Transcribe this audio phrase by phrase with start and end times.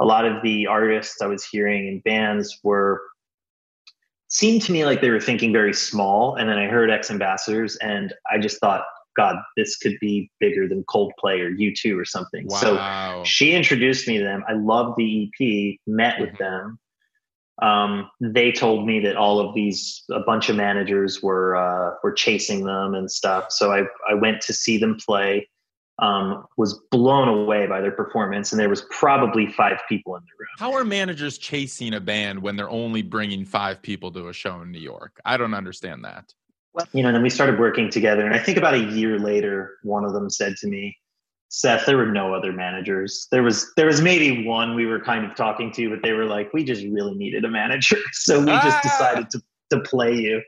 [0.00, 3.00] a lot of the artists I was hearing in bands were
[4.28, 6.34] seemed to me like they were thinking very small.
[6.36, 8.84] And then I heard X Ambassadors, and I just thought,
[9.16, 12.46] God, this could be bigger than Coldplay or U2 or something.
[12.46, 12.58] Wow.
[12.58, 14.44] So she introduced me to them.
[14.48, 16.44] I loved the EP, met with mm-hmm.
[16.44, 16.78] them.
[17.60, 22.12] Um, they told me that all of these, a bunch of managers were uh, were
[22.12, 23.46] chasing them and stuff.
[23.50, 25.48] So I I went to see them play
[26.00, 30.30] um, was blown away by their performance, and there was probably five people in the
[30.38, 30.48] room.
[30.58, 34.60] How are managers chasing a band when they're only bringing five people to a show
[34.60, 35.20] in New York?
[35.24, 36.32] I don't understand that.
[36.72, 39.78] Well, you know, then we started working together, and I think about a year later,
[39.82, 40.96] one of them said to me,
[41.48, 43.26] "Seth, there were no other managers.
[43.32, 46.26] There was there was maybe one we were kind of talking to, but they were
[46.26, 48.80] like, we just really needed a manager, so we just ah!
[48.82, 50.42] decided to to play you."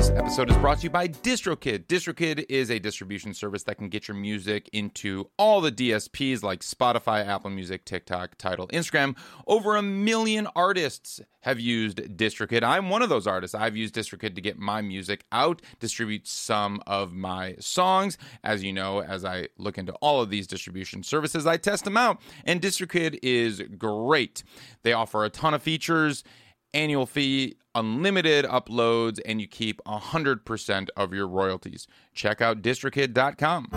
[0.00, 1.84] This episode is brought to you by DistroKid.
[1.84, 6.60] DistroKid is a distribution service that can get your music into all the DSPs like
[6.60, 9.14] Spotify, Apple Music, TikTok, Tidal, Instagram.
[9.46, 12.62] Over a million artists have used DistroKid.
[12.62, 13.54] I'm one of those artists.
[13.54, 18.16] I've used DistroKid to get my music out, distribute some of my songs.
[18.42, 21.98] As you know, as I look into all of these distribution services, I test them
[21.98, 22.22] out.
[22.46, 24.44] And DistroKid is great.
[24.82, 26.24] They offer a ton of features
[26.74, 31.86] annual fee, unlimited uploads, and you keep 100% of your royalties.
[32.14, 33.68] Check out distrokid.com.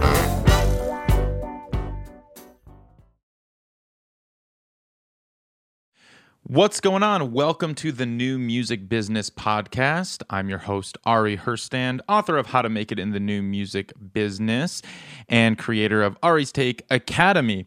[6.46, 7.32] What's going on?
[7.32, 10.24] Welcome to the New Music Business Podcast.
[10.30, 13.94] I'm your host, Ari Herstand, author of How to Make It in the New Music
[14.12, 14.82] Business
[15.30, 17.66] and creator of Ari's Take Academy.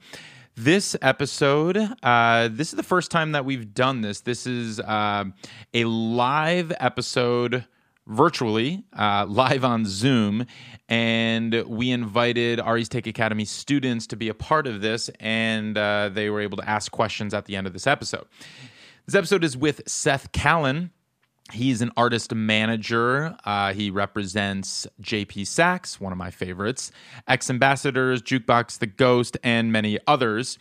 [0.58, 4.22] This episode, uh, this is the first time that we've done this.
[4.22, 5.24] This is uh,
[5.74, 7.66] a live episode
[8.06, 10.46] virtually, uh, live on Zoom.
[10.88, 16.08] And we invited Ari's Take Academy students to be a part of this, and uh,
[16.08, 18.24] they were able to ask questions at the end of this episode.
[19.04, 20.88] This episode is with Seth Kallen.
[21.52, 23.36] He's an artist manager.
[23.44, 26.90] Uh, he represents JP Saxe, one of my favorites,
[27.28, 30.58] X Ambassadors, Jukebox the Ghost, and many others.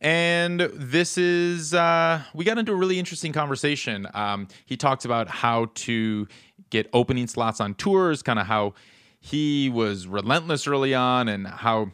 [0.00, 4.06] And this is, uh, we got into a really interesting conversation.
[4.14, 6.26] Um, he talks about how to
[6.70, 8.74] get opening slots on tours, kind of how
[9.20, 11.92] he was relentless early on, and how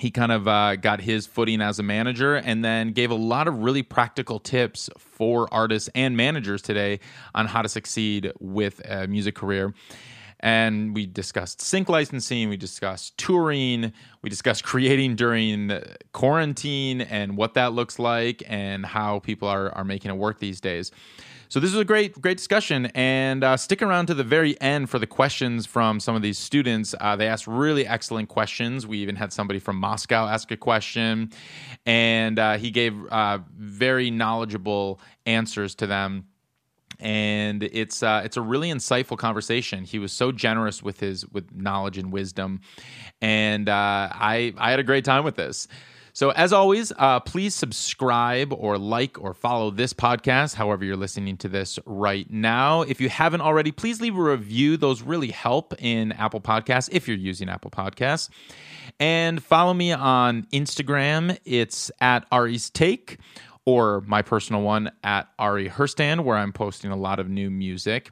[0.00, 3.46] he kind of uh, got his footing as a manager and then gave a lot
[3.46, 6.98] of really practical tips for artists and managers today
[7.34, 9.74] on how to succeed with a music career.
[10.40, 13.92] And we discussed sync licensing we discussed touring
[14.22, 15.70] we discussed creating during
[16.12, 20.60] quarantine and what that looks like and how people are, are making it work these
[20.60, 20.90] days
[21.52, 24.88] so this is a great, great discussion, and uh, stick around to the very end
[24.88, 26.94] for the questions from some of these students.
[26.98, 28.86] Uh, they asked really excellent questions.
[28.86, 31.30] We even had somebody from Moscow ask a question,
[31.84, 36.24] and uh, he gave uh, very knowledgeable answers to them
[37.00, 39.84] and it's uh, it's a really insightful conversation.
[39.84, 42.60] He was so generous with his with knowledge and wisdom,
[43.20, 45.68] and uh, I I had a great time with this.
[46.14, 51.38] So, as always, uh, please subscribe or like or follow this podcast, however, you're listening
[51.38, 52.82] to this right now.
[52.82, 54.76] If you haven't already, please leave a review.
[54.76, 58.28] Those really help in Apple Podcasts if you're using Apple Podcasts.
[59.00, 61.38] And follow me on Instagram.
[61.46, 63.18] It's at Ari's Take
[63.64, 68.10] or my personal one at Ari Herstand, where I'm posting a lot of new music.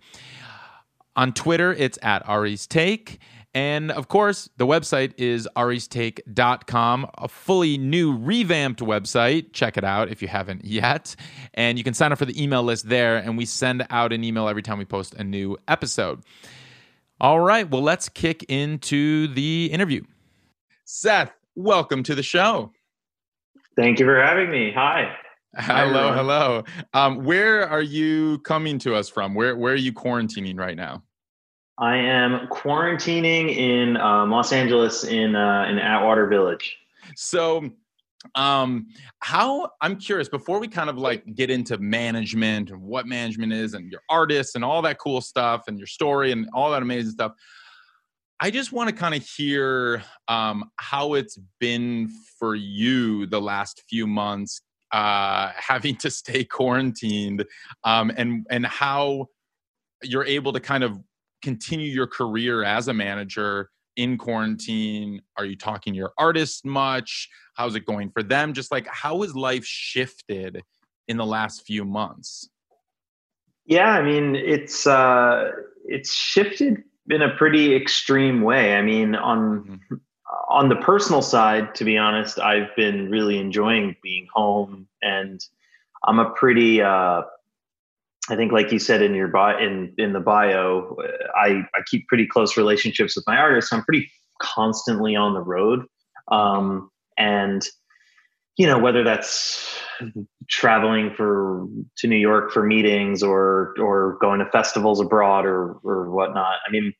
[1.16, 3.18] On Twitter, it's at Ari's Take.
[3.52, 9.52] And of course, the website is aristake.com, a fully new revamped website.
[9.52, 11.16] Check it out if you haven't yet.
[11.54, 14.22] And you can sign up for the email list there, and we send out an
[14.22, 16.22] email every time we post a new episode.
[17.20, 20.02] All right, well, let's kick into the interview.
[20.84, 22.72] Seth, welcome to the show.
[23.76, 24.72] Thank you for having me.
[24.74, 25.16] Hi.
[25.56, 26.64] Hello, Hi, hello.
[26.94, 29.34] Um, where are you coming to us from?
[29.34, 31.02] Where where are you quarantining right now?
[31.80, 36.76] I am quarantining in um, Los Angeles in uh, in Atwater Village.
[37.16, 37.70] So,
[38.34, 38.88] um,
[39.20, 43.72] how I'm curious before we kind of like get into management and what management is
[43.72, 47.12] and your artists and all that cool stuff and your story and all that amazing
[47.12, 47.32] stuff.
[48.40, 53.84] I just want to kind of hear um, how it's been for you the last
[53.88, 54.60] few months,
[54.92, 57.46] uh, having to stay quarantined,
[57.84, 59.28] um, and and how
[60.02, 60.98] you're able to kind of
[61.42, 65.20] continue your career as a manager in quarantine?
[65.36, 67.28] Are you talking to your artists much?
[67.54, 68.52] How's it going for them?
[68.52, 70.62] Just like how has life shifted
[71.08, 72.48] in the last few months?
[73.66, 75.50] Yeah, I mean, it's uh
[75.84, 78.74] it's shifted in a pretty extreme way.
[78.74, 79.94] I mean, on mm-hmm.
[80.48, 85.44] on the personal side, to be honest, I've been really enjoying being home, and
[86.04, 86.82] I'm a pretty.
[86.82, 87.22] Uh,
[88.30, 90.96] I think, like you said in your bio, in in the bio,
[91.34, 93.72] I I keep pretty close relationships with my artists.
[93.72, 94.10] I'm pretty
[94.40, 95.84] constantly on the road,
[96.30, 97.66] um, and
[98.56, 99.80] you know whether that's
[100.48, 101.66] traveling for
[101.98, 106.56] to New York for meetings or or going to festivals abroad or or whatnot.
[106.66, 106.92] I mean,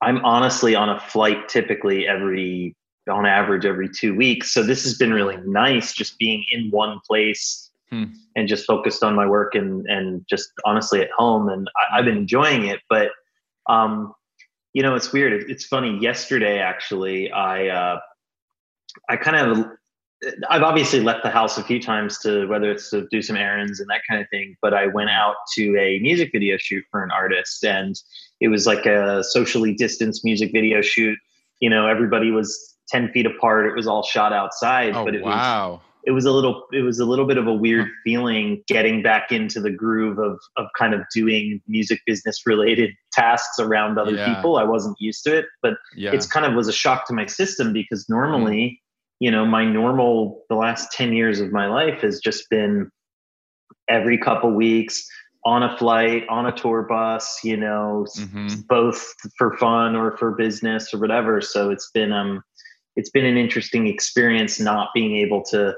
[0.00, 2.76] I'm honestly on a flight typically every
[3.10, 4.52] on average every two weeks.
[4.52, 8.04] So this has been really nice just being in one place hmm.
[8.36, 11.48] and just focused on my work and and just honestly at home.
[11.48, 12.80] And I, have been enjoying it.
[12.88, 13.08] But
[13.68, 14.12] um,
[14.72, 15.50] you know, it's weird.
[15.50, 15.98] It's funny.
[15.98, 18.00] Yesterday, actually, I uh,
[19.08, 19.66] I kind of
[20.48, 23.80] I've obviously left the house a few times to whether it's to do some errands
[23.80, 27.02] and that kind of thing, but I went out to a music video shoot for
[27.02, 27.94] an artist and
[28.40, 31.18] it was like a socially distanced music video shoot.
[31.60, 33.66] You know, everybody was 10 feet apart.
[33.66, 35.72] It was all shot outside, oh, but it wow.
[35.72, 39.02] was it was a little it was a little bit of a weird feeling getting
[39.02, 44.14] back into the groove of of kind of doing music business related tasks around other
[44.14, 44.34] yeah.
[44.34, 44.56] people.
[44.56, 46.12] I wasn't used to it, but yeah.
[46.12, 48.76] it's kind of was a shock to my system because normally mm
[49.20, 52.90] you know, my normal, the last 10 years of my life has just been
[53.88, 55.06] every couple weeks
[55.46, 58.60] on a flight, on a tour bus, you know, mm-hmm.
[58.68, 61.40] both for fun or for business or whatever.
[61.40, 62.42] So it's been, um,
[62.96, 65.74] it's been an interesting experience not being able to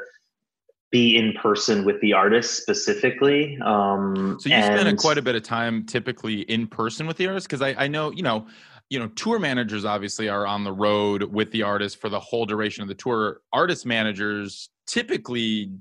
[0.97, 3.59] be in person with the artist specifically.
[3.61, 7.27] Um, so you and, spend quite a bit of time typically in person with the
[7.27, 8.47] artist because I, I know you know
[8.89, 12.47] you know, tour managers obviously are on the road with the artist for the whole
[12.47, 13.41] duration of the tour.
[13.53, 15.73] Artist managers typically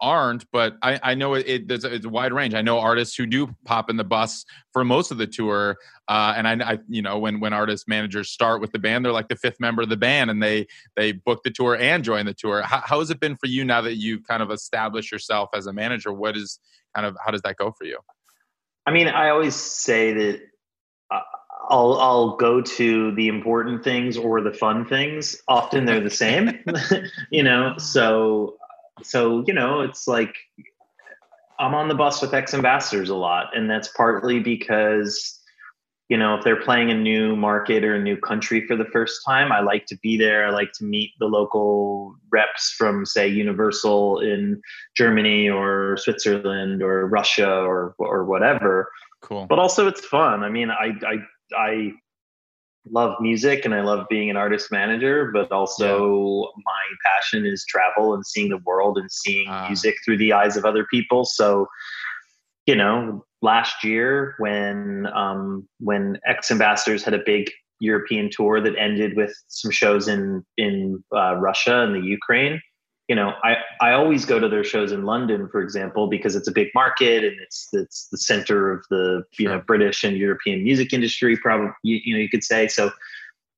[0.00, 2.54] aren't, but I, I know it, it it's a wide range.
[2.54, 5.76] I know artists who do pop in the bus for most of the tour,
[6.08, 9.12] uh, and I, I, you know, when when artist managers start with the band, they're
[9.12, 12.26] like the fifth member of the band, and they they book the tour and join
[12.26, 12.62] the tour.
[12.62, 15.66] How, how has it been for you now that you've kind of established yourself as
[15.66, 16.12] a manager?
[16.12, 16.58] What is
[16.94, 17.98] kind of how does that go for you?
[18.86, 20.40] I mean, I always say that
[21.68, 25.40] I'll I'll go to the important things or the fun things.
[25.48, 26.64] Often they're the same,
[27.30, 27.74] you know.
[27.78, 28.56] So
[29.02, 30.34] so you know, it's like
[31.58, 35.40] I'm on the bus with X Ambassadors a lot, and that's partly because
[36.08, 39.22] you know if they're playing a new market or a new country for the first
[39.26, 40.46] time, I like to be there.
[40.46, 44.60] I like to meet the local reps from say Universal in
[44.96, 48.88] Germany or Switzerland or Russia or or whatever.
[49.20, 49.46] Cool.
[49.46, 50.44] But also it's fun.
[50.44, 51.16] I mean, I I
[51.56, 51.92] I
[52.90, 56.62] love music and I love being an artist manager, but also yeah.
[56.64, 60.56] my passion is travel and seeing the world and seeing uh, music through the eyes
[60.56, 61.24] of other people.
[61.24, 61.66] So,
[62.66, 68.76] you know, last year when um, when X Ambassadors had a big European tour that
[68.76, 72.60] ended with some shows in in uh, Russia and the Ukraine,
[73.08, 76.46] you know, I, I always go to their shows in London, for example, because it's
[76.46, 80.62] a big market and it's it's the center of the you know British and European
[80.62, 81.36] music industry.
[81.36, 82.92] Probably you, you, know you could say so.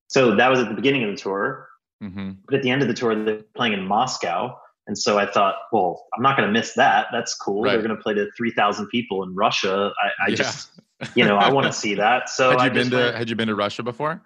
[0.07, 1.69] So that was at the beginning of the tour,
[2.03, 2.33] mm-hmm.
[2.47, 4.57] but at the end of the tour, they're playing in Moscow,
[4.87, 7.07] and so I thought, well, I'm not going to miss that.
[7.13, 7.63] That's cool.
[7.63, 7.73] Right.
[7.73, 9.91] They're going to play to three thousand people in Russia.
[10.01, 10.37] I, I yeah.
[10.37, 10.71] just
[11.17, 12.29] you know I want to see that.
[12.29, 14.23] So had you I been to went, Had you been to Russia before?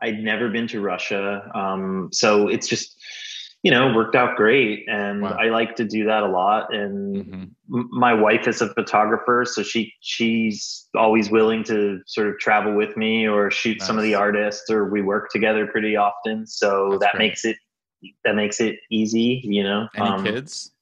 [0.00, 2.96] I'd never been to Russia, um, so it's just
[3.62, 5.36] you know worked out great and wow.
[5.40, 7.42] i like to do that a lot and mm-hmm.
[7.74, 12.74] m- my wife is a photographer so she she's always willing to sort of travel
[12.74, 13.86] with me or shoot nice.
[13.86, 17.28] some of the artists or we work together pretty often so That's that great.
[17.28, 17.56] makes it
[18.24, 20.72] that makes it easy you know any um, kids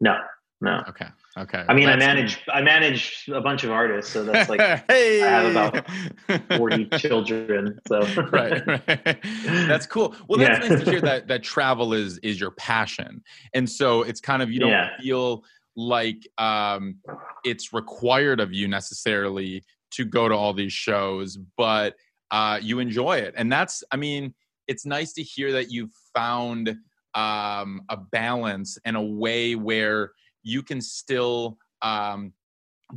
[0.00, 0.18] no
[0.60, 1.08] no okay
[1.38, 1.64] Okay.
[1.66, 2.40] I mean, I manage.
[2.52, 5.22] I manage a bunch of artists, so that's like hey!
[5.22, 7.78] I have about forty children.
[7.88, 10.14] So right, right, that's cool.
[10.28, 10.74] Well, that's yeah.
[10.74, 13.22] nice to hear that that travel is is your passion,
[13.54, 14.90] and so it's kind of you don't yeah.
[15.00, 15.42] feel
[15.74, 16.96] like um,
[17.44, 21.94] it's required of you necessarily to go to all these shows, but
[22.30, 24.34] uh, you enjoy it, and that's I mean,
[24.68, 26.76] it's nice to hear that you found
[27.14, 30.12] um, a balance and a way where
[30.42, 32.32] you can still um,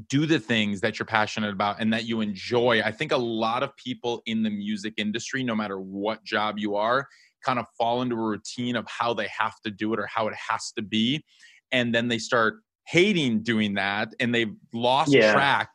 [0.10, 2.82] do the things that you're passionate about and that you enjoy.
[2.84, 6.76] I think a lot of people in the music industry, no matter what job you
[6.76, 7.08] are,
[7.44, 10.28] kind of fall into a routine of how they have to do it or how
[10.28, 11.24] it has to be.
[11.72, 12.56] And then they start
[12.88, 15.32] hating doing that and they've lost yeah.
[15.34, 15.70] track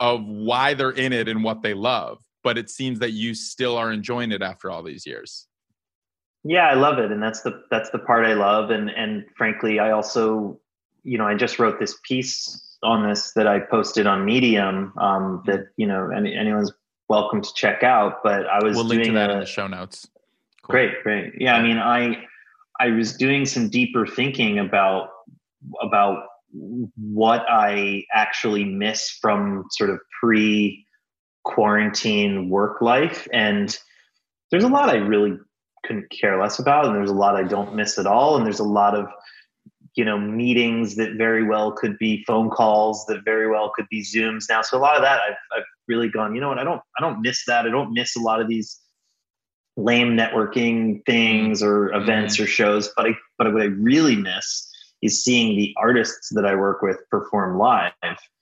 [0.00, 2.18] of why they're in it and what they love.
[2.42, 5.46] But it seems that you still are enjoying it after all these years.
[6.42, 7.12] Yeah, I love it.
[7.12, 8.70] And that's the that's the part I love.
[8.70, 10.58] And and frankly, I also
[11.02, 15.42] you know, I just wrote this piece on this that I posted on Medium um,
[15.46, 16.72] that you know any, anyone's
[17.08, 18.22] welcome to check out.
[18.22, 20.08] But I was we'll link to that a, in the show notes.
[20.62, 20.72] Cool.
[20.72, 21.34] Great, great.
[21.38, 22.24] Yeah, I mean, I
[22.78, 25.08] I was doing some deeper thinking about
[25.82, 26.24] about
[26.96, 30.86] what I actually miss from sort of pre
[31.44, 33.78] quarantine work life and
[34.50, 35.38] there's a lot I really
[35.84, 38.60] couldn't care less about and there's a lot I don't miss at all and there's
[38.60, 39.06] a lot of
[39.96, 44.02] you know meetings that very well could be phone calls that very well could be
[44.02, 46.64] zooms now so a lot of that I've, I've really gone you know what I
[46.64, 48.80] don't I don't miss that I don't miss a lot of these
[49.76, 52.44] lame networking things or events mm-hmm.
[52.44, 54.68] or shows but I but what I really miss
[55.02, 57.92] is seeing the artists that I work with perform live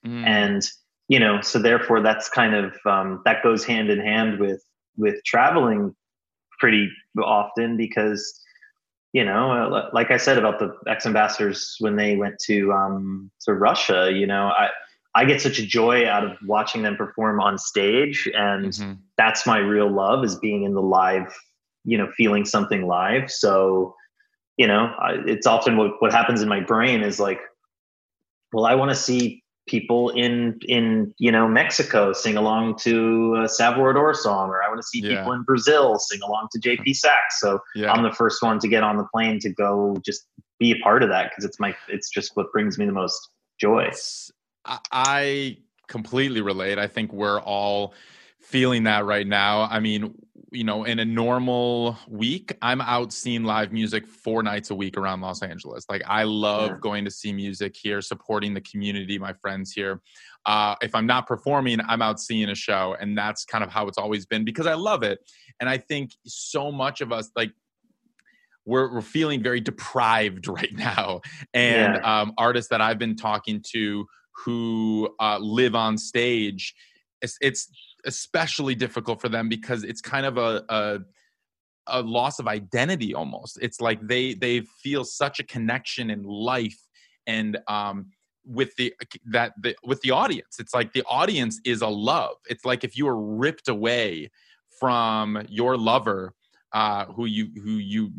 [0.05, 0.25] mm.
[0.25, 0.67] and
[1.07, 4.63] you know so therefore that's kind of um, that goes hand in hand with
[4.97, 5.95] with traveling
[6.59, 6.89] pretty
[7.23, 8.39] often because
[9.13, 13.31] you know uh, like i said about the X Ambassadors when they went to um
[13.41, 14.69] to russia you know i
[15.15, 18.93] i get such a joy out of watching them perform on stage and mm-hmm.
[19.17, 21.33] that's my real love is being in the live
[21.85, 23.95] you know feeling something live so
[24.57, 24.93] you know
[25.25, 27.39] it's often what what happens in my brain is like
[28.53, 33.47] well i want to see people in in you know Mexico sing along to a
[33.47, 35.17] Salvador song, or I want to see yeah.
[35.17, 36.91] people in Brazil sing along to JP mm-hmm.
[36.91, 37.39] Saxe.
[37.39, 37.91] So yeah.
[37.91, 40.25] I'm the first one to get on the plane to go just
[40.59, 43.29] be a part of that because it's my it's just what brings me the most
[43.59, 43.89] joy.
[44.65, 45.57] I
[45.87, 46.77] completely relate.
[46.77, 47.93] I think we're all
[48.39, 49.63] feeling that right now.
[49.63, 50.13] I mean,
[50.51, 54.97] you know, in a normal week, I'm out seeing live music four nights a week
[54.97, 55.85] around Los Angeles.
[55.89, 56.77] Like, I love yeah.
[56.81, 60.01] going to see music here, supporting the community, my friends here.
[60.45, 62.95] Uh, if I'm not performing, I'm out seeing a show.
[62.99, 65.19] And that's kind of how it's always been because I love it.
[65.59, 67.51] And I think so much of us, like,
[68.65, 71.21] we're, we're feeling very deprived right now.
[71.53, 72.21] And yeah.
[72.21, 74.05] um, artists that I've been talking to
[74.45, 76.73] who uh, live on stage,
[77.21, 77.69] it's, it's
[78.05, 80.99] especially difficult for them because it's kind of a, a
[81.89, 83.57] a loss of identity almost.
[83.61, 86.77] It's like they they feel such a connection in life
[87.27, 88.07] and um
[88.45, 88.93] with the
[89.25, 90.57] that the with the audience.
[90.59, 92.35] It's like the audience is a love.
[92.49, 94.31] It's like if you were ripped away
[94.79, 96.33] from your lover
[96.71, 98.11] uh who you who you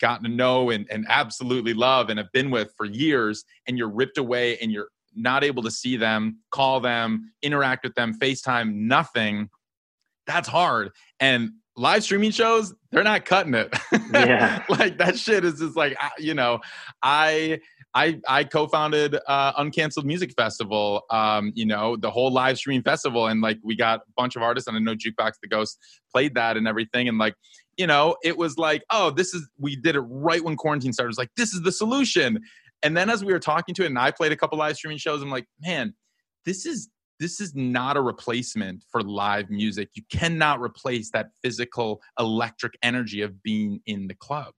[0.00, 3.90] got to know and, and absolutely love and have been with for years and you're
[3.90, 8.74] ripped away and you're not able to see them, call them, interact with them, FaceTime,
[8.74, 9.50] nothing.
[10.26, 10.90] That's hard.
[11.18, 13.74] And live streaming shows, they're not cutting it.
[14.12, 14.64] Yeah.
[14.68, 16.58] like that shit is just like, you know,
[17.00, 17.60] I,
[17.94, 23.28] I, I co-founded uh, Uncanceled Music Festival, um, you know, the whole live streaming festival.
[23.28, 25.78] And like, we got a bunch of artists and I know Jukebox the Ghost
[26.12, 27.08] played that and everything.
[27.08, 27.34] And like,
[27.76, 31.08] you know, it was like, oh, this is, we did it right when quarantine started.
[31.08, 32.40] It was like, this is the solution.
[32.82, 34.98] And then as we were talking to it, and I played a couple live streaming
[34.98, 35.94] shows, I'm like, man,
[36.44, 39.90] this is this is not a replacement for live music.
[39.94, 44.54] You cannot replace that physical electric energy of being in the club.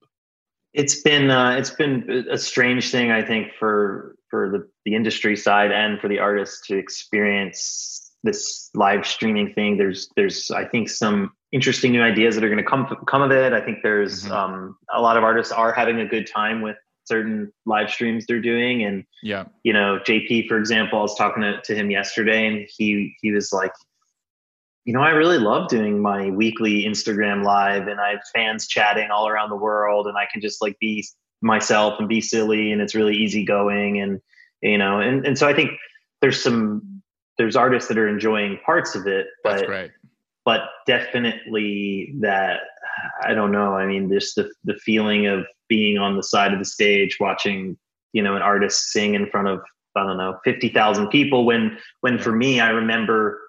[0.72, 5.36] It's been uh, it's been a strange thing, I think, for for the, the industry
[5.36, 9.76] side and for the artists to experience this live streaming thing.
[9.76, 13.32] There's there's I think some interesting new ideas that are going to come come of
[13.32, 13.52] it.
[13.52, 14.32] I think there's mm-hmm.
[14.32, 16.76] um, a lot of artists are having a good time with
[17.12, 18.84] certain live streams they're doing.
[18.84, 19.44] And yeah.
[19.62, 23.30] you know jp for example i was talking to, to him yesterday and he he
[23.30, 23.72] was like
[24.84, 29.10] you know i really love doing my weekly instagram live and i have fans chatting
[29.10, 31.06] all around the world and i can just like be
[31.40, 34.20] myself and be silly and it's really easygoing and
[34.60, 35.70] you know and, and so i think
[36.20, 37.02] there's some
[37.38, 39.68] there's artists that are enjoying parts of it but
[40.44, 42.60] but definitely that
[43.22, 43.74] i don't know.
[43.74, 47.78] I mean just the the feeling of being on the side of the stage watching
[48.12, 49.58] you know an artist sing in front of
[49.96, 53.40] i don't know 50,000 people when when for me i remember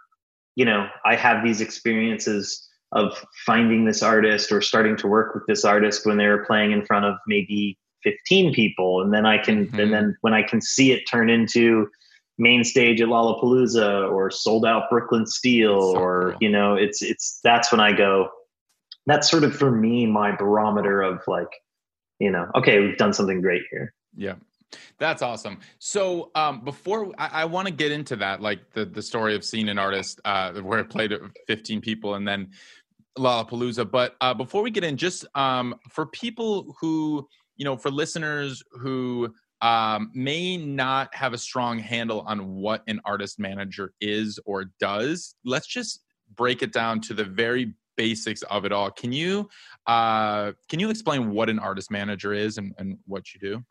[0.56, 5.44] you know i have these experiences of finding this artist or starting to work with
[5.48, 9.38] this artist when they were playing in front of maybe 15 people and then i
[9.38, 9.80] can mm-hmm.
[9.82, 11.90] and then when i can see it turn into
[12.38, 16.38] main stage at lollapalooza or sold out brooklyn steel so or cool.
[16.40, 18.30] you know it's it's that's when i go
[19.06, 21.50] that's sort of for me my barometer of like
[22.20, 23.94] you know, okay, we've done something great here.
[24.16, 24.36] Yeah.
[24.98, 25.60] That's awesome.
[25.78, 29.44] So um, before I, I want to get into that, like the the story of
[29.44, 31.14] seeing an artist uh, where it played
[31.46, 32.50] 15 people and then
[33.20, 33.92] Lollapalooza.
[33.92, 38.64] But uh, before we get in, just um, for people who you know, for listeners
[38.72, 44.66] who um, may not have a strong handle on what an artist manager is or
[44.80, 46.02] does, let's just
[46.36, 48.92] break it down to the very basics of it all.
[48.92, 49.50] Can you
[49.88, 53.64] uh, can you explain what an artist manager is and, and what you do?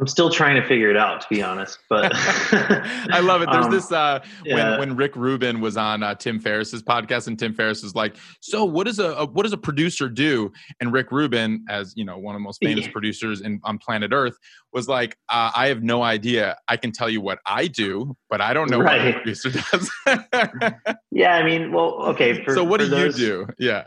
[0.00, 1.78] I'm still trying to figure it out, to be honest.
[1.90, 3.50] But I love it.
[3.52, 4.70] There's um, this uh, yeah.
[4.70, 8.16] when when Rick Rubin was on uh, Tim Ferriss's podcast, and Tim Ferriss was like,
[8.40, 12.06] "So what does a, a, what does a producer do?" And Rick Rubin, as you
[12.06, 12.92] know, one of the most famous yeah.
[12.92, 14.38] producers in, on planet Earth,
[14.72, 16.56] was like, uh, "I have no idea.
[16.68, 19.04] I can tell you what I do, but I don't know right.
[19.04, 19.90] what a producer does."
[21.10, 22.42] yeah, I mean, well, okay.
[22.42, 23.46] For, so what do those, you do?
[23.58, 23.84] Yeah.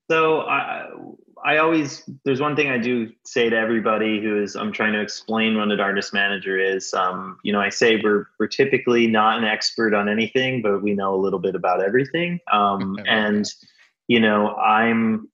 [0.10, 0.40] so
[1.44, 5.00] I always there's one thing I do say to everybody who is I'm trying to
[5.00, 6.92] explain what an artist manager is.
[6.94, 10.94] Um, you know, I say we're we're typically not an expert on anything, but we
[10.94, 12.40] know a little bit about everything.
[12.52, 13.46] Um, and
[14.08, 15.28] you know, I'm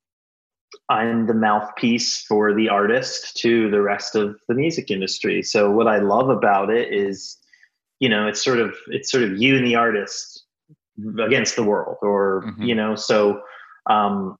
[0.88, 5.42] I'm the mouthpiece for the artist to the rest of the music industry.
[5.42, 7.38] So what I love about it is,
[8.00, 10.44] you know, it's sort of it's sort of you and the artist
[11.20, 12.62] against the world, or mm-hmm.
[12.62, 13.40] you know, so
[13.88, 14.36] um,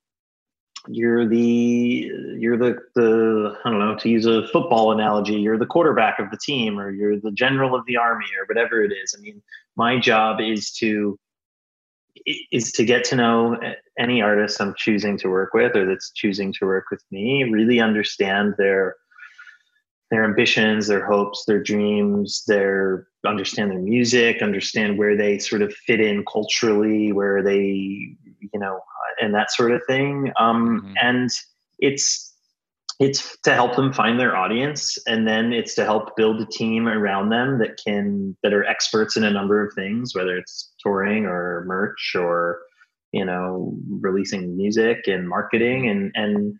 [0.88, 5.66] you're the you're the the I don't know to use a football analogy you're the
[5.66, 9.14] quarterback of the team or you're the general of the army or whatever it is.
[9.16, 9.42] I mean
[9.76, 11.18] my job is to
[12.52, 13.58] is to get to know
[13.98, 17.80] any artist I'm choosing to work with or that's choosing to work with me really
[17.80, 18.96] understand their
[20.10, 25.74] their ambitions their hopes their dreams their understand their music understand where they sort of
[25.74, 28.14] fit in culturally where they
[28.54, 28.80] you know
[29.20, 30.32] and that sort of thing.
[30.38, 30.94] Um, mm-hmm.
[31.00, 31.30] And
[31.78, 32.32] it's
[33.00, 36.86] it's to help them find their audience, and then it's to help build a team
[36.86, 41.26] around them that can that are experts in a number of things, whether it's touring
[41.26, 42.60] or merch or
[43.12, 46.54] you know releasing music and marketing and and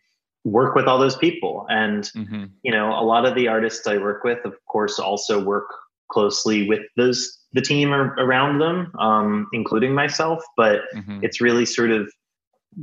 [0.45, 2.45] work with all those people and mm-hmm.
[2.63, 5.65] you know a lot of the artists i work with of course also work
[6.13, 11.21] closely with those the team around them um, including myself but mm-hmm.
[11.23, 12.09] it's really sort of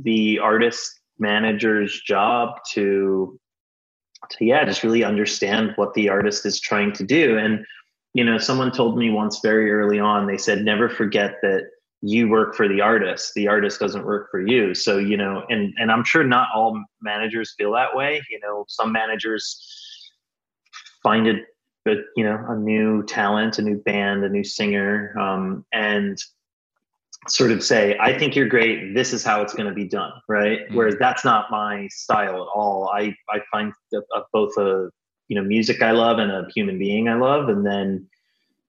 [0.02, 3.38] the artist manager's job to
[4.30, 7.38] to yeah just really understand what the artist is trying to do.
[7.38, 7.64] And
[8.14, 11.62] you know someone told me once very early on they said never forget that
[12.04, 13.32] you work for the artist.
[13.34, 14.74] The artist doesn't work for you.
[14.74, 18.22] So you know and and i'm sure not all managers feel that way.
[18.30, 19.58] You know some managers
[21.02, 21.44] find it
[21.84, 26.18] but you know a new talent a new band a new singer um, and
[27.28, 28.94] sort of say, I think you're great.
[28.94, 30.12] This is how it's going to be done.
[30.28, 30.60] Right.
[30.60, 30.74] Mm-hmm.
[30.74, 32.88] Whereas that's not my style at all.
[32.88, 34.90] I, I find that, uh, both a,
[35.28, 37.48] you know, music I love and a human being I love.
[37.48, 38.08] And then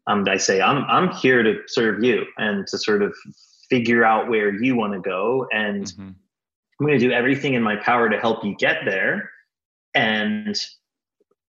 [0.08, 3.16] um, I say, I'm, I'm here to serve you and to sort of
[3.70, 5.48] figure out where you want to go.
[5.52, 6.10] And mm-hmm.
[6.80, 9.32] I'm going to do everything in my power to help you get there.
[9.96, 10.56] And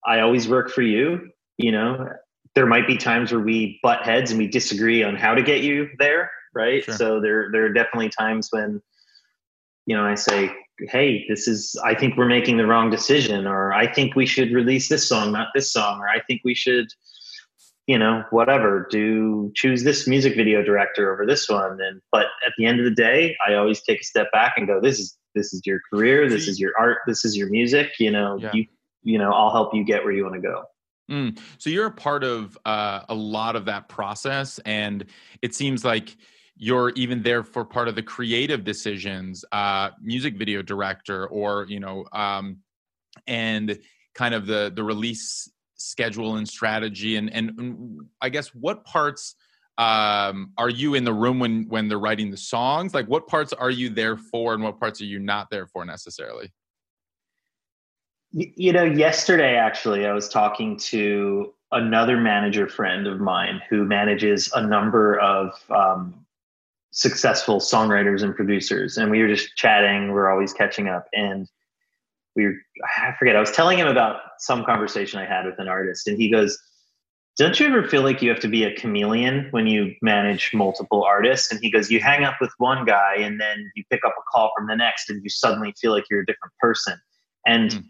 [0.07, 1.31] I always work for you.
[1.59, 2.09] You know,
[2.55, 5.63] there might be times where we butt heads and we disagree on how to get
[5.63, 6.85] you there right?
[6.85, 6.95] Sure.
[6.95, 8.81] So there there are definitely times when
[9.87, 13.73] you know I say, "Hey, this is I think we're making the wrong decision," or
[13.73, 16.89] "I think we should release this song, not this song," or "I think we should."
[17.87, 22.55] you know whatever do choose this music video director over this one and but at
[22.57, 25.19] the end of the day i always take a step back and go this is
[25.35, 28.51] this is your career this is your art this is your music you know yeah.
[28.55, 28.65] you
[29.03, 30.65] you know i'll help you get where you want to go
[31.11, 31.39] mm.
[31.59, 35.07] so you're a part of uh, a lot of that process and
[35.43, 36.17] it seems like
[36.57, 41.81] you're even there for part of the creative decisions uh music video director or you
[41.81, 42.59] know um
[43.27, 43.79] and
[44.15, 49.35] kind of the the release schedule and strategy and and i guess what parts
[49.79, 53.53] um are you in the room when when they're writing the songs like what parts
[53.53, 56.53] are you there for and what parts are you not there for necessarily
[58.35, 64.51] you know yesterday actually i was talking to another manager friend of mine who manages
[64.55, 66.15] a number of um,
[66.91, 71.49] successful songwriters and producers and we were just chatting we're always catching up and
[72.37, 72.55] we were
[72.99, 76.19] i forget i was telling him about some conversation i had with an artist and
[76.19, 76.59] he goes
[77.37, 81.03] don't you ever feel like you have to be a chameleon when you manage multiple
[81.03, 84.15] artists and he goes you hang up with one guy and then you pick up
[84.17, 86.97] a call from the next and you suddenly feel like you're a different person
[87.47, 87.85] and mm.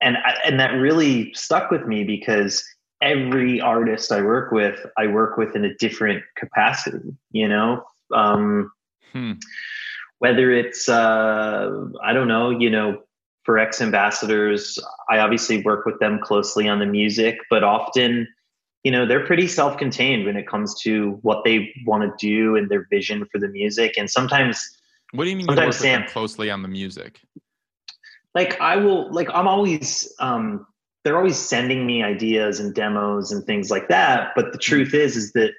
[0.00, 2.64] And I, and that really stuck with me because
[3.00, 8.72] every artist i work with i work with in a different capacity you know um,
[9.12, 9.32] hmm.
[10.18, 11.70] Whether it's, uh,
[12.02, 13.02] I don't know, you know,
[13.42, 14.78] for X ambassadors,
[15.10, 18.26] I obviously work with them closely on the music, but often,
[18.84, 22.56] you know, they're pretty self contained when it comes to what they want to do
[22.56, 23.94] and their vision for the music.
[23.98, 24.66] And sometimes,
[25.12, 27.20] what do you mean you work Sam, closely on the music?
[28.34, 30.66] Like I will, like I'm always, um,
[31.04, 34.32] they're always sending me ideas and demos and things like that.
[34.34, 35.52] But the truth is, is that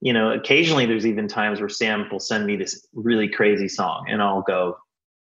[0.00, 4.06] you know, occasionally there's even times where Sam will send me this really crazy song
[4.08, 4.78] and I'll go,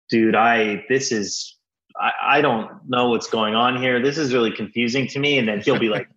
[0.09, 1.57] dude, I, this is
[2.01, 4.03] I, I don't know what's going on here.
[4.03, 5.39] This is really confusing to me.
[5.39, 6.09] And then he'll be like,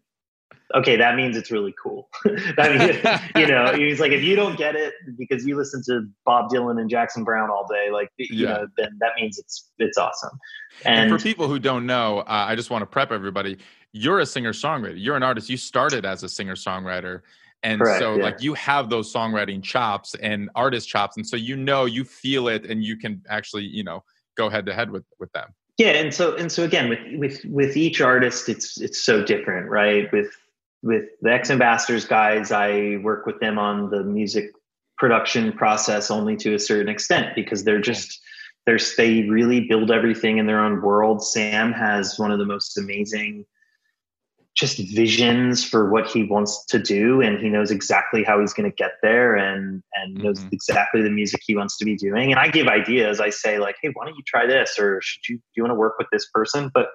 [0.76, 2.10] okay, that means it's really cool.
[2.58, 6.08] that means, you know, he's like, if you don't get it because you listen to
[6.26, 8.54] Bob Dylan and Jackson Browne all day, like, you yeah.
[8.54, 10.38] know, then that means it's, it's awesome.
[10.86, 13.58] And, and for people who don't know, uh, I just want to prep everybody.
[13.94, 14.96] You're a singer songwriter.
[14.98, 15.50] You're an artist.
[15.50, 17.22] You started as a singer songwriter.
[17.64, 18.24] And Correct, so, yeah.
[18.24, 21.18] like, you have those songwriting chops and artist chops.
[21.18, 24.04] And so, you know, you feel it and you can actually, you know,
[24.36, 25.50] go head to head with, with them.
[25.78, 25.90] Yeah.
[25.90, 30.12] And so, and so again, with, with, with each artist, it's, it's so different, right?
[30.12, 30.32] With,
[30.84, 34.52] with the X Ambassadors guys, I work with them on the music
[34.98, 38.20] production process only to a certain extent because they're just
[38.66, 41.24] they're they really build everything in their own world.
[41.24, 43.46] Sam has one of the most amazing
[44.56, 48.70] just visions for what he wants to do and he knows exactly how he's going
[48.70, 50.50] to get there and and knows mm-hmm.
[50.52, 52.32] exactly the music he wants to be doing.
[52.32, 53.20] And i give ideas.
[53.20, 54.78] I say like hey why don't you try this?
[54.80, 56.72] Or should you do you want to work with this person?
[56.74, 56.88] But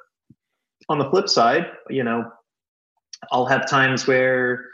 [0.89, 2.25] on the flip side you know
[3.31, 4.65] I'll have times where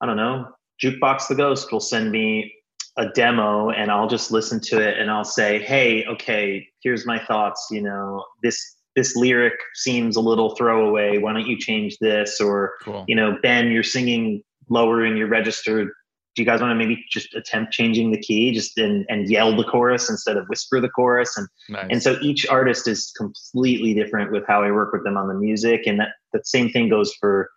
[0.00, 0.48] I don't know,
[0.82, 2.52] Jukebox the Ghost will send me
[2.96, 7.18] a demo and I'll just listen to it and I'll say, "Hey, okay, here's my
[7.18, 11.18] thoughts, you know, this this lyric seems a little throwaway.
[11.18, 13.04] Why don't you change this?" Or, cool.
[13.06, 15.84] you know, Ben, you're singing lower in your register.
[15.84, 19.56] Do you guys want to maybe just attempt changing the key just and, and yell
[19.56, 21.36] the chorus instead of whisper the chorus?
[21.36, 21.86] And nice.
[21.90, 25.34] and so each artist is completely different with how I work with them on the
[25.34, 25.86] music.
[25.86, 27.50] And that, that same thing goes for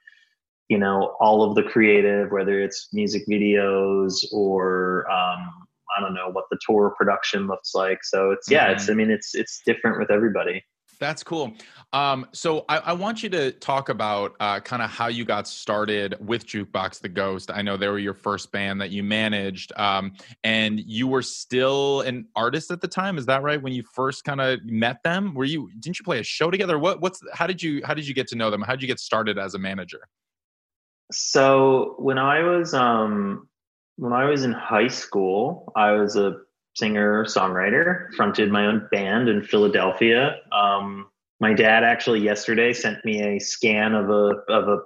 [0.71, 6.29] you know all of the creative whether it's music videos or um, i don't know
[6.31, 8.75] what the tour production looks like so it's yeah mm-hmm.
[8.75, 10.63] it's i mean it's it's different with everybody
[10.99, 11.51] that's cool.
[11.93, 15.47] Um, so I, I, want you to talk about uh, kind of how you got
[15.47, 17.49] started with Jukebox the Ghost.
[17.51, 22.01] I know they were your first band that you managed, um, and you were still
[22.01, 23.17] an artist at the time.
[23.17, 23.59] Is that right?
[23.59, 25.71] When you first kind of met them, were you?
[25.79, 26.77] Didn't you play a show together?
[26.77, 27.01] What?
[27.01, 27.19] What's?
[27.33, 27.81] How did you?
[27.83, 28.61] How did you get to know them?
[28.61, 30.01] How did you get started as a manager?
[31.11, 33.47] So when I was um,
[33.97, 36.37] when I was in high school, I was a
[36.75, 40.37] singer songwriter, fronted my own band in Philadelphia.
[40.51, 41.07] Um,
[41.39, 44.77] my dad actually yesterday sent me a scan of a of a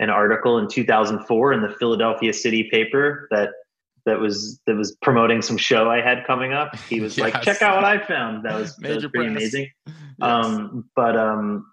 [0.00, 3.50] an article in 2004 in the Philadelphia City paper that
[4.06, 6.76] that was that was promoting some show I had coming up.
[6.88, 7.32] He was yes.
[7.32, 9.42] like, "Check out what I found." That was, that was pretty press.
[9.42, 9.70] amazing.
[9.86, 9.94] Yes.
[10.20, 11.66] Um, but um,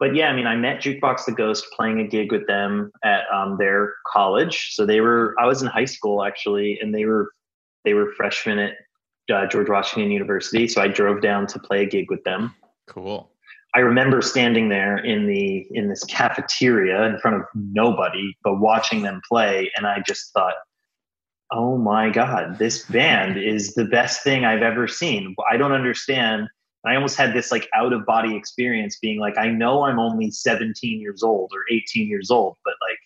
[0.00, 3.24] but yeah, I mean, I met Jukebox the Ghost playing a gig with them at
[3.32, 4.70] um, their college.
[4.72, 7.30] So they were, I was in high school actually, and they were,
[7.84, 8.72] they were freshmen at
[9.32, 10.66] uh, George Washington University.
[10.66, 12.54] So I drove down to play a gig with them.
[12.88, 13.30] Cool.
[13.74, 19.02] I remember standing there in the in this cafeteria in front of nobody, but watching
[19.02, 20.54] them play, and I just thought,
[21.52, 26.48] "Oh my god, this band is the best thing I've ever seen." I don't understand
[26.84, 30.30] I almost had this like out of body experience being like, I know I'm only
[30.30, 32.98] 17 years old or 18 years old, but like,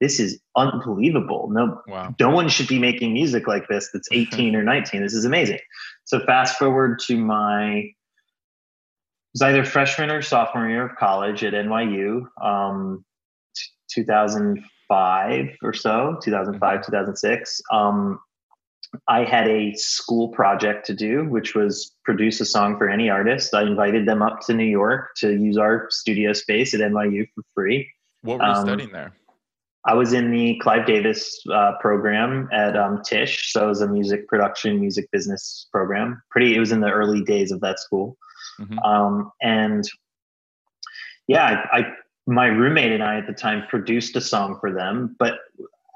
[0.00, 1.48] this is unbelievable.
[1.50, 2.14] No, wow.
[2.20, 5.02] no one should be making music like this that's 18 or 19.
[5.02, 5.58] This is amazing.
[6.04, 7.94] So fast forward to my, it
[9.34, 13.04] was either freshman or sophomore year of college at NYU, um,
[13.54, 16.90] t- 2005 or so, 2005, mm-hmm.
[16.90, 17.60] 2006.
[17.70, 18.20] Um,
[19.06, 23.54] I had a school project to do, which was produce a song for any artist.
[23.54, 27.42] I invited them up to New York to use our studio space at NYU for
[27.54, 27.90] free.
[28.22, 29.12] What were you um, studying there?
[29.84, 33.88] I was in the Clive Davis uh, program at um, Tisch, so it was a
[33.88, 36.22] music production, music business program.
[36.30, 38.18] Pretty, it was in the early days of that school,
[38.60, 38.78] mm-hmm.
[38.80, 39.88] um, and
[41.26, 41.92] yeah, I, I
[42.26, 45.38] my roommate and I at the time produced a song for them, but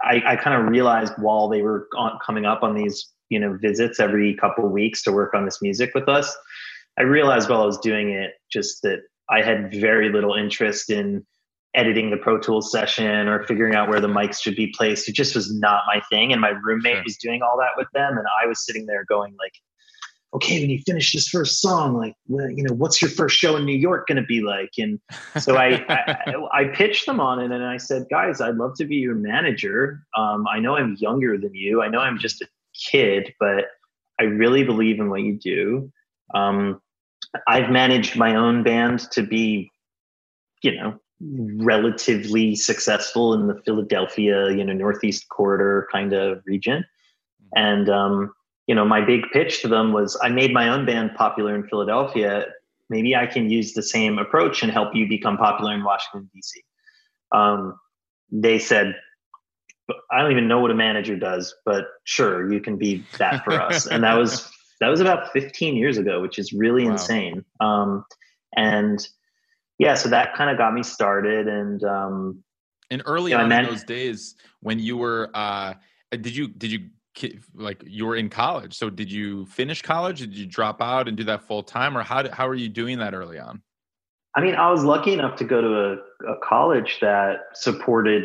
[0.02, 3.56] I, I kind of realized while they were on, coming up on these, you know,
[3.60, 6.36] visits every couple of weeks to work on this music with us,
[6.98, 11.24] I realized while I was doing it just that I had very little interest in
[11.74, 15.08] editing the Pro Tools session or figuring out where the mics should be placed.
[15.08, 16.32] It just was not my thing.
[16.32, 17.02] And my roommate sure.
[17.04, 18.18] was doing all that with them.
[18.18, 19.54] And I was sitting there going like,
[20.34, 23.66] okay, when you finish this first song, like, you know, what's your first show in
[23.66, 24.70] New York going to be like?
[24.78, 24.98] And
[25.38, 28.86] so I, I, I, pitched them on it and I said, guys, I'd love to
[28.86, 30.02] be your manager.
[30.16, 31.82] Um, I know I'm younger than you.
[31.82, 33.66] I know I'm just a kid, but
[34.18, 35.92] I really believe in what you do.
[36.34, 36.80] Um,
[37.46, 39.70] I've managed my own band to be,
[40.62, 46.78] you know, relatively successful in the Philadelphia, you know, Northeast corridor kind of region.
[46.78, 47.62] Mm-hmm.
[47.62, 48.32] And, um,
[48.66, 51.66] you know, my big pitch to them was I made my own band popular in
[51.66, 52.46] Philadelphia.
[52.88, 56.62] Maybe I can use the same approach and help you become popular in Washington, D.C.
[57.32, 57.78] Um,
[58.30, 58.94] they said,
[60.10, 63.60] I don't even know what a manager does, but sure, you can be that for
[63.60, 63.86] us.
[63.86, 66.92] and that was that was about 15 years ago, which is really wow.
[66.92, 67.44] insane.
[67.60, 68.04] Um,
[68.56, 69.06] and
[69.78, 71.48] yeah, so that kind of got me started.
[71.48, 72.42] And um,
[72.90, 75.74] and early on in those days when you were, uh,
[76.10, 76.90] did you did you
[77.54, 78.76] like you were in college?
[78.76, 80.20] So did you finish college?
[80.20, 82.68] Did you drop out and do that full time, or how did, how are you
[82.68, 83.62] doing that early on?
[84.34, 88.24] I mean, I was lucky enough to go to a, a college that supported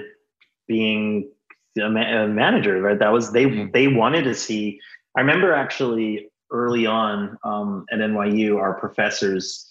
[0.67, 1.30] being
[1.78, 2.82] a, ma- a, manager.
[2.82, 3.71] Right, that was they mm-hmm.
[3.73, 4.80] they wanted to see.
[5.15, 9.69] I remember actually early on um, at NYU, our professors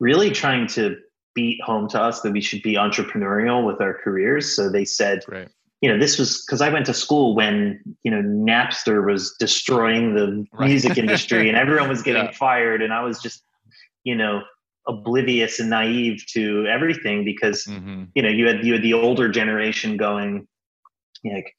[0.00, 0.96] really trying to
[1.34, 4.54] beat home to us that we should be entrepreneurial with our careers.
[4.54, 5.48] So they said, right.
[5.80, 10.14] You know, this was because I went to school when, you know, Napster was destroying
[10.14, 10.68] the right.
[10.68, 12.32] music industry and everyone was getting yeah.
[12.32, 12.82] fired.
[12.82, 13.42] And I was just,
[14.04, 14.42] you know,
[14.86, 18.04] oblivious and naive to everything because, mm-hmm.
[18.14, 20.46] you know, you had, you had the older generation going,
[21.24, 21.54] like,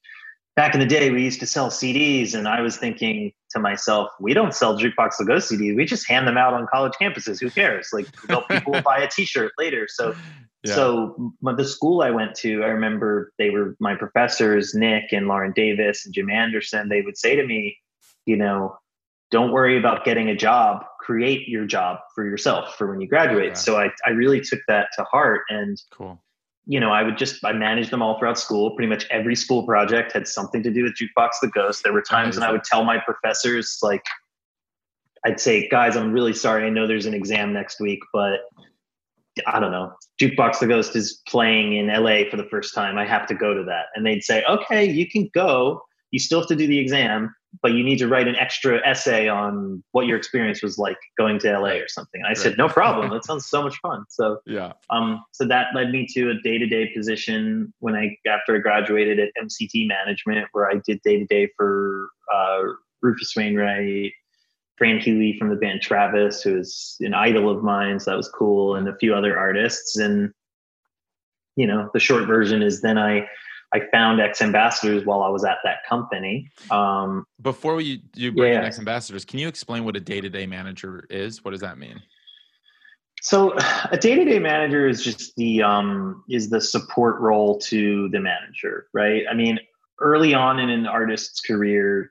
[0.56, 4.10] back in the day, we used to sell CDs, and I was thinking to myself,
[4.20, 5.76] we don't sell Jukebox the Ghost CDs.
[5.76, 7.40] We just hand them out on college campuses.
[7.40, 7.88] Who cares?
[7.92, 8.06] Like,
[8.48, 9.86] people will buy a T-shirt later.
[9.88, 10.14] So,
[10.64, 10.74] yeah.
[10.74, 15.52] so the school I went to, I remember they were my professors, Nick and Lauren
[15.52, 16.88] Davis and Jim Anderson.
[16.88, 17.76] They would say to me,
[18.26, 18.76] you know,
[19.30, 20.84] don't worry about getting a job.
[21.00, 23.52] Create your job for yourself for when you graduate.
[23.52, 23.54] Okay.
[23.54, 25.80] So I, I really took that to heart and.
[25.90, 26.22] Cool
[26.66, 28.70] you know, I would just I managed them all throughout school.
[28.76, 31.82] Pretty much every school project had something to do with Jukebox the Ghost.
[31.82, 34.04] There were times when I would tell my professors, like,
[35.24, 36.64] I'd say, guys, I'm really sorry.
[36.64, 38.40] I know there's an exam next week, but
[39.46, 39.92] I don't know.
[40.20, 42.98] Jukebox the Ghost is playing in LA for the first time.
[42.98, 43.86] I have to go to that.
[43.94, 45.82] And they'd say, okay, you can go.
[46.10, 49.28] You still have to do the exam, but you need to write an extra essay
[49.28, 52.20] on what your experience was like going to LA or something.
[52.24, 52.36] I right.
[52.36, 53.10] said, no problem.
[53.12, 54.04] that sounds so much fun.
[54.10, 54.72] So yeah.
[54.90, 59.30] Um, so that led me to a day-to-day position when I after I graduated at
[59.42, 62.62] MCT Management, where I did day-to-day for uh,
[63.00, 64.12] Rufus Wainwright,
[64.82, 68.00] Fran Healy from the band Travis, who is an idol of mine.
[68.00, 69.96] So that was cool, and a few other artists.
[69.96, 70.32] And
[71.54, 73.28] you know, the short version is then I
[73.72, 76.50] I found X Ambassadors while I was at that company.
[76.72, 78.58] Um, Before we you bring yeah.
[78.58, 81.44] in X Ambassadors, can you explain what a day to day manager is?
[81.44, 82.02] What does that mean?
[83.20, 83.56] So
[83.92, 88.18] a day to day manager is just the um, is the support role to the
[88.18, 89.22] manager, right?
[89.30, 89.60] I mean,
[90.00, 92.10] early on in an artist's career,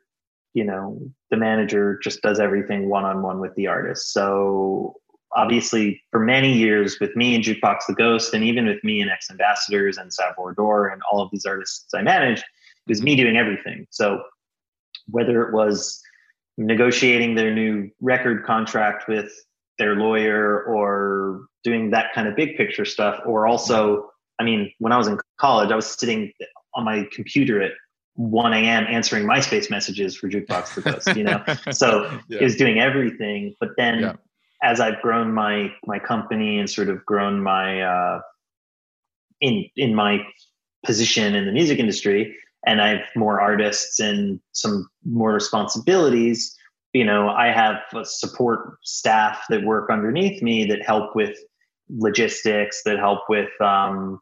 [0.54, 4.14] you know, the manager just does everything one on one with the artist.
[4.14, 4.96] So
[5.34, 9.10] obviously for many years with me and Jukebox the Ghost, and even with me and
[9.10, 13.16] X Ambassadors and Savoir Adore and all of these artists I managed, it was me
[13.16, 13.88] doing everything.
[13.90, 14.22] So
[15.08, 16.02] whether it was
[16.58, 19.32] negotiating their new record contract with
[19.80, 24.92] their lawyer or doing that kind of big picture stuff, or also, I mean, when
[24.92, 26.32] I was in college, I was sitting
[26.76, 27.72] on my computer at
[28.16, 28.86] 1 a.m.
[28.90, 31.44] answering MySpace messages for Jukebox the Ghost, you know?
[31.72, 32.40] so yeah.
[32.40, 33.56] it was doing everything.
[33.60, 34.14] But then yeah
[34.62, 38.22] as I've grown my my company and sort of grown my uh,
[39.40, 40.20] in in my
[40.86, 46.56] position in the music industry, and I have more artists and some more responsibilities.
[46.94, 51.38] You know, I have a support staff that work underneath me that help with
[51.90, 54.20] logistics, that help with um,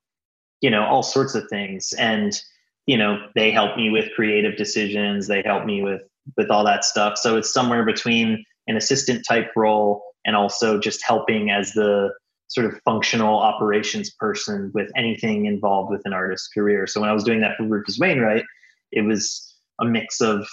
[0.61, 2.41] you know all sorts of things, and
[2.89, 5.27] you know they help me with creative decisions.
[5.27, 6.01] They help me with
[6.35, 7.19] with all that stuff.
[7.19, 12.09] So it's somewhere between an assistant type role and also just helping as the
[12.47, 16.87] sort of functional operations person with anything involved with an artist's career.
[16.87, 18.43] So when I was doing that for Rufus Wainwright,
[18.91, 20.47] it was a mix of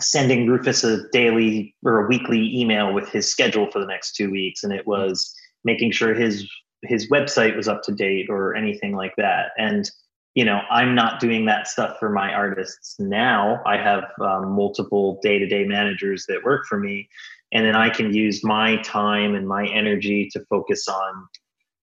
[0.00, 4.30] sending Rufus a daily or a weekly email with his schedule for the next two
[4.30, 6.48] weeks, and it was making sure his
[6.84, 9.50] his website was up to date or anything like that.
[9.58, 9.90] And
[10.34, 13.60] you know, I'm not doing that stuff for my artists now.
[13.66, 17.08] I have um, multiple day to day managers that work for me,
[17.52, 21.26] and then I can use my time and my energy to focus on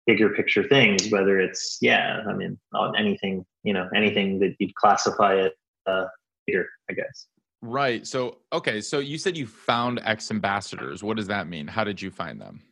[0.07, 1.11] bigger picture things.
[1.11, 5.55] Whether it's yeah, I mean, on anything you know, anything that you'd classify it
[5.87, 6.05] uh,
[6.49, 7.27] I guess.
[7.63, 8.07] Right.
[8.07, 8.83] So okay.
[8.83, 11.03] So you said you found X ambassadors.
[11.03, 11.67] What does that mean?
[11.67, 12.63] How did you find them?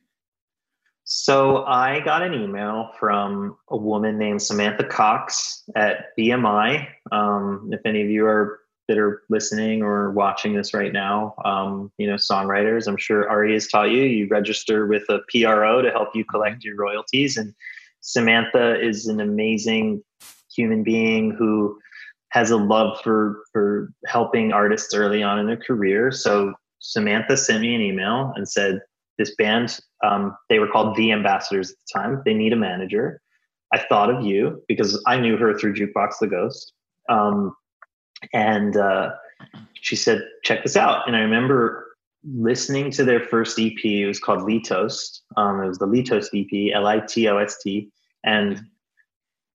[1.15, 6.89] So I got an email from a woman named Samantha Cox at BMI.
[7.13, 11.93] Um, if any of you are that are listening or watching this right now, um,
[11.99, 14.05] you know, songwriters, I'm sure Ari has taught you.
[14.05, 17.55] You register with a PRO to help you collect your royalties, and
[18.01, 20.03] Samantha is an amazing
[20.57, 21.79] human being who
[22.31, 26.11] has a love for for helping artists early on in their career.
[26.11, 28.81] So Samantha sent me an email and said,
[29.19, 32.23] "This band, um, they were called the Ambassadors at the time.
[32.25, 33.21] They need a manager.
[33.73, 36.73] I thought of you because I knew her through Jukebox the Ghost."
[37.09, 37.55] Um,
[38.33, 39.11] and uh,
[39.75, 41.89] she said, "Check this out." And I remember
[42.25, 43.85] listening to their first EP.
[43.85, 45.21] It was called Litost.
[45.37, 47.91] Um, it was the Litost EP, L I T O S T,
[48.25, 48.63] and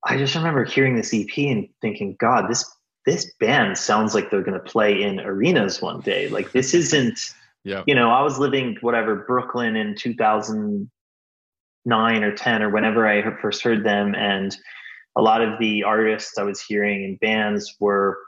[0.05, 2.65] I just remember hearing this EP and thinking, God, this
[3.05, 6.27] this band sounds like they're going to play in arenas one day.
[6.29, 7.19] Like this isn't.
[7.67, 7.83] Yeah.
[7.85, 13.61] You know, I was living whatever Brooklyn in 2009 or 10 or whenever I first
[13.61, 14.55] heard them, and
[15.17, 18.19] a lot of the artists I was hearing in bands were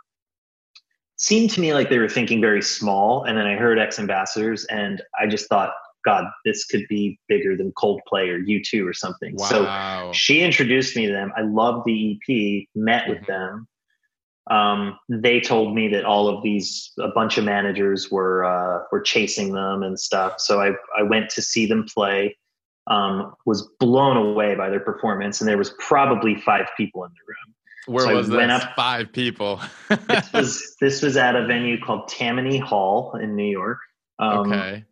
[1.15, 3.23] seemed to me like they were thinking very small.
[3.23, 5.71] And then I heard X Ambassadors, and I just thought,
[6.03, 9.37] God, this could be bigger than Coldplay or U2 or something.
[9.37, 9.47] Wow.
[9.47, 11.31] So she introduced me to them.
[11.37, 13.11] I loved the EP, met mm-hmm.
[13.11, 13.69] with them.
[14.49, 19.01] Um, they told me that all of these, a bunch of managers were uh, were
[19.01, 20.39] chasing them and stuff.
[20.39, 22.37] So I I went to see them play.
[22.87, 27.19] Um, was blown away by their performance, and there was probably five people in the
[27.27, 27.55] room.
[27.95, 28.51] Where so was this?
[28.51, 29.61] Up, Five people.
[30.07, 33.77] this was this was at a venue called Tammany Hall in New York.
[34.17, 34.85] Um, okay.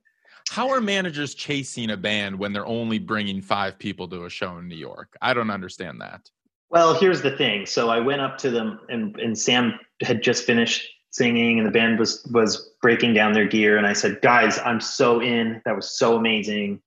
[0.50, 4.58] How are managers chasing a band when they're only bringing five people to a show
[4.58, 5.18] in New York?
[5.22, 6.30] I don't understand that.
[6.70, 7.66] Well, here's the thing.
[7.66, 11.72] So I went up to them, and, and Sam had just finished singing, and the
[11.72, 15.62] band was was breaking down their gear, and I said, "Guys, I'm so in.
[15.66, 16.82] That was so amazing.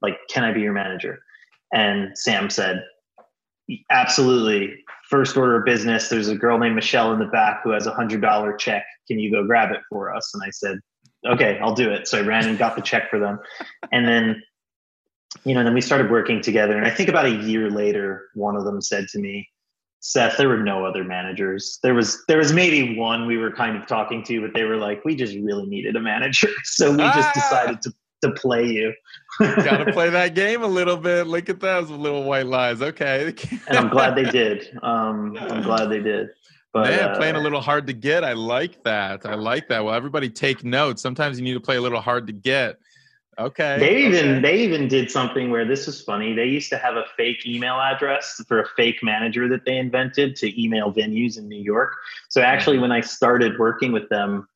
[0.00, 1.18] Like, can I be your manager?"
[1.72, 2.84] And Sam said,
[3.90, 7.86] "Absolutely first order of business, there's a girl named Michelle in the back who has
[7.86, 8.84] a hundred dollar check.
[9.06, 10.32] Can you go grab it for us?
[10.34, 10.78] And I said,
[11.26, 12.08] okay, I'll do it.
[12.08, 13.38] So I ran and got the check for them.
[13.92, 14.42] And then,
[15.44, 16.76] you know, then we started working together.
[16.76, 19.48] And I think about a year later, one of them said to me,
[20.00, 21.78] Seth, there were no other managers.
[21.82, 24.76] There was there was maybe one we were kind of talking to, but they were
[24.76, 26.48] like, we just really needed a manager.
[26.64, 27.32] So we just ah!
[27.34, 28.94] decided to to play you.
[29.40, 31.26] Got to play that game a little bit.
[31.26, 32.80] Look at those little white lies.
[32.80, 33.34] Okay.
[33.68, 34.78] and I'm glad they did.
[34.82, 36.28] Um, I'm glad they did.
[36.72, 38.24] But, Man, uh, playing a little hard to get.
[38.24, 39.24] I like that.
[39.24, 39.84] I like that.
[39.84, 41.02] Well, everybody take notes.
[41.02, 42.78] Sometimes you need to play a little hard to get.
[43.38, 43.76] Okay.
[43.78, 44.40] They even okay.
[44.40, 46.32] they even did something where this was funny.
[46.32, 50.36] They used to have a fake email address for a fake manager that they invented
[50.36, 51.96] to email venues in New York.
[52.30, 52.82] So actually, mm-hmm.
[52.82, 54.48] when I started working with them,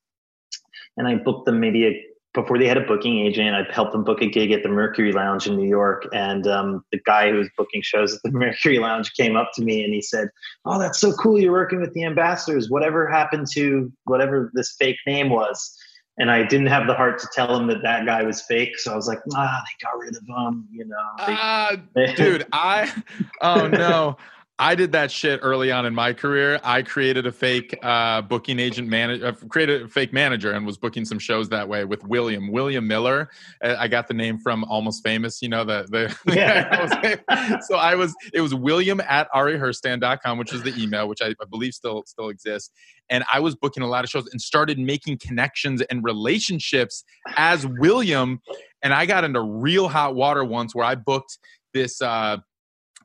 [0.96, 4.04] and I booked them maybe a before they had a booking agent, I helped them
[4.04, 6.06] book a gig at the Mercury Lounge in New York.
[6.12, 9.62] And um, the guy who was booking shows at the Mercury Lounge came up to
[9.62, 10.28] me and he said,
[10.64, 11.40] "Oh, that's so cool!
[11.40, 12.70] You're working with the ambassadors.
[12.70, 15.76] Whatever happened to whatever this fake name was?"
[16.20, 18.92] And I didn't have the heart to tell him that that guy was fake, so
[18.92, 21.76] I was like, "Ah, they got rid of him." You know, ah,
[22.16, 22.92] dude, I
[23.40, 24.16] oh no.
[24.60, 26.60] I did that shit early on in my career.
[26.62, 30.76] I created a fake uh, booking agent manager, uh, created a fake manager, and was
[30.76, 33.30] booking some shows that way with William William Miller.
[33.64, 36.14] Uh, I got the name from Almost Famous, you know the the.
[36.36, 37.60] Yeah.
[37.60, 41.46] so I was it was William at ariherstand.com, which is the email, which I, I
[41.50, 42.70] believe still still exists.
[43.10, 47.04] And I was booking a lot of shows and started making connections and relationships
[47.36, 48.40] as William.
[48.82, 51.38] And I got into real hot water once where I booked
[51.74, 52.00] this.
[52.00, 52.38] Uh,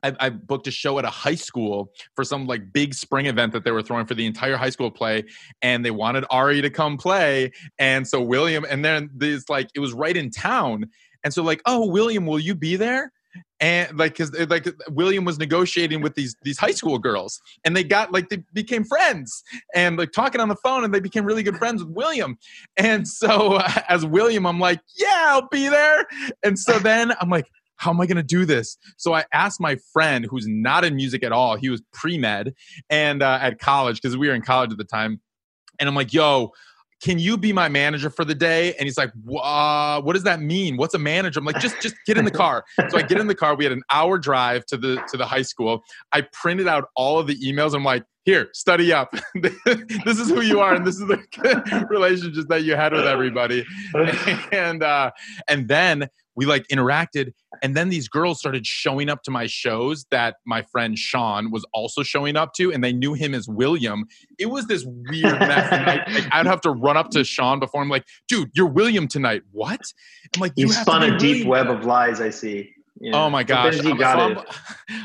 [0.02, 3.52] I, I, booked a show at a high school for some like big spring event
[3.54, 5.24] that they were throwing for the entire high school play,
[5.62, 9.80] and they wanted Ari to come play, and so William, and then this like it
[9.80, 10.90] was right in town,
[11.24, 13.10] and so like, oh William, will you be there?
[13.58, 17.84] And like, cause like William was negotiating with these these high school girls, and they
[17.84, 19.42] got like they became friends,
[19.74, 22.38] and like talking on the phone, and they became really good friends with William.
[22.76, 26.06] And so uh, as William, I'm like, yeah, I'll be there.
[26.42, 28.76] And so then I'm like, how am I going to do this?
[28.96, 31.56] So I asked my friend who's not in music at all.
[31.56, 32.54] He was pre med
[32.90, 35.20] and uh, at college because we were in college at the time.
[35.78, 36.52] And I'm like, yo,
[37.02, 38.74] can you be my manager for the day?
[38.74, 40.76] And he's like, uh, what does that mean?
[40.76, 41.40] What's a manager?
[41.40, 42.64] I'm like, just just get in the car.
[42.88, 43.54] so I get in the car.
[43.54, 45.82] We had an hour drive to the to the high school.
[46.12, 47.74] I printed out all of the emails.
[47.74, 49.14] I'm like, here, study up.
[49.34, 53.64] this is who you are, and this is the relationships that you had with everybody.
[54.52, 55.10] And uh,
[55.48, 60.06] and then we like interacted and then these girls started showing up to my shows
[60.10, 64.04] that my friend sean was also showing up to and they knew him as william.
[64.38, 67.82] It was this weird mess I, like, i'd have to run up to sean before
[67.82, 69.42] i'm like dude you're william tonight.
[69.50, 69.80] What?
[70.34, 72.70] I'm like you, you spun a deep web of lies i see.
[73.12, 73.78] Oh my gosh.
[73.78, 74.38] I'm, so I'm,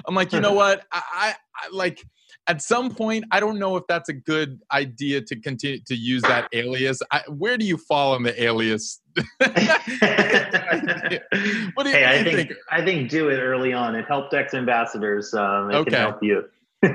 [0.08, 0.86] I'm, like you know what?
[0.92, 2.06] I, I, I like
[2.48, 6.22] at some point, I don't know if that's a good idea to continue to use
[6.24, 7.02] that alias.
[7.12, 9.00] I, where do you fall on the alias?
[9.38, 9.56] what
[11.84, 13.96] do you, hey, I think, think, I think do it early on.
[13.96, 15.34] It helped X ambassadors.
[15.34, 15.92] Um, it okay.
[15.92, 16.46] can help you.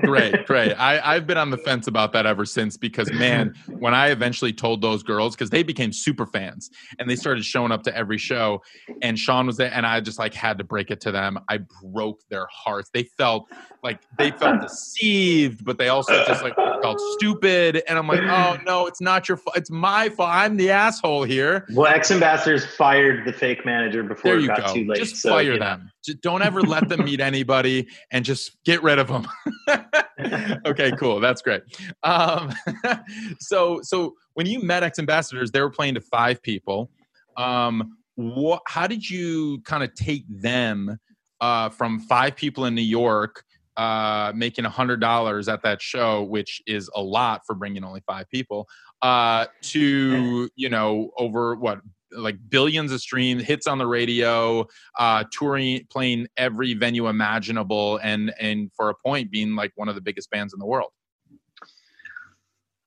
[0.03, 0.73] Great, great.
[0.73, 4.53] I, I've been on the fence about that ever since because, man, when I eventually
[4.53, 8.19] told those girls, because they became super fans and they started showing up to every
[8.19, 8.63] show,
[9.03, 11.39] and Sean was there, and I just like had to break it to them.
[11.49, 12.91] I broke their hearts.
[12.93, 13.49] They felt
[13.85, 17.83] like they felt deceived, but they also just like felt stupid.
[17.89, 19.57] And I'm like, oh no, it's not your fault.
[19.57, 20.31] It's my fault.
[20.33, 21.67] I'm the asshole here.
[21.73, 24.75] Well, X ambassadors fired the fake manager before it got go.
[24.75, 24.99] too late.
[24.99, 25.79] Just so, fire you know.
[26.07, 29.27] Just don't ever let them meet anybody and just get rid of them.
[30.67, 31.21] okay, cool.
[31.21, 31.63] That's great.
[32.03, 32.53] Um,
[33.41, 36.91] so, so when you met X Ambassadors, they were playing to five people.
[37.37, 38.63] Um, what?
[38.67, 40.99] How did you kind of take them
[41.41, 43.45] uh, from five people in New York,
[43.77, 48.03] uh, making a hundred dollars at that show, which is a lot for bringing only
[48.07, 48.67] five people,
[49.03, 51.81] uh, to you know over what
[52.17, 54.67] like billions of streams, hits on the radio,
[54.99, 59.95] uh, touring, playing every venue imaginable, and and for a point being like one of
[59.95, 60.91] the biggest bands in the world.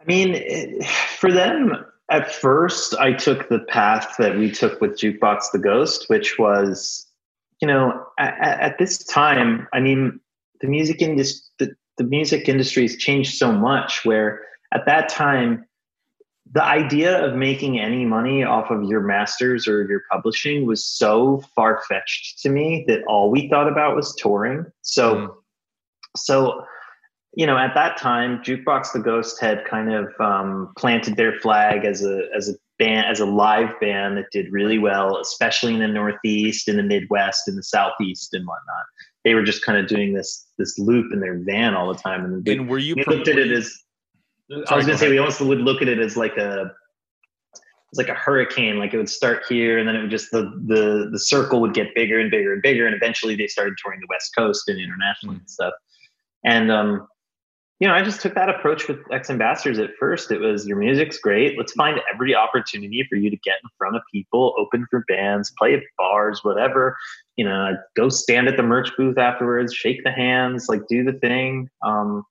[0.01, 0.81] I mean,
[1.17, 6.05] for them, at first, I took the path that we took with Jukebox the Ghost,
[6.07, 7.05] which was,
[7.61, 10.19] you know, at, at this time, I mean,
[10.61, 14.03] the music industry, the, the music industry has changed so much.
[14.05, 14.41] Where
[14.73, 15.65] at that time,
[16.51, 21.43] the idea of making any money off of your masters or your publishing was so
[21.55, 24.65] far fetched to me that all we thought about was touring.
[24.81, 25.35] So, mm.
[26.17, 26.65] so
[27.35, 31.85] you know, at that time, Jukebox the Ghost had kind of um, planted their flag
[31.85, 35.79] as a as a band as a live band that did really well, especially in
[35.79, 38.85] the Northeast, in the Midwest, in the Southeast, and whatnot.
[39.23, 42.25] They were just kind of doing this this loop in their van all the time,
[42.25, 43.71] and, they, and were you we looked at it as
[44.51, 46.71] I was going to say we almost would look at it as like a
[47.91, 48.77] it's like a hurricane.
[48.77, 51.73] Like it would start here, and then it would just the the the circle would
[51.73, 54.79] get bigger and bigger and bigger, and eventually they started touring the West Coast and
[54.79, 55.39] internationally mm.
[55.39, 55.73] and stuff.
[56.45, 57.07] And um,
[57.79, 60.31] you know, I just took that approach with X Ambassadors at first.
[60.31, 61.57] It was your music's great.
[61.57, 65.51] Let's find every opportunity for you to get in front of people, open for bands,
[65.57, 66.97] play at bars, whatever.
[67.37, 71.13] You know, go stand at the merch booth afterwards, shake the hands, like do the
[71.13, 71.69] thing.
[71.83, 72.23] Um,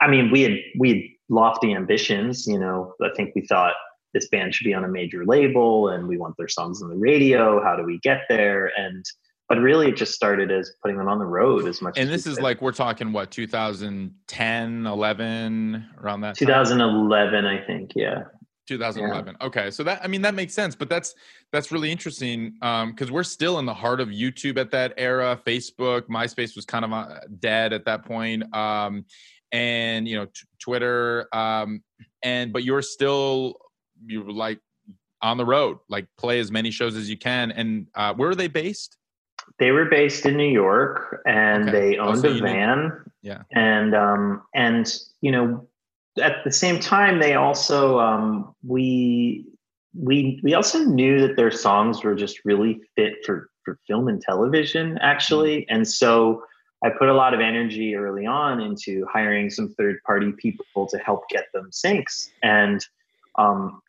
[0.00, 2.46] I mean, we had we had lofty ambitions.
[2.46, 3.74] You know, I think we thought
[4.12, 6.96] this band should be on a major label, and we want their songs on the
[6.96, 7.62] radio.
[7.62, 8.70] How do we get there?
[8.76, 9.04] And
[9.48, 11.98] but really, it just started as putting them on the road as much.
[11.98, 16.36] And as this is like we're talking what 2010, 11, around that.
[16.36, 17.92] 2011, I think.
[17.94, 18.24] Yeah.
[18.66, 19.46] 2011 yeah.
[19.46, 21.14] okay so that i mean that makes sense but that's
[21.52, 25.38] that's really interesting um because we're still in the heart of youtube at that era
[25.46, 29.04] facebook myspace was kind of uh, dead at that point um
[29.54, 31.82] and you know t- Twitter, um,
[32.22, 33.54] and but you're still
[34.04, 34.58] you're like
[35.22, 37.52] on the road, like play as many shows as you can.
[37.52, 38.98] And uh, where are they based?
[39.58, 41.72] They were based in New York, and okay.
[41.72, 42.92] they owned a van.
[43.22, 45.68] yeah, and um, and you know,
[46.20, 49.46] at the same time, they also um, we
[49.96, 54.20] we we also knew that their songs were just really fit for for film and
[54.20, 55.76] television, actually, mm-hmm.
[55.76, 56.42] and so
[56.82, 60.98] I put a lot of energy early on into hiring some third party people to
[60.98, 62.28] help get them syncs.
[62.42, 62.84] And
[63.36, 63.80] um,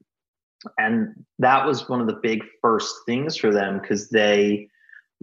[0.77, 4.67] and that was one of the big first things for them because they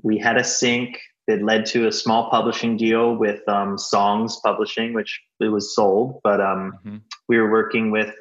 [0.02, 0.98] we had a sync
[1.28, 6.20] that led to a small publishing deal with um, songs publishing which it was sold
[6.22, 6.96] but um, mm-hmm.
[7.28, 8.14] we were working with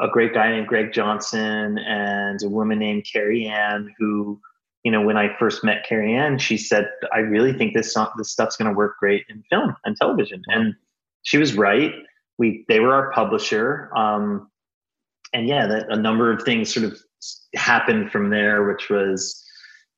[0.00, 4.40] a great guy named greg johnson and a woman named carrie ann who
[4.84, 8.08] you know, when I first met Carrie Ann, she said, "I really think this song,
[8.16, 10.74] this stuff's going to work great in film and television," and
[11.22, 11.92] she was right.
[12.38, 14.50] We they were our publisher, um,
[15.32, 16.98] and yeah, that, a number of things sort of
[17.54, 19.44] happened from there, which was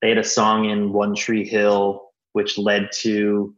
[0.03, 3.55] they had a song in One Tree Hill, which led to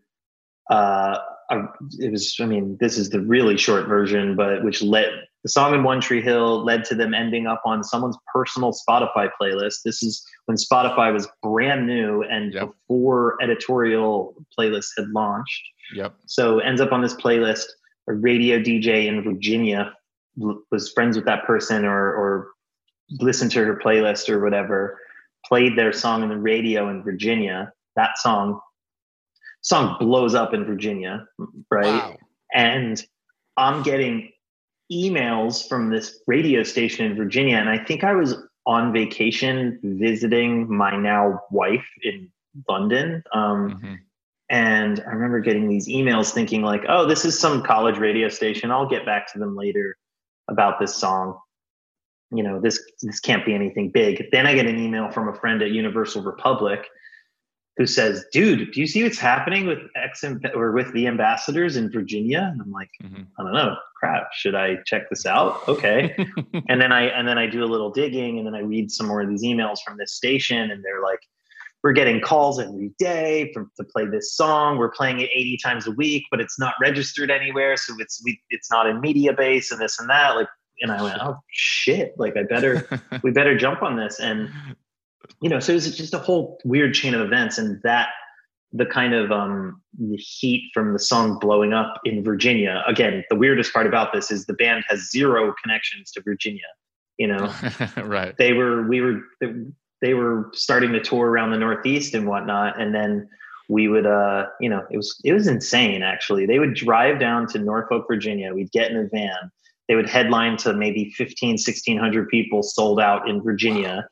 [0.70, 1.18] uh,
[1.51, 1.62] a,
[1.99, 2.37] it was.
[2.41, 6.01] I mean, this is the really short version, but which led the song in One
[6.01, 9.82] Tree Hill led to them ending up on someone's personal Spotify playlist.
[9.84, 12.70] This is when Spotify was brand new and yep.
[12.88, 15.62] before editorial playlists had launched.
[15.94, 16.16] Yep.
[16.26, 17.66] So ends up on this playlist.
[18.09, 19.92] A radio DJ in Virginia
[20.72, 22.49] was friends with that person or or
[23.20, 24.99] listened to her playlist or whatever.
[25.44, 27.72] Played their song in the radio in Virginia.
[27.94, 28.59] That song
[29.61, 31.24] song blows up in Virginia,
[31.70, 31.86] right?
[31.86, 32.16] Wow.
[32.53, 33.01] And
[33.57, 34.32] I'm getting
[34.93, 38.34] emails from this radio station in Virginia, and I think I was
[38.66, 42.30] on vacation visiting my now wife in
[42.68, 43.22] London.
[43.32, 43.95] Um, mm-hmm.
[44.49, 48.70] And I remember getting these emails thinking, like, oh, this is some college radio station.
[48.70, 49.97] I'll get back to them later
[50.49, 51.39] about this song.
[52.30, 54.26] You know, this this can't be anything big.
[54.32, 56.87] Then I get an email from a friend at Universal Republic
[57.77, 60.24] who says, "Dude, do you see what's happening with X
[60.55, 63.22] or with the ambassadors in Virginia?" And I'm like, mm-hmm.
[63.39, 63.77] "I don't know.
[63.97, 64.33] Crap.
[64.33, 66.16] Should I check this out?" Okay.
[66.68, 69.07] and then I and then I do a little digging, and then I read some
[69.07, 71.20] more of these emails from this station, and they're like,
[71.83, 74.79] "We're getting calls every day from to play this song.
[74.79, 78.41] We're playing it 80 times a week, but it's not registered anywhere, so it's we,
[78.49, 80.49] it's not in Mediabase and this and that." Like,
[80.81, 82.14] and I went, "Oh shit!
[82.16, 82.89] Like, I better
[83.22, 84.49] we better jump on this." And
[85.41, 88.09] you know, so it was just a whole weird chain of events, and that
[88.72, 92.83] the kind of um, the heat from the song blowing up in Virginia.
[92.87, 96.62] Again, the weirdest part about this is the band has zero connections to Virginia.
[97.18, 97.55] You know,
[98.05, 98.37] right?
[98.37, 99.20] They were we were
[100.03, 103.29] they were starting to tour around the Northeast and whatnot, and then
[103.68, 107.47] we would uh you know it was it was insane actually they would drive down
[107.47, 109.51] to norfolk virginia we'd get in a van
[109.89, 114.09] they would headline to maybe 15 1600 people sold out in virginia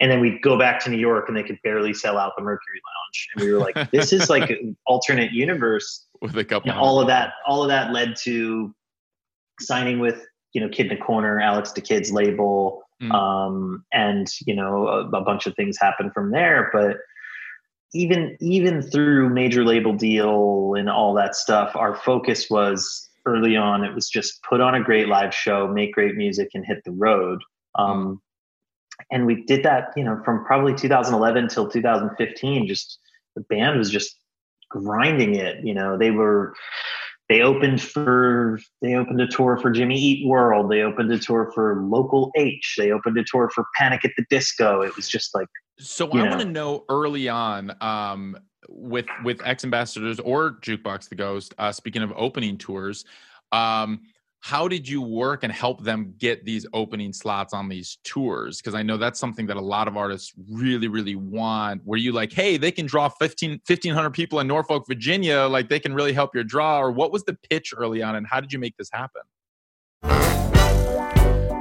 [0.00, 2.42] and then we'd go back to New York and they could barely sell out the
[2.42, 3.28] Mercury Lounge.
[3.34, 6.06] And we were like, this is like an alternate universe.
[6.20, 8.74] With a couple, and all of that, all of that led to
[9.60, 13.12] signing with you know Kid in the Corner, Alex da Kid's label, mm.
[13.12, 16.70] um, and you know a, a bunch of things happened from there.
[16.72, 16.96] But
[17.92, 23.84] even even through major label deal and all that stuff, our focus was early on.
[23.84, 26.92] It was just put on a great live show, make great music, and hit the
[26.92, 27.42] road.
[27.74, 28.22] Um,
[29.10, 32.98] and we did that you know from probably 2011 till 2015 just
[33.34, 34.16] the band was just
[34.70, 35.96] grinding it you know.
[35.96, 36.54] They were
[37.28, 41.50] they opened for they opened a tour for jimmy eat world they opened a tour
[41.54, 44.82] for local h they opened a tour for panic at the disco.
[44.82, 45.48] It was just like
[45.78, 48.36] so i want to know early on um
[48.68, 53.04] with with X ambassadors or jukebox the ghost uh speaking of opening tours
[53.52, 54.00] um
[54.46, 58.58] how did you work and help them get these opening slots on these tours?
[58.58, 62.12] Because i know that's something that a lot of artists really really want where you
[62.12, 66.12] like hey they can draw 15 1500 people in norfolk virginia like they can really
[66.12, 68.76] help your draw or what was the pitch early on and how did you make
[68.76, 69.22] this happen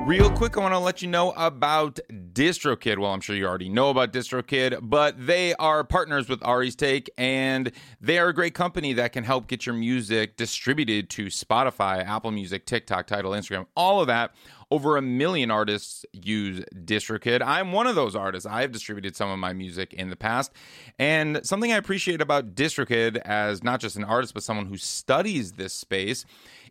[0.05, 2.99] Real quick, I want to let you know about DistroKid.
[2.99, 7.09] Well, I'm sure you already know about DistroKid, but they are partners with Ari's Take,
[7.17, 12.05] and they are a great company that can help get your music distributed to Spotify,
[12.05, 14.35] Apple Music, TikTok, Tidal, Instagram, all of that.
[14.69, 17.41] Over a million artists use DistroKid.
[17.43, 18.45] I'm one of those artists.
[18.45, 20.51] I have distributed some of my music in the past.
[20.99, 25.53] And something I appreciate about DistroKid as not just an artist, but someone who studies
[25.53, 26.25] this space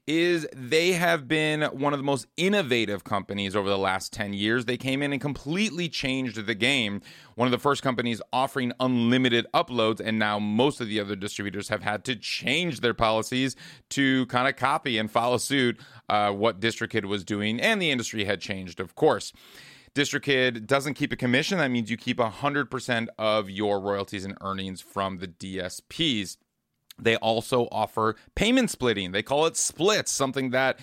[0.07, 4.67] is they have been one of the most innovative companies over the last 10 years.
[4.67, 7.01] They came in and completely changed the game.
[7.37, 11.69] One of the first companies offering unlimited uploads, and now most of the other distributors
[11.69, 13.57] have had to change their policies
[13.91, 18.25] to kind of copy and follow suit uh, what DistroKid was doing, and the industry
[18.25, 19.33] had changed, of course.
[19.95, 21.59] DistroKid doesn't keep a commission.
[21.59, 26.37] That means you keep 100% of your royalties and earnings from the DSPs.
[26.99, 29.13] They also offer payment splitting.
[29.13, 30.79] They call it splits, something that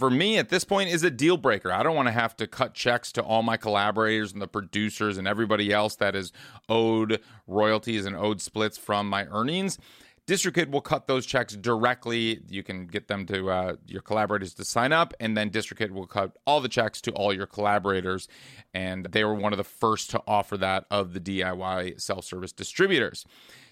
[0.00, 1.70] for me at this point is a deal breaker.
[1.70, 5.18] I don't want to have to cut checks to all my collaborators and the producers
[5.18, 6.32] and everybody else that is
[6.68, 9.78] owed royalties and owed splits from my earnings.
[10.26, 12.40] DistroKid will cut those checks directly.
[12.48, 16.06] You can get them to uh, your collaborators to sign up, and then DistroKid will
[16.06, 18.28] cut all the checks to all your collaborators.
[18.72, 22.52] And they were one of the first to offer that of the DIY self service
[22.52, 23.26] distributors.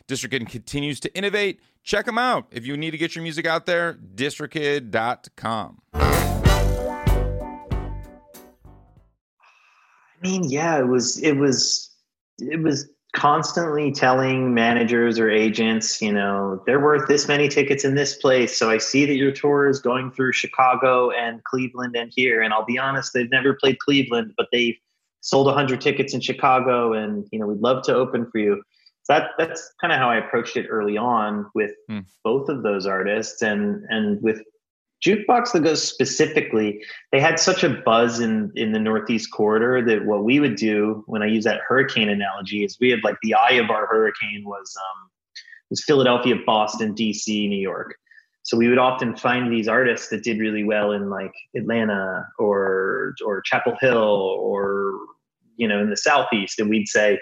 [0.09, 1.61] DistroKid continues to innovate.
[1.85, 2.47] Check them out.
[2.51, 5.83] If you need to get your music out there, distrokid.com.
[10.21, 11.95] I mean, yeah, it was it was
[12.39, 17.95] it was constantly telling managers or agents, you know, they're worth this many tickets in
[17.95, 18.57] this place.
[18.57, 22.43] So I see that your tour is going through Chicago and Cleveland and here.
[22.43, 24.77] And I'll be honest, they've never played Cleveland, but they've
[25.21, 28.63] sold 100 tickets in Chicago and, you know, we'd love to open for you
[29.09, 32.05] that that's kind of how I approached it early on with mm.
[32.25, 34.43] both of those artists and and with
[35.05, 36.83] Jukebox the Ghost specifically,
[37.13, 41.05] they had such a buzz in in the Northeast corridor that what we would do
[41.07, 44.43] when I use that hurricane analogy is we had like the eye of our hurricane
[44.45, 45.11] was um,
[45.71, 47.95] was Philadelphia, Boston, DC, New York.
[48.43, 53.15] So we would often find these artists that did really well in like Atlanta or
[53.25, 54.99] or Chapel Hill or
[55.57, 57.21] you know in the Southeast, and we'd say,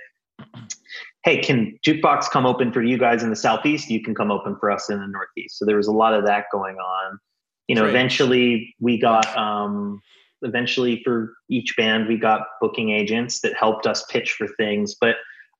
[1.26, 3.90] hey, can jukebox come open for you guys in the southeast?
[3.90, 5.58] You can come open for us in the northeast.
[5.58, 7.18] So there was a lot of that going on.
[7.66, 10.00] You know, eventually we got um,
[10.42, 14.94] eventually for each band we got booking agents that helped us pitch for things.
[14.98, 15.16] But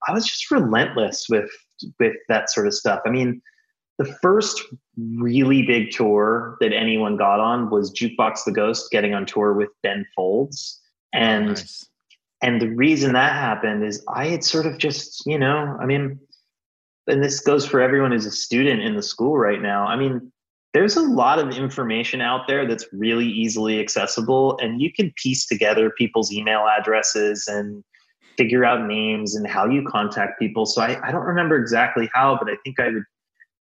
[0.07, 1.51] I was just relentless with
[1.99, 3.01] with that sort of stuff.
[3.05, 3.43] I mean,
[3.99, 4.63] the first
[4.97, 9.71] really big tour that anyone got on was Jukebox the Ghost getting on tour with
[9.83, 10.81] Ben Folds.
[11.13, 11.89] And nice
[12.43, 16.21] and the reason that happened is I had sort of just, you know, I mean,
[17.07, 19.87] and this goes for everyone who's a student in the school right now.
[19.87, 20.33] I mean,
[20.75, 25.47] there's a lot of information out there that's really easily accessible, and you can piece
[25.47, 27.83] together people's email addresses and
[28.37, 30.67] figure out names and how you contact people.
[30.67, 33.05] So I, I don't remember exactly how, but I think I would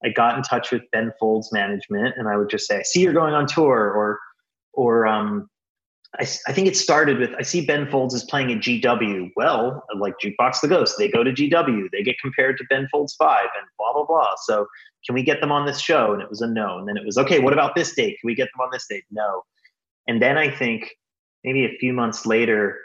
[0.05, 3.01] I got in touch with Ben Folds management and I would just say, I see
[3.01, 4.20] you're going on tour or
[4.72, 5.49] or um
[6.21, 9.31] I, I think it started with I see Ben Folds is playing at GW.
[9.37, 13.15] Well, like Jukebox the Ghost, they go to GW, they get compared to Ben Folds
[13.15, 14.35] Five, and blah blah blah.
[14.45, 14.67] So
[15.07, 16.12] can we get them on this show?
[16.12, 16.79] And it was a no.
[16.79, 17.41] And then it was okay.
[17.41, 18.19] What about this date?
[18.21, 19.05] Can we get them on this date?
[19.11, 19.43] No.
[20.07, 20.97] And then I think
[21.43, 22.79] maybe a few months later,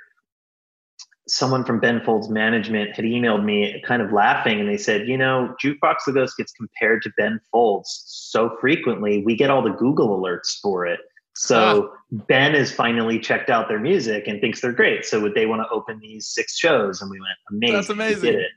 [1.28, 5.18] someone from Ben Folds management had emailed me kind of laughing and they said, you
[5.18, 9.70] know, Jukebox the Ghost gets compared to Ben Folds so frequently, we get all the
[9.70, 11.00] Google alerts for it.
[11.36, 15.06] So Ben has finally checked out their music and thinks they're great.
[15.06, 17.02] So would they want to open these six shows?
[17.02, 17.76] And we went, amazing.
[17.76, 18.32] That's amazing.
[18.34, 18.52] Did it.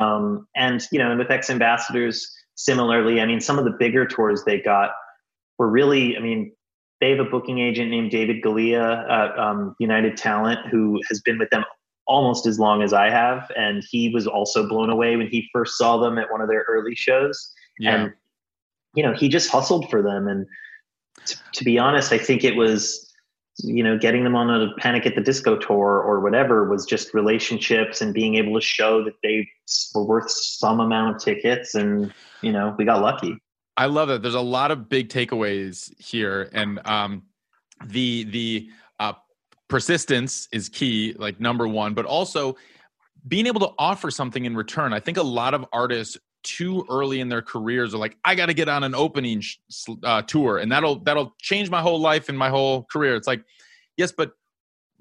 [0.00, 4.06] Um, and, you know, and with X Ambassadors, similarly, I mean, some of the bigger
[4.06, 4.90] tours they got
[5.58, 6.52] were really, I mean,
[7.00, 11.38] they have a booking agent named David Galea at um, United Talent who has been
[11.38, 11.64] with them
[12.06, 13.50] almost as long as I have.
[13.56, 16.66] And he was also blown away when he first saw them at one of their
[16.68, 17.52] early shows.
[17.78, 17.94] Yeah.
[17.94, 18.12] And,
[18.94, 20.28] you know, he just hustled for them.
[20.28, 20.46] And,
[21.52, 23.06] to, be honest, I think it was
[23.62, 27.12] you know getting them on a panic at the disco tour or whatever was just
[27.12, 29.46] relationships and being able to show that they
[29.94, 32.12] were worth some amount of tickets and
[32.42, 33.36] you know we got lucky.
[33.76, 34.22] I love that.
[34.22, 37.24] There's a lot of big takeaways here and um
[37.84, 39.12] the the uh
[39.68, 42.56] persistence is key like number one but also
[43.26, 44.92] being able to offer something in return.
[44.92, 48.46] I think a lot of artists too early in their careers are like i got
[48.46, 49.58] to get on an opening sh-
[50.04, 53.14] uh, tour and that'll that'll change my whole life and my whole career.
[53.14, 53.44] It's like
[53.96, 54.32] yes but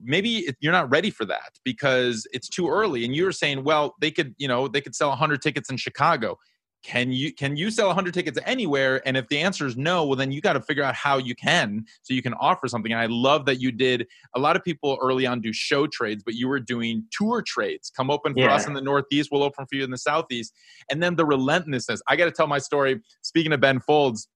[0.01, 4.11] maybe you're not ready for that because it's too early and you're saying well they
[4.11, 6.37] could you know they could sell 100 tickets in chicago
[6.81, 9.01] can you can you sell 100 tickets anywhere?
[9.05, 11.35] And if the answer is no well then you got to figure out how you
[11.35, 12.91] can so you can offer something.
[12.91, 16.23] And i love that you did a lot of people early on do show trades
[16.23, 17.89] but you were doing tour trades.
[17.89, 18.55] Come open for yeah.
[18.55, 20.53] us in the northeast we'll open for you in the southeast.
[20.89, 22.01] And then the relentlessness.
[22.07, 24.27] I got to tell my story speaking of ben folds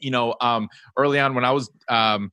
[0.00, 2.32] you know um, early on when i was um,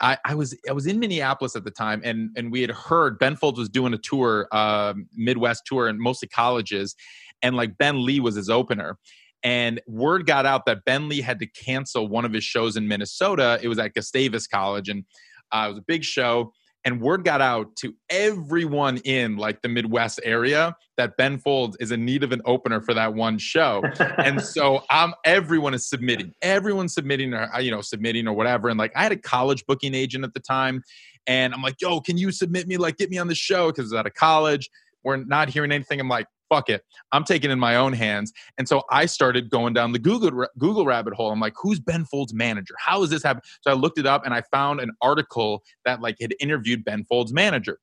[0.00, 3.20] I, I, was I was in Minneapolis at the time, and and we had heard
[3.20, 6.96] Ben Folds was doing a tour, uh, Midwest tour, and mostly colleges,
[7.42, 8.98] and like Ben Lee was his opener.
[9.42, 12.86] And word got out that Ben Lee had to cancel one of his shows in
[12.86, 13.58] Minnesota.
[13.60, 15.04] It was at Gustavus College, and
[15.50, 16.52] uh, it was a big show.
[16.84, 21.92] And word got out to everyone in like the Midwest area that Ben Folds is
[21.92, 23.82] in need of an opener for that one show.
[24.18, 26.32] and so um, everyone is submitting.
[26.42, 28.68] Everyone's submitting or you know submitting or whatever.
[28.68, 30.82] And like I had a college booking agent at the time,
[31.26, 32.76] and I'm like, "Yo, can you submit me?
[32.76, 34.68] Like, get me on the show?" Because it's out of college.
[35.04, 36.00] We're not hearing anything.
[36.00, 36.82] I'm like, fuck it
[37.12, 38.32] i'm taking it in my own hands.
[38.58, 41.30] And so i started going down the google google rabbit hole.
[41.30, 42.74] I'm like who's ben folds manager?
[42.78, 46.00] How is this happen so i looked it up and i found an article that
[46.00, 47.78] like had interviewed ben folds manager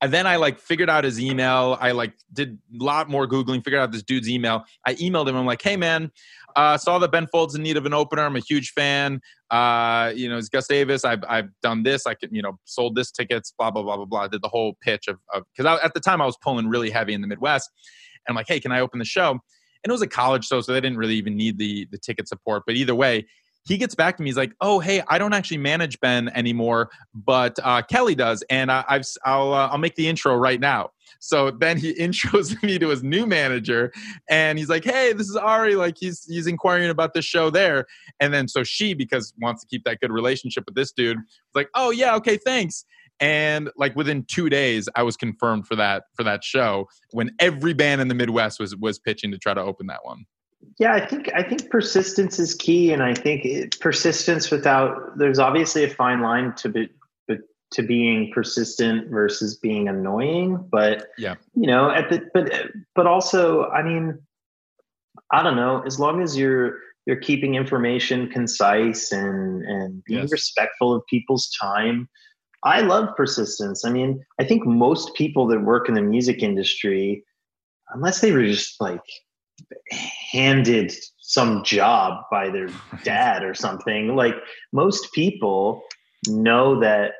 [0.00, 1.76] and then I like figured out his email.
[1.80, 4.64] I like did a lot more Googling, figured out this dude's email.
[4.86, 5.36] I emailed him.
[5.36, 6.12] I'm like, hey man,
[6.56, 8.22] uh, saw that Ben Folds in need of an opener.
[8.22, 9.20] I'm a huge fan.
[9.50, 11.04] Uh, you know, it's Gustavus.
[11.04, 12.06] I've, I've done this.
[12.06, 14.28] I can, you know, sold this tickets, blah, blah, blah, blah, blah.
[14.28, 15.18] Did the whole pitch of,
[15.56, 17.70] because at the time I was pulling really heavy in the Midwest.
[18.26, 19.30] And I'm like, hey, can I open the show?
[19.30, 22.28] And it was a college show, so they didn't really even need the, the ticket
[22.28, 22.64] support.
[22.66, 23.26] But either way,
[23.68, 24.30] he gets back to me.
[24.30, 28.72] He's like, "Oh, hey, I don't actually manage Ben anymore, but uh, Kelly does, and
[28.72, 30.90] I, have I'll uh, I'll make the intro right now."
[31.20, 33.92] So then he intros me to his new manager,
[34.30, 35.76] and he's like, "Hey, this is Ari.
[35.76, 37.84] Like he's he's inquiring about this show there."
[38.20, 41.54] And then so she, because wants to keep that good relationship with this dude, was
[41.54, 42.86] like, "Oh yeah, okay, thanks."
[43.20, 47.74] And like within two days, I was confirmed for that for that show when every
[47.74, 50.24] band in the Midwest was was pitching to try to open that one.
[50.78, 55.38] Yeah, I think I think persistence is key, and I think it, persistence without there's
[55.38, 56.88] obviously a fine line to be
[57.72, 60.66] to being persistent versus being annoying.
[60.70, 62.50] But yeah, you know, at the but
[62.94, 64.18] but also, I mean,
[65.32, 65.82] I don't know.
[65.86, 70.32] As long as you're you're keeping information concise and and being yes.
[70.32, 72.08] respectful of people's time.
[72.64, 73.84] I love persistence.
[73.84, 77.22] I mean, I think most people that work in the music industry,
[77.90, 79.00] unless they were just like
[80.32, 82.68] handed some job by their
[83.04, 84.16] dad or something.
[84.16, 84.34] Like
[84.72, 85.82] most people
[86.26, 87.12] know that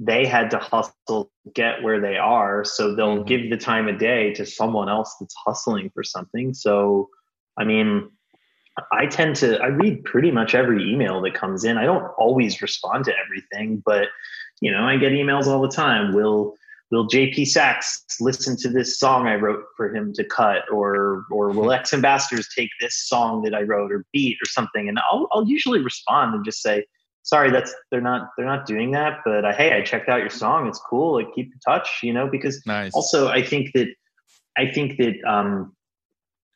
[0.00, 3.26] they had to hustle get where they are so they'll mm-hmm.
[3.26, 7.08] give the time of day to someone else that's hustling for something so
[7.58, 8.10] i mean
[8.92, 12.62] i tend to i read pretty much every email that comes in i don't always
[12.62, 14.08] respond to everything but
[14.60, 16.54] you know i get emails all the time will
[16.90, 21.50] will JP Saxe listen to this song I wrote for him to cut, or or
[21.50, 24.88] will X ambassadors take this song that I wrote or beat or something?
[24.88, 26.84] And I'll I'll usually respond and just say,
[27.22, 30.30] sorry, that's they're not they're not doing that, but uh, hey, I checked out your
[30.30, 32.92] song, it's cool, like keep in touch, you know, because nice.
[32.94, 33.88] also I think that
[34.56, 35.74] I think that um,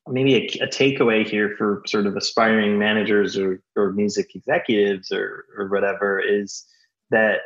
[0.09, 5.47] maybe a, a, takeaway here for sort of aspiring managers or, or music executives or,
[5.57, 6.67] or whatever is
[7.11, 7.41] that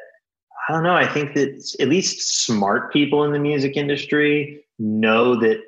[0.68, 0.94] I don't know.
[0.96, 5.60] I think that at least smart people in the music industry know that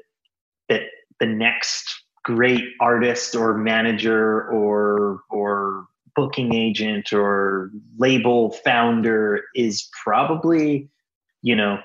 [0.68, 0.82] that
[1.18, 10.88] the next great artist or manager or or booking agent or label founder is probably
[11.42, 11.78] you know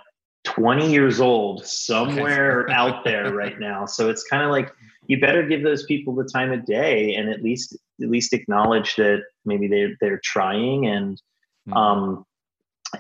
[0.44, 4.72] 20 years old somewhere out there right now so it's kind of like
[5.08, 8.96] you better give those people the time of day and at least at least acknowledge
[8.96, 11.22] that maybe they they're trying and
[11.68, 11.74] mm-hmm.
[11.74, 12.26] um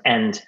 [0.03, 0.41] and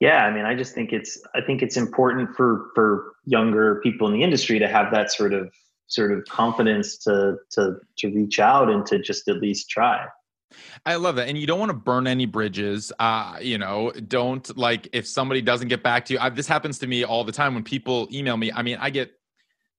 [0.00, 4.06] yeah i mean i just think it's i think it's important for for younger people
[4.06, 5.52] in the industry to have that sort of
[5.86, 10.06] sort of confidence to to to reach out and to just at least try
[10.84, 11.28] I love that.
[11.28, 12.92] And you don't want to burn any bridges.
[12.98, 16.18] Uh, you know, don't like if somebody doesn't get back to you.
[16.18, 18.50] I, this happens to me all the time when people email me.
[18.50, 19.12] I mean, I get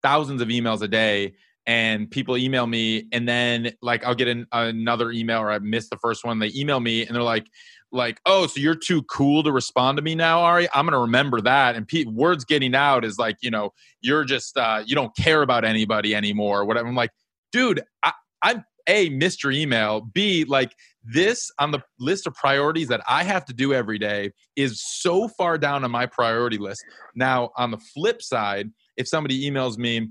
[0.02, 1.34] thousands of emails a day
[1.66, 5.90] and people email me and then like I'll get an, another email or I missed
[5.90, 6.40] the first one.
[6.40, 7.48] They email me and they're like,
[7.92, 10.68] like, oh, so you're too cool to respond to me now, Ari?
[10.74, 11.76] I'm gonna remember that.
[11.76, 15.42] And pe- words getting out is like, you know, you're just uh, you don't care
[15.42, 16.66] about anybody anymore.
[16.66, 16.88] Whatever.
[16.88, 17.12] I'm like,
[17.52, 23.00] dude, I, I'm a mr email b like this on the list of priorities that
[23.08, 26.84] i have to do every day is so far down on my priority list
[27.16, 30.10] now on the flip side if somebody emails me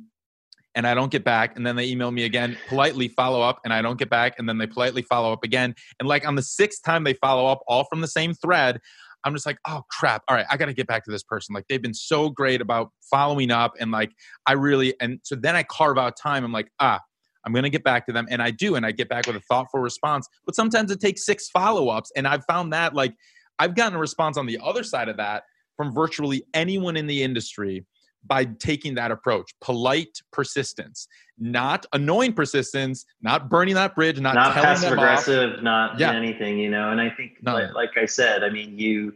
[0.75, 3.73] and I don't get back, and then they email me again, politely follow up, and
[3.73, 5.75] I don't get back, and then they politely follow up again.
[5.99, 8.81] And like on the sixth time they follow up, all from the same thread,
[9.25, 10.23] I'm just like, oh crap.
[10.29, 11.55] All right, I got to get back to this person.
[11.55, 14.13] Like they've been so great about following up, and like
[14.47, 16.45] I really, and so then I carve out time.
[16.45, 17.01] I'm like, ah,
[17.45, 18.27] I'm going to get back to them.
[18.31, 18.75] And I do.
[18.75, 20.29] And I get back with a thoughtful response.
[20.47, 22.11] But sometimes it takes six follow ups.
[22.17, 23.15] And I've found that like
[23.59, 25.45] I've gotten a response on the other side of that
[25.77, 27.85] from virtually anyone in the industry
[28.27, 31.09] by taking that approach polite persistence
[31.39, 35.63] not annoying persistence not burning that bridge not, not passive aggressive off.
[35.63, 36.13] not yeah.
[36.13, 39.13] anything you know and i think like, like, i said i mean you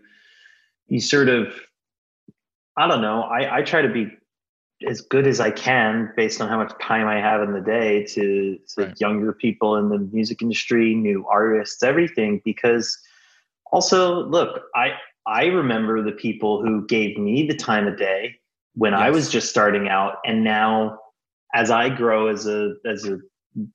[0.89, 1.55] you sort of
[2.77, 4.11] i don't know i i try to be
[4.87, 8.05] as good as I can based on how much time I have in the day
[8.07, 9.01] to, to right.
[9.01, 12.41] younger people in the music industry, new artists, everything.
[12.45, 12.99] Because
[13.73, 14.93] also, look, I
[15.27, 18.37] I remember the people who gave me the time of day
[18.75, 19.01] when yes.
[19.01, 20.99] I was just starting out, and now
[21.55, 23.19] as I grow as a as a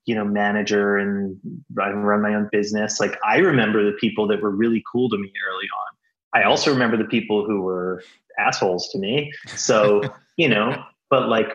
[0.04, 1.38] you know manager and
[1.80, 5.16] I run my own business, like I remember the people that were really cool to
[5.16, 5.96] me early on.
[6.32, 8.02] I also remember the people who were
[8.38, 9.32] assholes to me.
[9.48, 10.02] So,
[10.36, 11.48] you know, but like,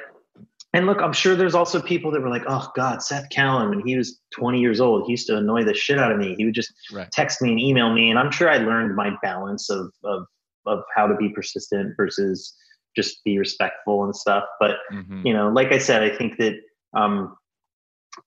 [0.74, 3.82] and look, I'm sure there's also people that were like, oh God, Seth Kallen, and
[3.86, 5.06] he was 20 years old.
[5.06, 6.36] He used to annoy the shit out of me.
[6.38, 7.10] He would just right.
[7.12, 8.10] text me and email me.
[8.10, 10.26] And I'm sure I learned my balance of, of,
[10.66, 12.54] of how to be persistent versus
[12.96, 14.44] just be respectful and stuff.
[14.60, 15.26] But, mm-hmm.
[15.26, 16.56] you know, like I said, I think that,
[16.94, 17.36] um,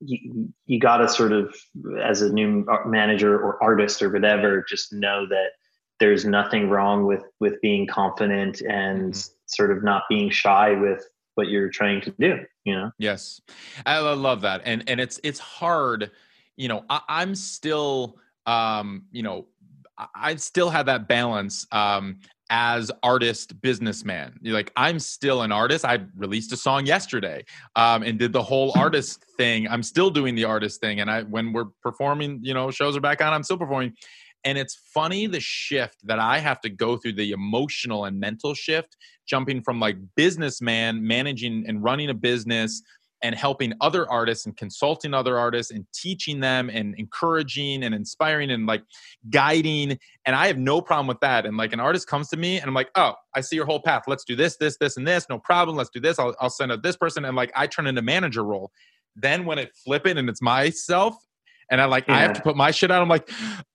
[0.00, 1.54] you, you got to sort of,
[2.02, 5.50] as a new manager or artist or whatever, just know that
[6.00, 9.30] there's nothing wrong with with being confident and mm-hmm.
[9.46, 11.04] sort of not being shy with
[11.34, 13.40] what you're trying to do you know yes
[13.86, 16.10] i love that and and it's it's hard
[16.56, 19.46] you know I, i'm still um you know
[20.14, 22.20] I still have that balance um,
[22.50, 24.38] as artist businessman.
[24.40, 25.84] You're like I'm still an artist.
[25.84, 27.44] I released a song yesterday
[27.76, 29.68] um, and did the whole artist thing.
[29.68, 33.00] I'm still doing the artist thing, and I when we're performing, you know, shows are
[33.00, 33.32] back on.
[33.32, 33.94] I'm still performing.
[34.44, 38.54] And it's funny the shift that I have to go through the emotional and mental
[38.54, 38.96] shift,
[39.26, 42.82] jumping from like businessman, managing and running a business
[43.22, 48.50] and helping other artists and consulting other artists and teaching them and encouraging and inspiring
[48.50, 48.82] and like
[49.30, 49.98] guiding.
[50.24, 51.44] And I have no problem with that.
[51.44, 53.82] And like an artist comes to me and I'm like, oh, I see your whole
[53.82, 54.04] path.
[54.06, 55.26] Let's do this, this, this, and this.
[55.28, 55.76] No problem.
[55.76, 56.18] Let's do this.
[56.18, 57.24] I'll, I'll send out this person.
[57.24, 58.70] And like I turn into manager role.
[59.16, 61.16] Then when it flip it and it's myself,
[61.70, 62.14] and I like yeah.
[62.14, 63.02] I have to put my shit out.
[63.02, 63.28] I'm like,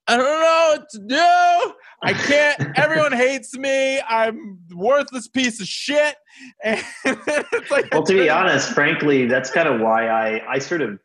[0.08, 1.63] I don't know what to do.
[2.04, 2.78] I can't.
[2.78, 4.00] Everyone hates me.
[4.02, 6.16] I'm worthless piece of shit.
[6.64, 10.82] And it's like, well, to be honest, frankly, that's kind of why I I sort
[10.82, 11.00] of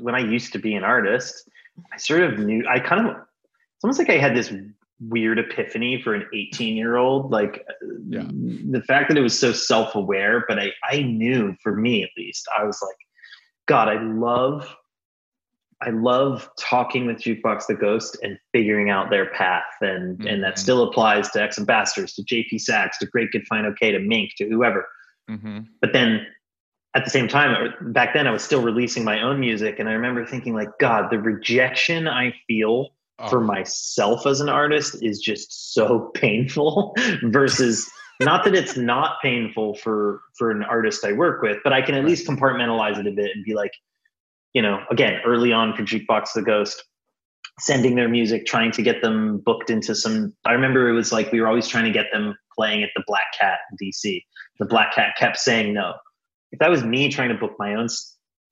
[0.00, 1.48] when I used to be an artist,
[1.92, 2.64] I sort of knew.
[2.66, 4.52] I kind of it's almost like I had this
[5.00, 7.64] weird epiphany for an 18 year old like
[8.08, 8.22] yeah.
[8.70, 12.46] the fact that it was so self-aware but i i knew for me at least
[12.58, 12.96] i was like
[13.66, 14.76] god i love
[15.82, 19.64] I love talking with Jukebox the Ghost and figuring out their path.
[19.80, 20.26] And mm-hmm.
[20.26, 20.60] and that mm-hmm.
[20.60, 24.32] still applies to X Ambassadors, to JP Saxe, to Great Good Fine Okay, to Mink,
[24.38, 24.86] to whoever.
[25.30, 25.60] Mm-hmm.
[25.80, 26.26] But then
[26.94, 29.78] at the same time, back then I was still releasing my own music.
[29.78, 33.28] And I remember thinking, like, God, the rejection I feel oh.
[33.28, 37.88] for myself as an artist is just so painful versus
[38.20, 41.94] not that it's not painful for for an artist I work with, but I can
[41.94, 43.72] at least compartmentalize it a bit and be like,
[44.54, 46.82] you know, again, early on for Jukebox the Ghost,
[47.60, 50.34] sending their music, trying to get them booked into some.
[50.44, 53.02] I remember it was like we were always trying to get them playing at the
[53.06, 54.22] Black Cat in DC.
[54.58, 55.94] The Black Cat kept saying no.
[56.52, 57.86] If that was me trying to book my own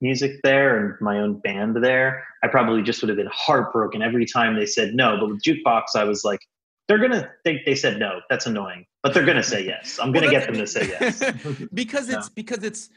[0.01, 4.27] music there and my own band there, I probably just would have been heartbroken every
[4.27, 5.17] time they said no.
[5.19, 6.41] But with Jukebox, I was like,
[6.87, 8.21] they're gonna think they said no.
[8.31, 9.99] That's annoying, but they're gonna say yes.
[10.01, 11.23] I'm gonna well, get them to say yes
[11.75, 12.89] because it's because it's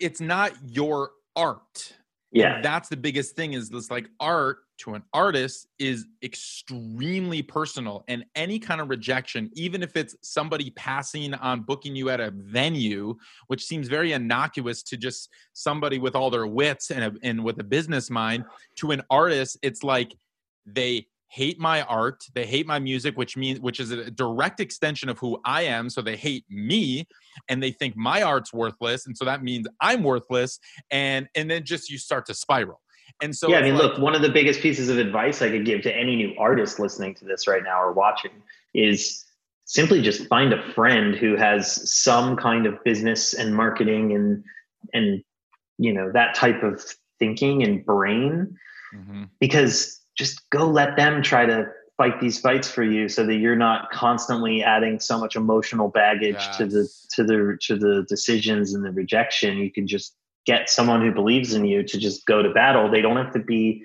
[0.00, 1.94] it's not your art.
[2.32, 2.56] Yeah.
[2.56, 8.04] And that's the biggest thing is this like art to an artist is extremely personal
[8.08, 12.30] and any kind of rejection even if it's somebody passing on booking you at a
[12.30, 13.14] venue
[13.48, 17.58] which seems very innocuous to just somebody with all their wits and, a, and with
[17.60, 18.44] a business mind
[18.76, 20.14] to an artist it's like
[20.64, 25.08] they hate my art they hate my music which means which is a direct extension
[25.08, 27.06] of who i am so they hate me
[27.48, 30.58] and they think my art's worthless and so that means i'm worthless
[30.90, 32.80] and and then just you start to spiral
[33.22, 35.48] and so yeah i mean like, look one of the biggest pieces of advice i
[35.48, 38.32] could give to any new artist listening to this right now or watching
[38.74, 39.24] is
[39.66, 44.42] simply just find a friend who has some kind of business and marketing and
[44.94, 45.22] and
[45.78, 46.82] you know that type of
[47.20, 48.56] thinking and brain
[48.92, 49.24] mm-hmm.
[49.38, 51.64] because just go let them try to
[51.96, 56.34] fight these fights for you so that you're not constantly adding so much emotional baggage
[56.34, 56.56] yes.
[56.58, 60.14] to the to the to the decisions and the rejection you can just
[60.44, 63.38] get someone who believes in you to just go to battle they don't have to
[63.38, 63.82] be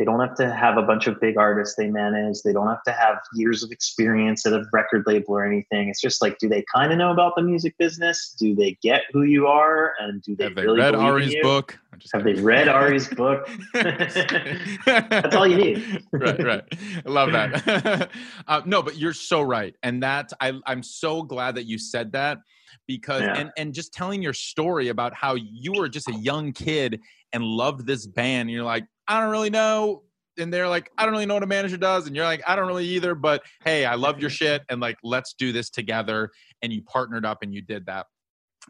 [0.00, 2.40] they don't have to have a bunch of big artists they manage.
[2.40, 5.90] They don't have to have years of experience at a record label or anything.
[5.90, 8.34] It's just like, do they kind of know about the music business?
[8.38, 9.92] Do they get who you are?
[9.98, 11.78] And do they, have they really read Ari's book?
[12.14, 13.46] Have they read Ari's book?
[13.74, 16.02] That's all you need.
[16.12, 16.64] right, right.
[17.04, 18.08] I love that.
[18.48, 22.12] uh, no, but you're so right, and that I, I'm so glad that you said
[22.12, 22.38] that
[22.86, 23.36] because yeah.
[23.36, 27.00] and and just telling your story about how you were just a young kid
[27.32, 28.48] and loved this band.
[28.48, 30.04] And you're like, I don't really know.
[30.38, 32.06] And they're like, I don't really know what a manager does.
[32.06, 33.16] And you're like, I don't really either.
[33.16, 34.62] But hey, I love your shit.
[34.70, 36.30] And like, let's do this together.
[36.62, 38.06] And you partnered up and you did that.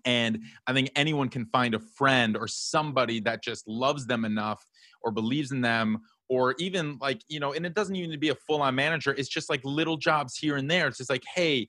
[0.06, 4.64] And I think anyone can find a friend or somebody that just loves them enough
[5.02, 5.98] or believes in them
[6.30, 8.74] or even like, you know, and it doesn't even need to be a full on
[8.74, 9.12] manager.
[9.12, 10.88] It's just like little jobs here and there.
[10.88, 11.68] It's just like, hey,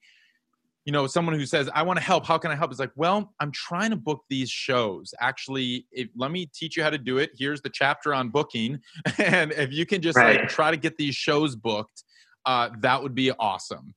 [0.86, 2.26] you know someone who says i want to help.
[2.26, 2.72] How can i help?
[2.72, 5.14] It's like well i'm trying to book these shows.
[5.20, 7.32] Actually if, let me teach you how to do it.
[7.38, 8.80] Here's the chapter on booking.
[9.18, 10.42] And if you can just right.
[10.42, 12.04] like try to get these shows booked
[12.46, 13.94] uh, that would be awesome.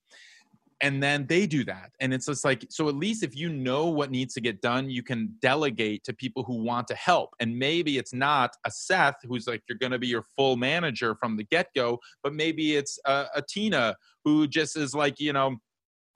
[0.81, 1.93] And then they do that.
[2.01, 4.91] And it's just like so at least if you know what needs to get done
[4.91, 7.31] you can delegate to people who want to help.
[7.41, 11.15] And maybe it's not a seth who's like you're going to be your full manager
[11.15, 15.57] from the get-go but maybe it's a, a tina who just is like you know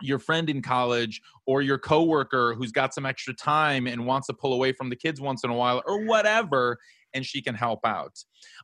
[0.00, 4.32] your friend in college or your coworker who's got some extra time and wants to
[4.34, 6.78] pull away from the kids once in a while or whatever
[7.14, 8.16] and she can help out.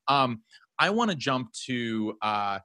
[0.09, 0.43] Um,
[0.78, 2.59] i want to jump to uh,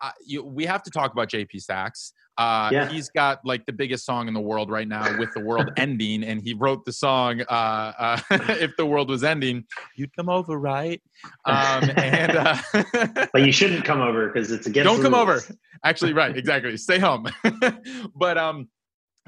[0.00, 2.88] uh, you, we have to talk about jp saxe uh, yeah.
[2.88, 6.24] He's got like the biggest song in the world right now with the world ending,
[6.24, 10.58] and he wrote the song uh, uh, "If the World Was Ending." You'd come over,
[10.58, 11.02] right?
[11.44, 12.56] Um, and uh,
[13.34, 14.86] but you shouldn't come over because it's against.
[14.86, 15.42] Don't come over.
[15.84, 16.34] Actually, right?
[16.34, 16.74] Exactly.
[16.78, 17.26] Stay home.
[18.16, 18.70] but um,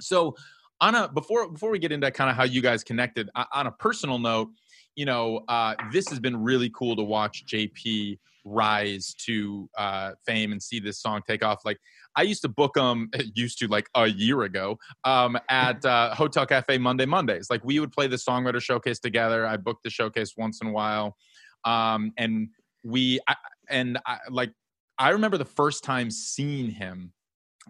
[0.01, 0.35] so
[0.81, 3.73] on a before before we get into kind of how you guys connected on a
[3.73, 4.49] personal note,
[4.95, 10.53] you know, uh, this has been really cool to watch JP rise to uh, fame
[10.53, 11.65] and see this song take off.
[11.65, 11.79] Like
[12.17, 16.47] I used to book them, used to like a year ago, um, at uh, Hotel
[16.47, 17.49] Cafe Monday Mondays.
[17.51, 19.47] Like we would play the songwriter showcase together.
[19.47, 21.17] I booked the showcase once in a while,
[21.65, 22.49] um, and
[22.85, 23.37] we I,
[23.71, 24.53] and I, like
[24.99, 27.13] I remember the first time seeing him.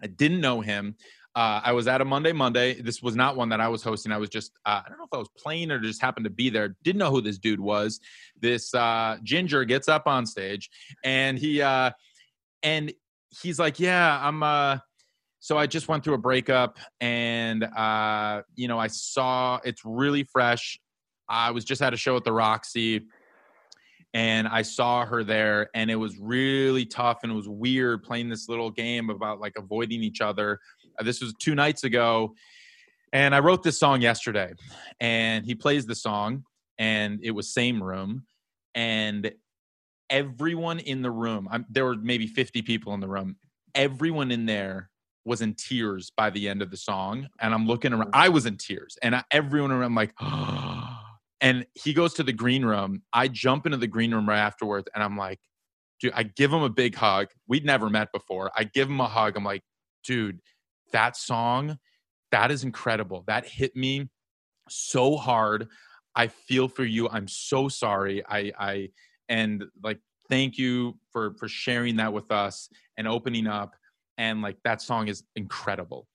[0.01, 0.95] I didn't know him.
[1.35, 2.79] Uh, I was at a Monday Monday.
[2.79, 4.11] This was not one that I was hosting.
[4.11, 6.29] I was just uh, I don't know if I was playing or just happened to
[6.29, 6.75] be there.
[6.83, 7.99] Didn't know who this dude was.
[8.39, 10.69] This uh, ginger gets up on stage
[11.03, 11.91] and he uh,
[12.61, 12.93] and
[13.41, 14.77] he's like, "Yeah, I'm uh
[15.39, 20.23] so I just went through a breakup and uh you know, I saw it's really
[20.23, 20.79] fresh.
[21.27, 23.07] I was just at a show at the Roxy
[24.13, 28.29] and I saw her there and it was really tough and it was weird playing
[28.29, 30.59] this little game about like avoiding each other.
[30.99, 32.33] Uh, this was 2 nights ago
[33.11, 34.53] and I wrote this song yesterday
[34.99, 36.43] and he plays the song
[36.77, 38.25] and it was same room
[38.75, 39.31] and
[40.09, 43.35] everyone in the room, I'm, there were maybe 50 people in the room,
[43.75, 44.89] everyone in there
[45.25, 47.27] was in tears by the end of the song.
[47.39, 50.99] And I'm looking around, I was in tears, and I, everyone around, I'm like, oh.
[51.41, 53.01] and he goes to the green room.
[53.11, 55.39] I jump into the green room right afterwards, and I'm like,
[55.99, 57.29] dude, I give him a big hug.
[57.47, 58.51] We'd never met before.
[58.55, 59.35] I give him a hug.
[59.35, 59.63] I'm like,
[60.05, 60.39] dude,
[60.93, 61.77] that song,
[62.31, 63.23] that is incredible.
[63.27, 64.09] That hit me
[64.69, 65.67] so hard.
[66.15, 67.09] I feel for you.
[67.09, 68.23] I'm so sorry.
[68.25, 68.89] I, I,
[69.29, 73.75] and like, thank you for for sharing that with us and opening up.
[74.17, 76.07] And like that song is incredible.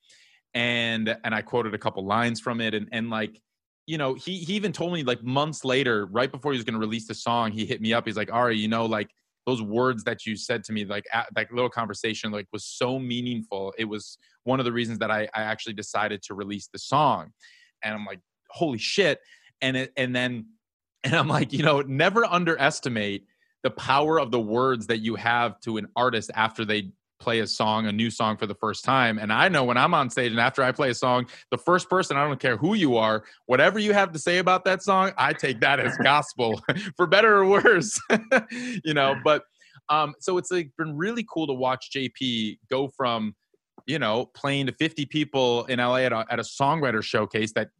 [0.54, 3.40] And and I quoted a couple lines from it, and and like
[3.86, 6.74] you know, he he even told me like months later, right before he was going
[6.74, 8.06] to release the song, he hit me up.
[8.06, 9.10] He's like, "Ari, you know, like
[9.48, 12.98] those words that you said to me, like at, that little conversation, like was so
[12.98, 13.72] meaningful.
[13.78, 17.32] It was one of the reasons that I, I actually decided to release the song.
[17.82, 18.20] And I'm like,
[18.50, 19.20] holy shit.
[19.62, 20.48] And it, and then,
[21.04, 23.24] and I'm like, you know, never underestimate
[23.62, 27.46] the power of the words that you have to an artist after they play a
[27.46, 29.18] song, a new song for the first time.
[29.18, 31.90] And I know when I'm on stage and after I play a song, the first
[31.90, 35.12] person, I don't care who you are, whatever you have to say about that song,
[35.16, 36.60] I take that as gospel
[36.96, 38.00] for better or worse,
[38.84, 39.16] you know.
[39.22, 39.44] But
[39.88, 43.34] um, so it's like been really cool to watch JP go from,
[43.86, 47.70] you know, playing to 50 people in LA at a, at a songwriter showcase that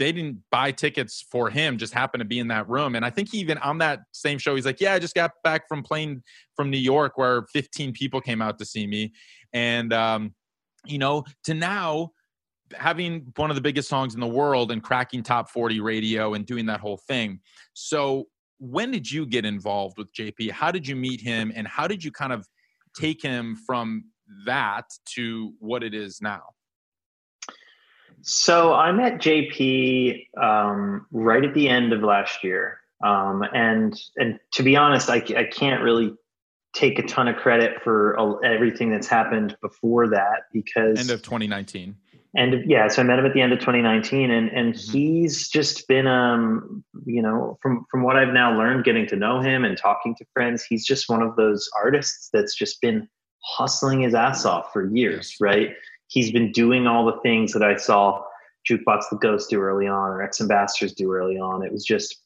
[0.00, 2.96] they didn't buy tickets for him just happened to be in that room.
[2.96, 5.68] And i think even on that same show he's like yeah i just got back
[5.68, 6.22] from playing
[6.56, 9.12] from new york where 15 people came out to see me.
[9.52, 10.34] And um,
[10.86, 12.12] you know to now
[12.74, 16.46] having one of the biggest songs in the world and cracking top 40 radio and
[16.46, 17.40] doing that whole thing.
[17.74, 18.28] So
[18.58, 21.52] when did you get involved with jp how did you meet him?
[21.54, 22.46] And how did you kind of
[22.98, 24.04] take him from
[24.46, 26.42] that to what it is now
[28.22, 34.38] so I met JP um, right at the end of last year, um, and and
[34.52, 36.14] to be honest, I, I can't really
[36.72, 41.96] take a ton of credit for everything that's happened before that because end of 2019.
[42.36, 44.92] and yeah, so I met him at the end of 2019, and and mm-hmm.
[44.92, 49.40] he's just been um you know from from what I've now learned, getting to know
[49.40, 53.08] him and talking to friends, he's just one of those artists that's just been
[53.42, 55.70] hustling his ass off for years, right?
[56.10, 58.22] He's been doing all the things that I saw
[58.68, 61.64] Jukebox the Ghost do early on or X Ambassadors do early on.
[61.64, 62.22] It was just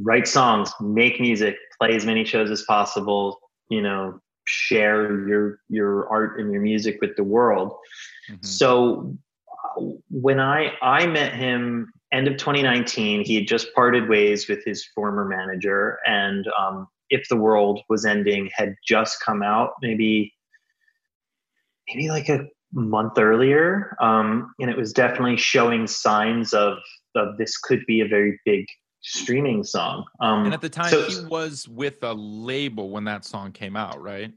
[0.00, 6.08] write songs, make music, play as many shows as possible, you know, share your your
[6.08, 7.76] art and your music with the world.
[8.30, 8.44] Mm-hmm.
[8.44, 9.16] So
[10.08, 14.84] when I I met him end of 2019, he had just parted ways with his
[14.94, 20.32] former manager, and um, if the world was ending had just come out, maybe
[21.88, 26.78] maybe like a month earlier, um, and it was definitely showing signs of
[27.16, 28.66] of this could be a very big
[29.00, 30.04] streaming song.
[30.20, 33.76] Um, and at the time, so, he was with a label when that song came
[33.76, 34.32] out, right?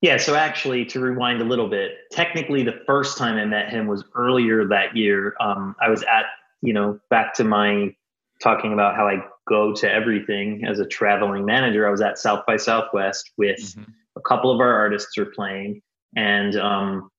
[0.00, 0.16] Yeah.
[0.16, 4.04] So actually, to rewind a little bit, technically, the first time I met him was
[4.14, 5.34] earlier that year.
[5.40, 6.26] Um, I was at,
[6.62, 7.94] you know, back to my
[8.40, 11.86] talking about how I go to everything as a traveling manager.
[11.86, 13.90] I was at South by Southwest with mm-hmm.
[14.16, 15.82] a couple of our artists were playing,
[16.14, 17.10] and um,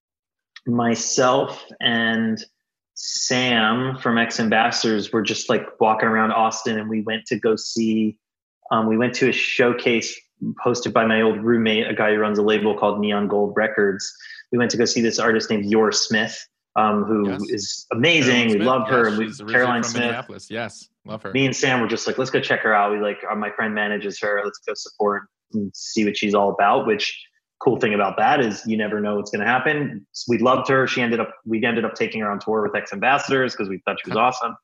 [0.65, 2.43] myself and
[3.01, 7.55] Sam from X Ambassadors were just like walking around Austin, and we went to go
[7.55, 8.17] see.
[8.71, 10.19] Um, we went to a showcase
[10.63, 14.13] hosted by my old roommate, a guy who runs a label called Neon Gold Records.
[14.51, 16.45] We went to go see this artist named Your Smith,
[16.75, 17.41] um, who yes.
[17.49, 18.49] is amazing.
[18.49, 19.09] we love her.
[19.09, 20.25] Yes, we, Caroline Smith.
[20.49, 21.31] Yes, love her.
[21.31, 22.91] Me and Sam were just like, let's go check her out.
[22.91, 24.41] We like, uh, my friend manages her.
[24.43, 26.85] Let's go support and see what she's all about.
[26.85, 27.17] Which
[27.59, 30.05] cool thing about that is you never know what's going to happen.
[30.27, 30.87] We loved her.
[30.87, 33.79] She ended up, we ended up taking her on tour with X Ambassadors because we
[33.79, 34.55] thought she was awesome.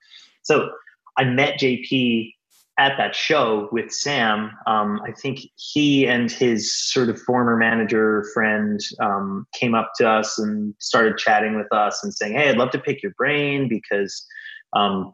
[0.43, 0.70] So
[1.18, 2.32] I met JP
[2.78, 4.52] at that show with Sam.
[4.68, 10.08] Um, I think he and his sort of former manager friend um, came up to
[10.08, 13.70] us and started chatting with us and saying, Hey, I'd love to pick your brain
[13.70, 14.26] because
[14.74, 15.14] um,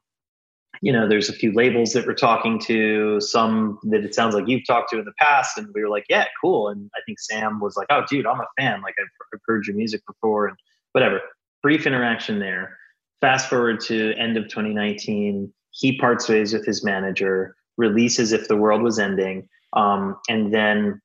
[0.81, 4.47] you know, there's a few labels that we're talking to, some that it sounds like
[4.47, 5.57] you've talked to in the past.
[5.57, 6.69] And we were like, yeah, cool.
[6.69, 8.81] And I think Sam was like, oh, dude, I'm a fan.
[8.81, 10.57] Like, I've, I've heard your music before and
[10.93, 11.21] whatever.
[11.61, 12.77] Brief interaction there.
[13.21, 15.53] Fast forward to end of 2019.
[15.69, 19.47] He parts ways with his manager, releases If the World Was Ending.
[19.73, 20.99] Um, and then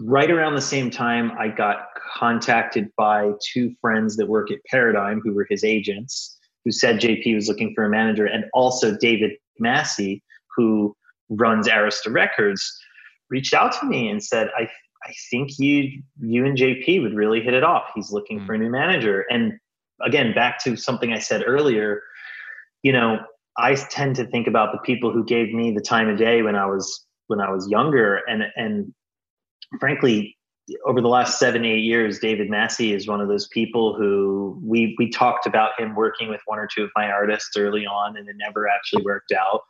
[0.00, 1.86] right around the same time, I got
[2.16, 7.34] contacted by two friends that work at Paradigm who were his agents who said JP
[7.34, 10.22] was looking for a manager, and also David Massey,
[10.56, 10.94] who
[11.28, 12.78] runs Arista Records,
[13.30, 14.68] reached out to me and said, I
[15.04, 17.90] I think you you and JP would really hit it off.
[17.94, 18.46] He's looking mm.
[18.46, 19.24] for a new manager.
[19.30, 19.58] And
[20.04, 22.02] again, back to something I said earlier,
[22.82, 23.18] you know,
[23.56, 26.56] I tend to think about the people who gave me the time of day when
[26.56, 28.92] I was when I was younger, and and
[29.80, 30.37] frankly,
[30.86, 34.94] over the last seven eight years, David Massey is one of those people who we
[34.98, 38.28] we talked about him working with one or two of my artists early on, and
[38.28, 39.62] it never actually worked out.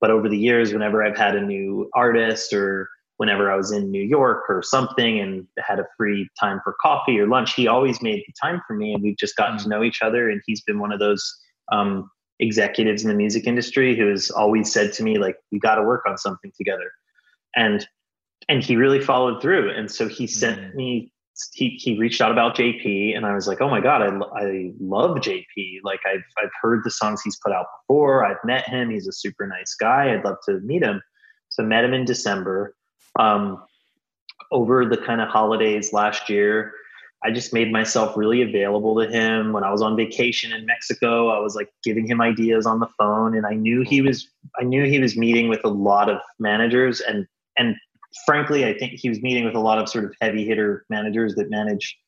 [0.00, 2.88] But over the years, whenever I've had a new artist or
[3.18, 7.20] whenever I was in New York or something and had a free time for coffee
[7.20, 9.82] or lunch, he always made the time for me, and we've just gotten to know
[9.82, 10.28] each other.
[10.28, 11.24] And he's been one of those
[11.70, 15.76] um, executives in the music industry who has always said to me, like, "We got
[15.76, 16.90] to work on something together,"
[17.54, 17.86] and
[18.48, 19.70] and he really followed through.
[19.70, 20.76] And so he sent mm-hmm.
[20.76, 21.12] me.
[21.54, 24.72] He, he reached out about JP and I was like, oh my God, I, I
[24.78, 25.78] love JP.
[25.82, 28.24] Like I've, I've heard the songs he's put out before.
[28.24, 28.90] I've met him.
[28.90, 30.12] He's a super nice guy.
[30.12, 31.00] I'd love to meet him.
[31.48, 32.76] So met him in December.
[33.18, 33.62] Um,
[34.50, 36.72] over the kind of holidays last year,
[37.24, 39.52] I just made myself really available to him.
[39.52, 42.88] When I was on vacation in Mexico, I was like giving him ideas on the
[42.98, 44.28] phone, and I knew he was
[44.60, 47.26] I knew he was meeting with a lot of managers, and
[47.56, 47.76] and
[48.26, 51.34] frankly, I think he was meeting with a lot of sort of heavy hitter managers
[51.36, 51.98] that manage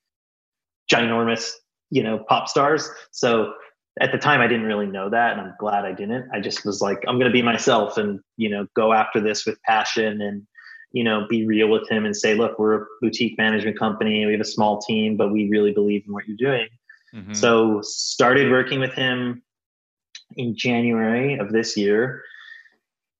[0.91, 1.53] ginormous,
[1.91, 2.89] you know, pop stars.
[3.11, 3.53] So
[4.01, 6.29] at the time, I didn't really know that, and I'm glad I didn't.
[6.33, 9.47] I just was like, I'm going to be myself, and you know, go after this
[9.47, 10.47] with passion and
[10.95, 14.25] you know, be real with him and say, look, we're a boutique management company.
[14.27, 16.69] We have a small team, but we really believe in what you're doing.
[17.13, 17.35] Mm-hmm.
[17.35, 19.43] So started working with him
[20.37, 22.23] in January of this year.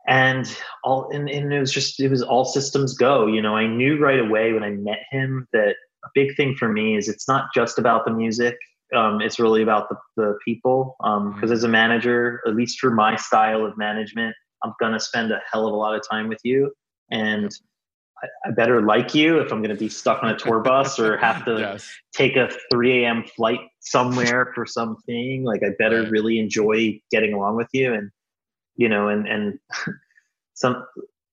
[0.07, 3.27] And all and, and it was just it was all systems go.
[3.27, 6.71] You know, I knew right away when I met him that a big thing for
[6.71, 8.57] me is it's not just about the music.
[8.95, 10.95] Um, it's really about the, the people.
[11.01, 11.53] Because um, mm-hmm.
[11.53, 15.67] as a manager, at least for my style of management, I'm gonna spend a hell
[15.67, 16.71] of a lot of time with you
[17.11, 17.51] and
[18.23, 20.99] I, I better like you if I'm going to be stuck on a tour bus
[20.99, 21.91] or have to yes.
[22.15, 23.25] take a 3 a.m.
[23.37, 25.45] flight somewhere for something.
[25.45, 28.11] Like I better really enjoy getting along with you, and
[28.77, 29.59] you know, and and
[30.55, 30.85] some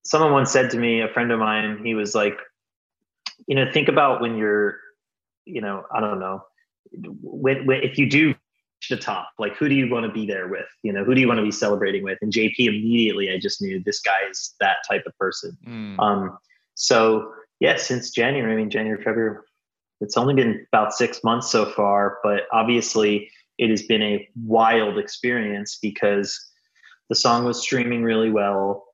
[0.04, 2.38] someone once said to me, a friend of mine, he was like,
[3.48, 4.78] you know, think about when you're,
[5.46, 6.44] you know, I don't know,
[7.22, 8.36] when, when if you do
[8.90, 10.66] the top like who do you want to be there with?
[10.84, 12.18] You know who do you want to be celebrating with?
[12.22, 15.56] And jp immediately i just knew this guy is that type of person.
[15.68, 16.00] Mm.
[16.00, 16.38] um
[16.74, 19.38] so yeah since january i mean january february
[20.00, 23.30] it's only been about six months so far but obviously
[23.60, 26.51] it has been a wild experience because
[27.12, 28.86] the song was streaming really well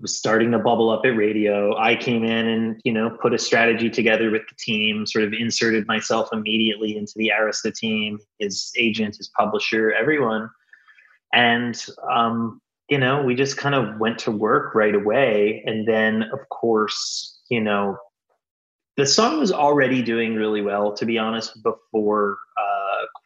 [0.00, 1.76] was starting to bubble up at radio.
[1.76, 5.32] I came in and, you know, put a strategy together with the team, sort of
[5.32, 10.50] inserted myself immediately into the Arista team, his agent, his publisher, everyone.
[11.32, 15.62] And, um, you know, we just kind of went to work right away.
[15.66, 17.96] And then, of course, you know,
[18.96, 22.69] the song was already doing really well, to be honest, before uh,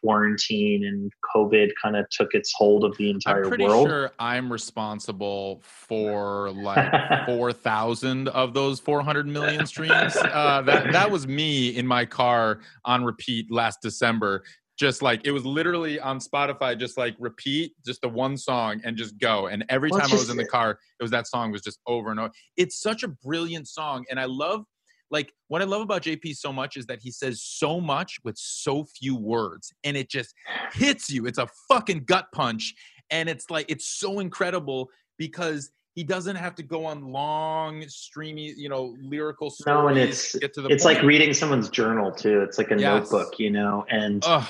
[0.05, 3.87] quarantine and COVID kind of took its hold of the entire I'm pretty world.
[3.87, 6.93] Sure, I'm responsible for like
[7.25, 10.15] four thousand of those 400 million streams.
[10.15, 14.43] Uh, that that was me in my car on repeat last December.
[14.77, 18.97] Just like it was literally on Spotify, just like repeat just the one song and
[18.97, 19.47] just go.
[19.47, 21.79] And every well, time I was in the car, it was that song was just
[21.87, 22.31] over and over.
[22.57, 24.65] It's such a brilliant song, and I love
[25.11, 28.37] like what I love about JP so much is that he says so much with
[28.37, 30.33] so few words and it just
[30.73, 31.25] hits you.
[31.25, 32.73] It's a fucking gut punch
[33.11, 38.53] and it's like it's so incredible because he doesn't have to go on long streamy
[38.57, 40.83] you know lyrical stories no and it's it's point.
[40.83, 43.11] like reading someone's journal too it's like a yes.
[43.11, 44.47] notebook you know and Ugh.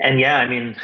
[0.00, 0.76] and yeah i mean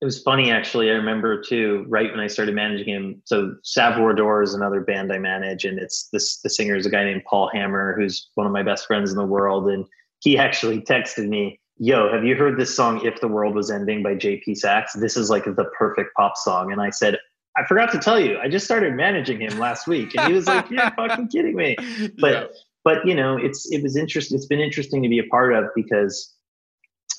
[0.00, 0.90] it was funny actually.
[0.90, 3.22] I remember too, right when I started managing him.
[3.26, 6.90] So Savoir Adore is another band I manage, and it's this the singer is a
[6.90, 9.68] guy named Paul Hammer, who's one of my best friends in the world.
[9.68, 9.84] And
[10.20, 14.02] he actually texted me, Yo, have you heard this song If the World Was Ending
[14.02, 14.94] by JP Saxe?
[14.94, 16.72] This is like the perfect pop song.
[16.72, 17.18] And I said,
[17.56, 20.14] I forgot to tell you, I just started managing him last week.
[20.16, 21.76] And he was like, You're fucking kidding me.
[22.18, 22.44] But yeah.
[22.84, 25.64] but you know, it's it was interesting, it's been interesting to be a part of
[25.74, 26.34] because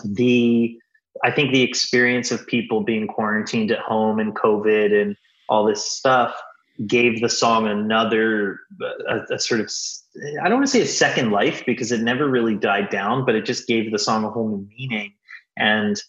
[0.04, 0.80] the
[1.24, 5.16] I think the experience of people being quarantined at home and COVID and
[5.50, 6.34] all this stuff
[6.88, 8.60] gave the song another
[9.08, 9.72] a, a, sort of
[10.42, 13.36] I don't want to say a second life because it never really died down, but
[13.36, 15.14] it just gave the song a whole new meaning.
[15.58, 16.02] And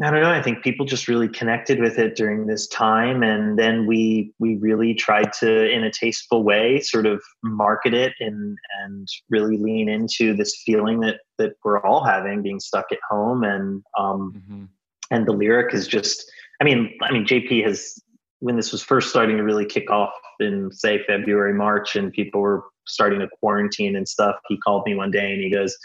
[0.00, 0.30] I don't know.
[0.30, 4.56] I think people just really connected with it during this time, and then we we
[4.56, 9.90] really tried to, in a tasteful way, sort of market it and and really lean
[9.90, 14.64] into this feeling that that we're all having, being stuck at home, and um, mm-hmm.
[15.10, 16.30] and the lyric is just.
[16.60, 18.00] I mean, I mean, JP has
[18.38, 22.40] when this was first starting to really kick off in say February, March, and people
[22.40, 24.36] were starting to quarantine and stuff.
[24.48, 25.76] He called me one day and he goes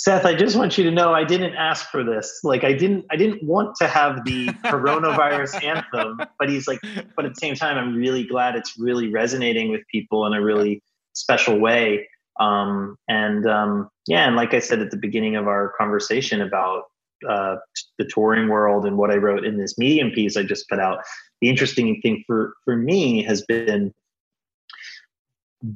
[0.00, 2.40] Seth, I just want you to know I didn't ask for this.
[2.42, 6.80] Like I didn't I didn't want to have the coronavirus anthem, but he's like
[7.14, 10.40] but at the same time I'm really glad it's really resonating with people in a
[10.40, 10.82] really
[11.12, 12.08] special way.
[12.38, 16.84] Um, and um, yeah, and like I said at the beginning of our conversation about
[17.28, 17.56] uh,
[17.98, 21.00] the touring world and what I wrote in this Medium piece I just put out,
[21.42, 23.92] the interesting thing for for me has been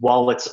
[0.00, 0.48] while it's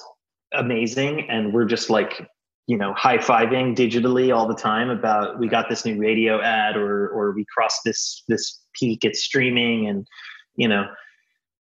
[0.51, 2.27] amazing and we're just like
[2.71, 7.09] you know high-fiving digitally all the time about we got this new radio ad or
[7.09, 10.07] or we crossed this this peak at streaming and
[10.55, 10.85] you know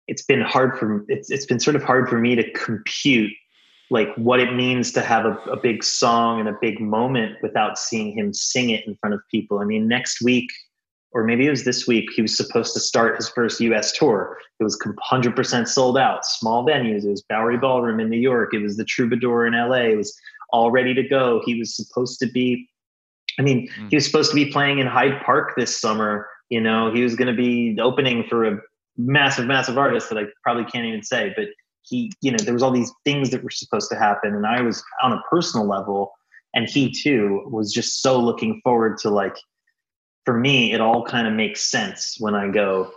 [0.09, 3.31] it's been hard for it's it's been sort of hard for me to compute
[3.93, 7.79] like what it means to have a, a big song and a big moment without
[7.79, 9.61] seeing him sing it in front of people.
[9.61, 10.51] I mean, next week
[11.13, 14.37] or maybe it was this week, he was supposed to start his first US tour.
[14.61, 14.79] It was
[15.11, 17.05] 100% sold out, small venues.
[17.05, 18.53] It was Bowery Ballroom in New York.
[18.53, 19.93] It was the Troubadour in LA.
[19.93, 20.15] It was
[20.51, 21.43] all ready to go.
[21.45, 22.69] He was supposed to be,
[23.39, 23.89] I mean, mm.
[23.91, 26.29] he was supposed to be playing in Hyde Park this summer.
[26.49, 28.59] You know, he was going to be opening for a
[28.97, 31.47] massive, massive artist that I probably can't even say, but
[31.83, 34.35] he, you know, there was all these things that were supposed to happen.
[34.35, 36.13] And I was on a personal level,
[36.55, 39.37] and he too was just so looking forward to like,
[40.25, 42.93] for me, it all kind of makes sense when I go,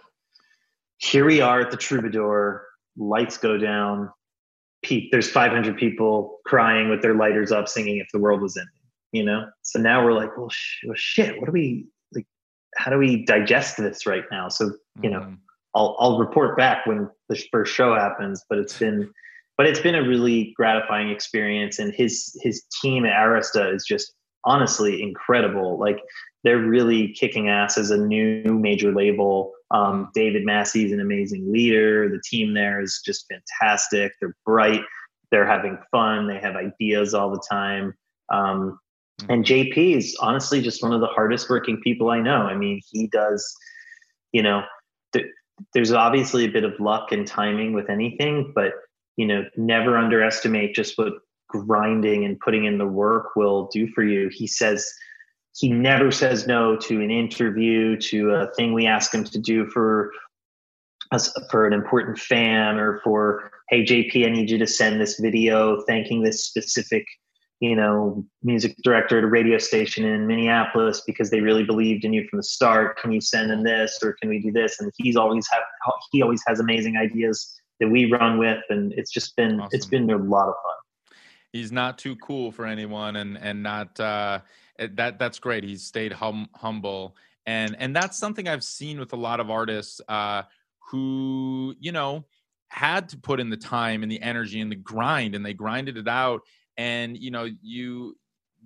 [0.97, 2.65] here we are at the Troubadour,
[2.97, 4.09] lights go down,
[5.11, 8.69] there's 500 people crying with their lighters up singing if the world was ending
[9.11, 12.25] you know so now we're like well, sh- well shit what do we like
[12.75, 14.71] how do we digest this right now so
[15.01, 15.35] you know mm-hmm.
[15.73, 19.09] I'll, I'll report back when the first show happens but it's been
[19.57, 24.13] but it's been a really gratifying experience and his his team at arista is just
[24.43, 25.99] honestly incredible like
[26.43, 29.53] they're really kicking ass as a new major label.
[29.71, 32.09] Um, David Massey is an amazing leader.
[32.09, 34.13] The team there is just fantastic.
[34.19, 34.81] They're bright.
[35.31, 36.27] They're having fun.
[36.27, 37.93] They have ideas all the time.
[38.31, 38.79] Um,
[39.21, 39.31] mm-hmm.
[39.31, 42.43] and JP is honestly just one of the hardest working people I know.
[42.43, 43.55] I mean, he does,
[44.33, 44.63] you know,
[45.13, 45.27] th-
[45.73, 48.73] there's obviously a bit of luck and timing with anything, but,
[49.15, 51.13] you know, never underestimate just what
[51.47, 54.29] grinding and putting in the work will do for you.
[54.33, 54.91] He says,
[55.55, 59.65] he never says no to an interview, to a thing we ask him to do
[59.67, 60.11] for
[61.11, 65.19] us for an important fan or for hey JP, I need you to send this
[65.19, 67.05] video thanking this specific
[67.59, 72.13] you know music director at a radio station in Minneapolis because they really believed in
[72.13, 72.97] you from the start.
[72.97, 74.79] Can you send them this or can we do this?
[74.79, 75.63] And he's always have
[76.11, 79.69] he always has amazing ideas that we run with, and it's just been awesome.
[79.73, 81.17] it's been a lot of fun.
[81.51, 83.99] He's not too cool for anyone, and and not.
[83.99, 84.39] uh
[84.87, 85.63] that that's great.
[85.63, 90.01] He's stayed hum, humble, and and that's something I've seen with a lot of artists
[90.07, 90.43] uh,
[90.89, 92.25] who you know
[92.67, 95.97] had to put in the time and the energy and the grind, and they grinded
[95.97, 96.41] it out.
[96.77, 98.15] And you know, you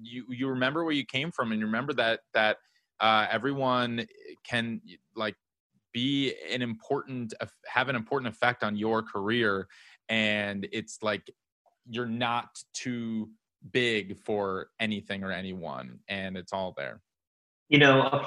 [0.02, 2.58] you you remember where you came from, and you remember that that
[3.00, 4.06] uh, everyone
[4.48, 4.82] can
[5.16, 5.36] like
[5.94, 7.34] be an important
[7.66, 9.68] have an important effect on your career,
[10.10, 11.30] and it's like
[11.90, 13.30] you're not too
[13.72, 17.02] big for anything or anyone and it's all there.
[17.70, 18.26] You know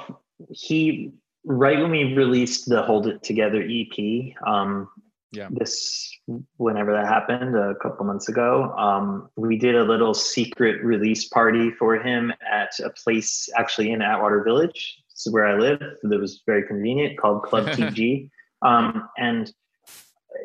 [0.51, 1.11] he
[1.45, 4.87] right when we released the hold it together ep um
[5.31, 5.47] yeah.
[5.51, 6.11] this
[6.57, 11.71] whenever that happened a couple months ago um we did a little secret release party
[11.71, 16.19] for him at a place actually in atwater village this is where i live that
[16.19, 18.29] was very convenient called club tg
[18.63, 19.53] um and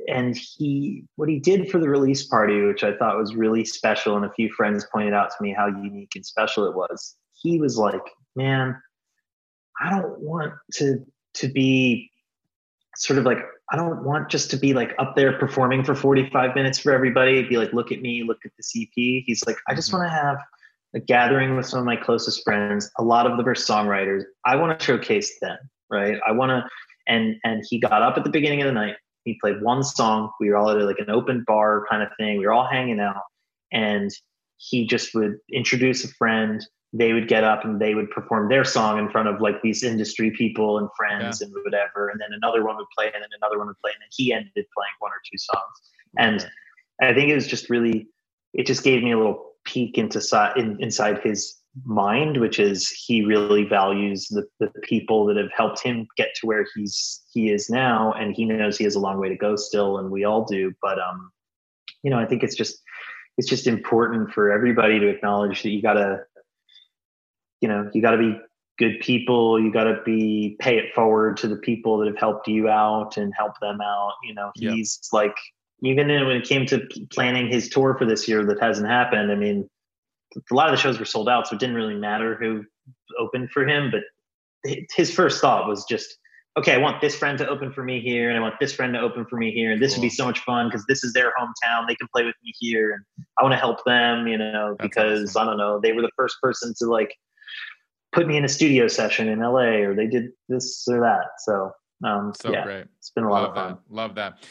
[0.08, 4.16] and he what he did for the release party which i thought was really special
[4.16, 7.58] and a few friends pointed out to me how unique and special it was he
[7.58, 8.02] was like
[8.36, 8.76] man
[9.80, 11.04] i don't want to
[11.34, 12.10] to be
[12.96, 13.38] sort of like
[13.72, 17.38] i don't want just to be like up there performing for 45 minutes for everybody
[17.38, 19.98] It'd be like look at me look at the cp he's like i just mm-hmm.
[19.98, 20.38] want to have
[20.94, 24.22] a gathering with some of my closest friends a lot of them are songwriters.
[24.44, 25.58] I want to showcase them
[25.90, 26.18] right?
[26.26, 26.64] I want to
[27.06, 30.30] and and he got up at the beginning of the night he played one song.
[30.40, 32.38] We were all at like an open bar kind of thing.
[32.38, 33.22] We were all hanging out,
[33.72, 34.10] and
[34.56, 36.64] he just would introduce a friend.
[36.92, 39.82] They would get up and they would perform their song in front of like these
[39.82, 41.46] industry people and friends yeah.
[41.46, 42.09] and whatever.
[42.09, 44.32] And then another one would play, and then another one would play, and then he
[44.32, 45.76] ended playing one or two songs.
[46.16, 46.48] And
[47.02, 48.09] I think it was just really,
[48.52, 50.20] it just gave me a little peek into
[50.56, 55.82] in, inside his mind, which is he really values the, the people that have helped
[55.82, 59.18] him get to where he's he is now, and he knows he has a long
[59.18, 60.72] way to go still, and we all do.
[60.80, 61.32] But um,
[62.02, 62.80] you know, I think it's just
[63.36, 66.20] it's just important for everybody to acknowledge that you gotta,
[67.60, 68.38] you know, you gotta be
[68.78, 69.60] good people.
[69.60, 73.32] You gotta be pay it forward to the people that have helped you out and
[73.36, 74.12] help them out.
[74.22, 75.12] You know, he's yep.
[75.12, 75.36] like
[75.82, 79.32] even when it came to planning his tour for this year that hasn't happened.
[79.32, 79.68] I mean
[80.36, 82.65] a lot of the shows were sold out, so it didn't really matter who
[83.19, 83.90] opened for him.
[83.90, 84.02] But
[84.94, 86.16] his first thought was just,
[86.59, 88.94] okay, I want this friend to open for me here, and I want this friend
[88.94, 90.02] to open for me here, and this cool.
[90.02, 91.86] would be so much fun because this is their hometown.
[91.89, 93.05] They can play with me here, and
[93.39, 95.43] I want to help them, you know, That's because awesome.
[95.43, 97.15] I don't know, they were the first person to like
[98.12, 101.27] put me in a studio session in LA, or they did this or that.
[101.39, 101.73] So,
[102.05, 102.86] um, so yeah, great.
[102.98, 103.70] It's been a Love lot of fun.
[103.73, 103.94] That.
[103.94, 104.47] Love that.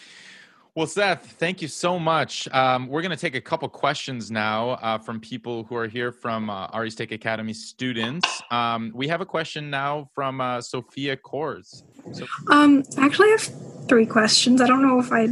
[0.76, 2.48] Well, Seth, thank you so much.
[2.52, 6.12] Um, we're going to take a couple questions now uh, from people who are here
[6.12, 8.42] from uh, Ari's Take Academy students.
[8.50, 11.84] Um, we have a question now from uh, Sophia Kors.
[12.12, 14.62] So- um, actually, I have three questions.
[14.62, 15.28] I don't know if I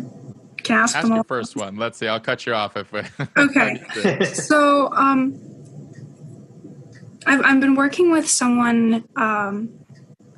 [0.61, 1.23] can ask, ask them all.
[1.23, 1.75] first one.
[1.75, 2.07] Let's see.
[2.07, 2.91] I'll cut you off if.
[2.91, 3.01] We-
[3.37, 4.23] okay.
[4.25, 5.39] so, um,
[7.25, 9.71] I've I've been working with someone um,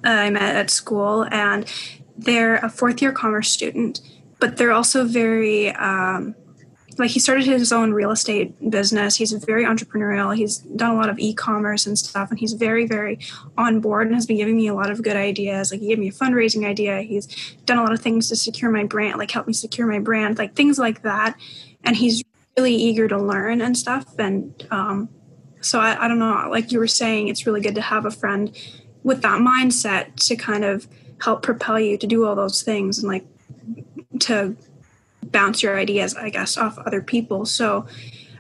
[0.02, 1.70] I met at school, and
[2.18, 4.00] they're a fourth year commerce student
[4.44, 6.36] but they're also very um,
[6.98, 9.16] like he started his own real estate business.
[9.16, 10.36] He's very entrepreneurial.
[10.36, 13.20] He's done a lot of e-commerce and stuff, and he's very, very
[13.58, 15.72] on board and has been giving me a lot of good ideas.
[15.72, 17.04] Like he gave me a fundraising idea.
[17.04, 20.00] He's done a lot of things to secure my brand, like help me secure my
[20.00, 21.38] brand, like things like that.
[21.86, 22.22] And he's
[22.58, 24.20] really eager to learn and stuff.
[24.20, 25.08] And um,
[25.62, 28.12] so I, I don't know, like you were saying, it's really good to have a
[28.12, 28.54] friend
[29.04, 30.86] with that mindset to kind of
[31.22, 33.26] help propel you to do all those things and like
[34.20, 34.56] to
[35.24, 37.46] bounce your ideas, I guess, off other people.
[37.46, 37.86] So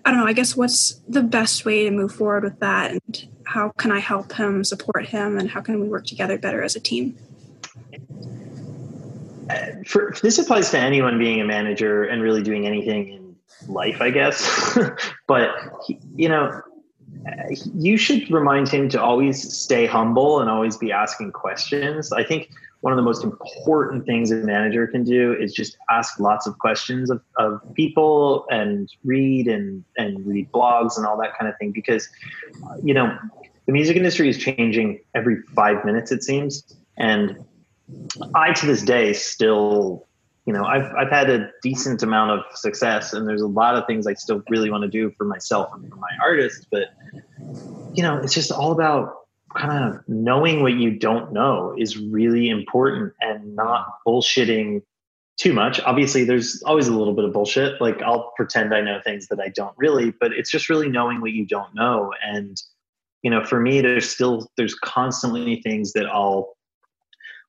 [0.06, 3.28] I don't know, I guess what's the best way to move forward with that and
[3.46, 6.76] how can I help him, support him, and how can we work together better as
[6.76, 7.18] a team?
[9.86, 13.36] For, this applies to anyone being a manager and really doing anything in
[13.68, 14.78] life, I guess.
[15.28, 15.50] but,
[16.16, 16.62] you know,
[17.74, 22.12] you should remind him to always stay humble and always be asking questions.
[22.12, 22.50] I think
[22.84, 26.60] one of the most important things a manager can do is just ask lots of
[26.60, 31.58] questions of, of people and read and, and read blogs and all that kind of
[31.60, 32.10] thing because
[32.84, 33.18] you know
[33.68, 36.76] the music industry is changing every five minutes it seems.
[36.98, 37.46] And
[38.36, 40.06] i to this day still
[40.46, 43.86] you know I've, I've had a decent amount of success and there's a lot of
[43.88, 46.88] things i still really want to do for myself and for my artists but
[47.94, 49.23] you know it's just all about
[49.56, 54.82] kind of knowing what you don't know is really important and not bullshitting
[55.38, 55.80] too much.
[55.82, 57.82] Obviously, there's always a little bit of bullshit.
[57.82, 61.22] Like I'll pretend I know things that I don't really, but it's just really knowing
[61.22, 62.14] what you don't know.
[62.24, 62.62] And
[63.24, 66.56] you know, for me, there's still there's constantly things that I'll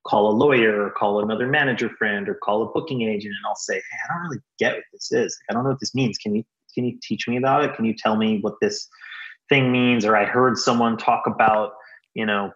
[0.07, 3.57] call a lawyer or call another manager friend or call a booking agent, and I'll
[3.57, 5.39] say, "Hey, I don't really get what this is.
[5.51, 6.17] I don't know what this means.
[6.17, 6.45] Can you
[6.75, 7.75] can you teach me about it?
[7.75, 8.89] Can you tell me what this
[9.49, 11.73] thing means?" Or I heard someone talk about
[12.15, 12.53] you know,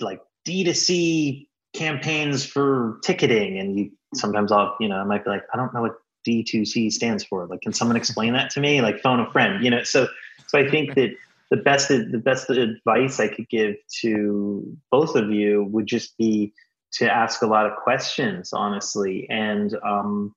[0.00, 3.58] like D2C campaigns for ticketing.
[3.58, 5.96] And you sometimes I'll, you know, I might be like, I don't know what
[6.26, 7.46] D2C stands for.
[7.46, 8.80] Like, can someone explain that to me?
[8.80, 9.82] Like phone a friend, you know?
[9.84, 10.08] So,
[10.46, 11.10] so I think that
[11.50, 16.52] the best, the best advice I could give to both of you would just be
[16.92, 19.26] to ask a lot of questions, honestly.
[19.30, 20.34] And, um,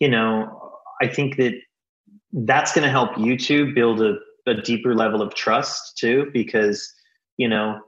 [0.00, 1.54] you know, I think that
[2.32, 4.16] that's going to help you two build a
[4.46, 6.92] a deeper level of trust too because
[7.36, 7.80] you know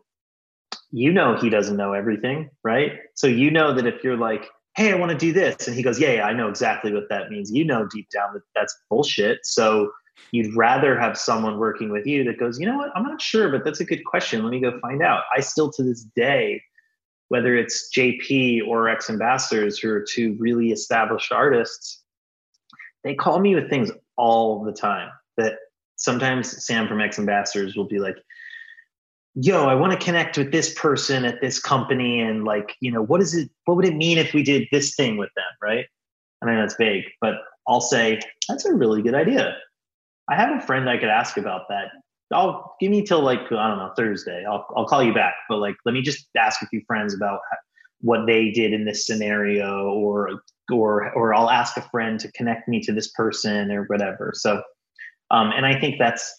[0.91, 2.93] you know he doesn't know everything right?
[3.15, 5.83] So you know that if you're like hey i want to do this and he
[5.83, 8.79] goes yeah, yeah i know exactly what that means you know deep down that that's
[8.89, 9.41] bullshit.
[9.45, 9.91] So
[10.33, 12.91] you'd rather have someone working with you that goes you know what?
[12.95, 14.43] I'm not sure but that's a good question.
[14.43, 15.25] Let me go find out.
[15.37, 16.63] I still to this day
[17.29, 22.03] whether it's jp or X ambassadors who are two really established artists
[23.05, 25.55] they call me with things all the time that
[25.99, 28.17] sometimes Sam from X Ambassadors will be like,
[29.35, 33.03] yo, I want to connect with this person at this company and like, you know,
[33.03, 35.87] what is it, what would it mean if we did this thing with them, right?
[36.43, 37.35] I mean, that's vague, but
[37.67, 39.57] I'll say, that's a really good idea.
[40.29, 41.89] I have a friend I could ask about that.
[42.33, 44.45] I'll give me till like, I don't know, Thursday.
[44.45, 47.41] I'll, I'll call you back, but like, let me just ask a few friends about
[48.01, 50.43] what they did in this scenario or,
[50.73, 54.33] or, or I'll ask a friend to connect me to this person or whatever.
[54.35, 54.63] So
[55.31, 56.35] um, and I think that's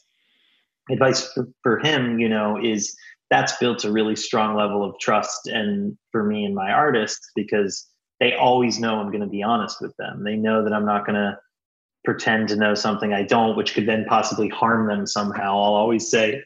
[0.90, 2.96] advice for, for him, you know, is
[3.30, 7.88] that's built a really strong level of trust and for me and my artists because
[8.20, 10.24] they always know I'm going to be honest with them.
[10.24, 11.38] They know that I'm not going to
[12.04, 15.52] pretend to know something I don't, which could then possibly harm them somehow.
[15.52, 16.42] I'll always say,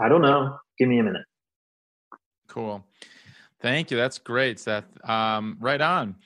[0.00, 0.56] I don't know.
[0.78, 1.24] Give me a minute.
[2.48, 2.84] Cool.
[3.60, 3.96] Thank you.
[3.96, 4.84] That's great, Seth.
[5.08, 6.16] Um, right on.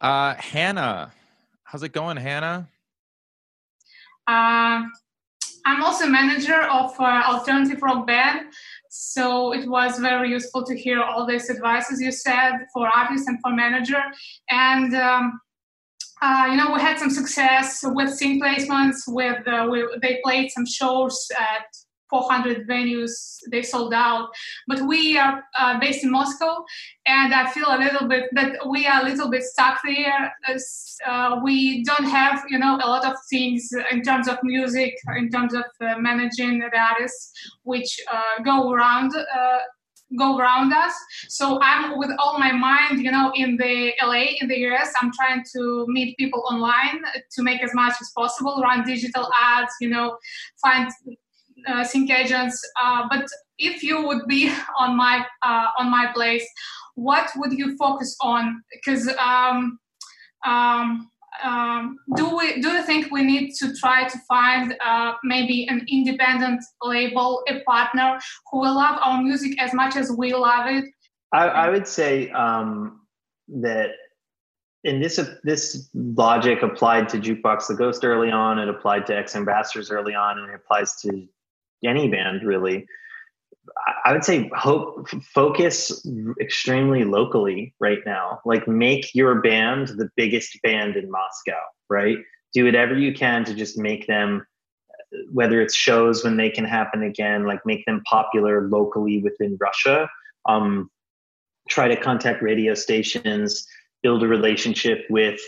[0.00, 1.12] Uh, Hannah,
[1.64, 2.68] how's it going, Hannah?
[4.26, 4.82] Uh,
[5.64, 8.52] I'm also manager of uh, alternative rock band,
[8.88, 13.40] so it was very useful to hear all these advices you said for artists and
[13.42, 14.02] for manager.
[14.48, 15.40] And um,
[16.22, 19.02] uh, you know, we had some success with scene placements.
[19.06, 19.68] With uh,
[20.00, 21.66] they played some shows at
[22.10, 23.38] 400 venues.
[23.50, 24.30] They sold out.
[24.66, 26.64] But we are uh, based in Moscow,
[27.06, 30.32] and I feel a little bit that we are a little bit stuck there.
[30.48, 34.94] As, uh, we don't have, you know, a lot of things in terms of music,
[35.16, 37.32] in terms of uh, managing the artists,
[37.64, 39.12] which uh, go around
[40.18, 40.94] go around us.
[41.28, 45.10] So I'm with all my mind, you know, in the LA, in the US, I'm
[45.12, 47.02] trying to meet people online
[47.32, 50.16] to make as much as possible, run digital ads, you know,
[50.62, 50.90] find
[51.66, 52.60] uh, sync agents.
[52.82, 53.26] Uh, but
[53.58, 56.46] if you would be on my uh, on my place,
[56.94, 58.62] what would you focus on?
[58.72, 59.78] Because um,
[60.44, 61.10] um,
[61.44, 65.84] um, do we do you think we need to try to find uh, maybe an
[65.90, 68.18] independent label, a partner
[68.50, 70.84] who will love our music as much as we love it?
[71.32, 73.00] I, I would say um,
[73.48, 73.90] that,
[74.84, 78.58] and this this logic applied to Jukebox the Ghost early on.
[78.58, 81.26] It applied to X Ambassadors early on, and it applies to
[81.84, 82.86] any band really.
[84.04, 86.06] I would say hope focus
[86.40, 88.40] extremely locally right now.
[88.44, 92.18] Like make your band the biggest band in Moscow, right?
[92.54, 94.46] Do whatever you can to just make them
[95.32, 100.08] whether it's shows when they can happen again, like make them popular locally within Russia.
[100.48, 100.90] Um,
[101.68, 103.66] try to contact radio stations,
[104.02, 105.40] build a relationship with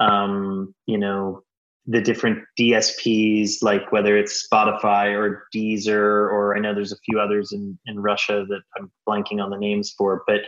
[0.00, 1.42] um, you know
[1.86, 7.18] the different DSPs, like whether it's Spotify or Deezer, or I know there's a few
[7.18, 10.22] others in, in Russia that I'm blanking on the names for.
[10.26, 10.42] But,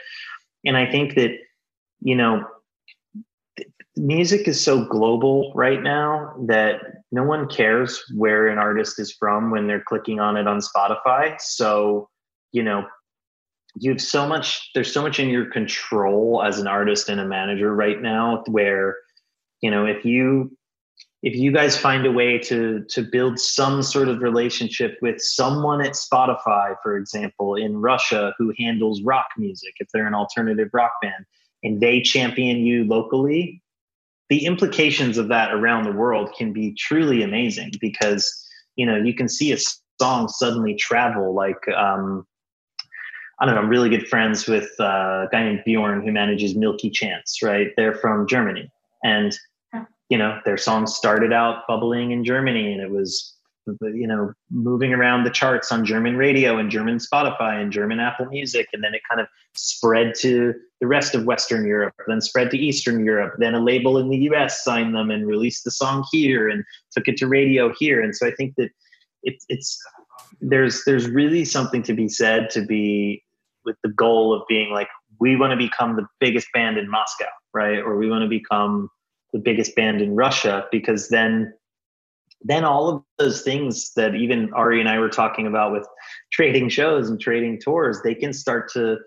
[0.64, 1.32] and I think that,
[2.00, 2.44] you know,
[3.96, 6.80] music is so global right now that
[7.10, 11.40] no one cares where an artist is from when they're clicking on it on Spotify.
[11.40, 12.08] So,
[12.52, 12.86] you know,
[13.76, 17.26] you have so much, there's so much in your control as an artist and a
[17.26, 18.96] manager right now where,
[19.60, 20.56] you know, if you
[21.24, 25.80] if you guys find a way to to build some sort of relationship with someone
[25.80, 30.92] at Spotify, for example, in Russia who handles rock music, if they're an alternative rock
[31.00, 31.24] band,
[31.62, 33.62] and they champion you locally,
[34.28, 38.46] the implications of that around the world can be truly amazing because
[38.76, 39.58] you know you can see a
[39.98, 42.26] song suddenly travel like um,
[43.40, 46.54] I don't know, I'm really good friends with uh, a guy named Bjorn who manages
[46.54, 47.68] Milky Chance, right?
[47.78, 48.70] They're from Germany.
[49.02, 49.36] And
[50.08, 53.34] you know their song started out bubbling in germany and it was
[53.80, 58.26] you know moving around the charts on german radio and german spotify and german apple
[58.26, 58.68] music.
[58.72, 62.58] And then it kind of spread to the rest of western europe then spread to
[62.58, 66.48] eastern europe then a label in the us signed them and released the song here
[66.48, 68.02] and took it to radio here.
[68.02, 68.70] And so i think that
[69.22, 69.80] it, it's
[70.40, 73.22] there's there's really something to be said to be
[73.64, 74.88] with the goal of being like
[75.20, 77.24] we want to become the biggest band in moscow
[77.54, 77.78] right?
[77.78, 78.90] Or we want to become
[79.34, 81.52] the biggest band in Russia because then
[82.46, 85.86] then all of those things that even Ari and I were talking about with
[86.30, 88.98] trading shows and trading tours, they can start to,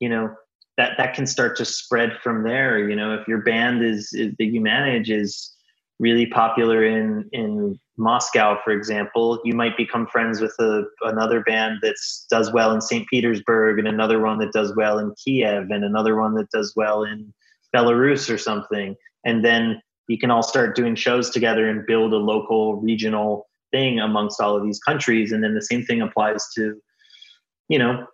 [0.00, 0.34] you know,
[0.76, 2.88] that that can start to spread from there.
[2.88, 5.54] You know, if your band is, is that you manage is
[5.98, 11.78] really popular in in Moscow, for example, you might become friends with a, another band
[11.82, 11.96] that
[12.30, 13.06] does well in St.
[13.08, 17.04] Petersburg, and another one that does well in Kiev, and another one that does well
[17.04, 17.32] in
[17.74, 22.16] Belarus or something and then you can all start doing shows together and build a
[22.16, 25.32] local regional thing amongst all of these countries.
[25.32, 26.80] And then the same thing applies to
[27.68, 28.04] you know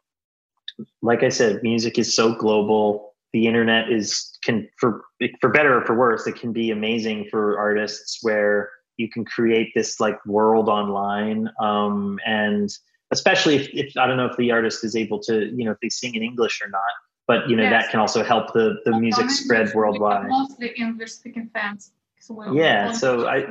[1.01, 3.15] like i said music is so global.
[3.33, 5.03] The internet is can for
[5.41, 9.73] for better or for worse it can be amazing for artists where you can create
[9.75, 11.51] this like world online.
[11.61, 12.71] Um, and
[13.11, 15.79] especially if, if i don't know if the artist is able to you know if
[15.81, 16.83] they sing in english or not
[17.27, 17.85] but you know yes.
[17.85, 21.93] that can also help the the music spread worldwide mostly english speaking fans
[22.29, 22.55] well.
[22.55, 23.47] yeah so i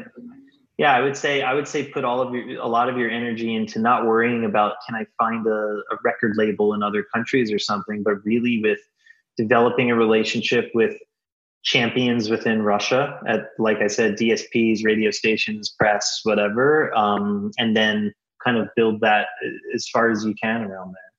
[0.77, 3.09] yeah i would say i would say put all of your a lot of your
[3.09, 7.51] energy into not worrying about can i find a, a record label in other countries
[7.51, 8.79] or something but really with
[9.37, 10.95] developing a relationship with
[11.63, 18.13] champions within russia at like i said dsps radio stations press whatever um, and then
[18.43, 19.27] kind of build that
[19.73, 21.14] as far as you can around there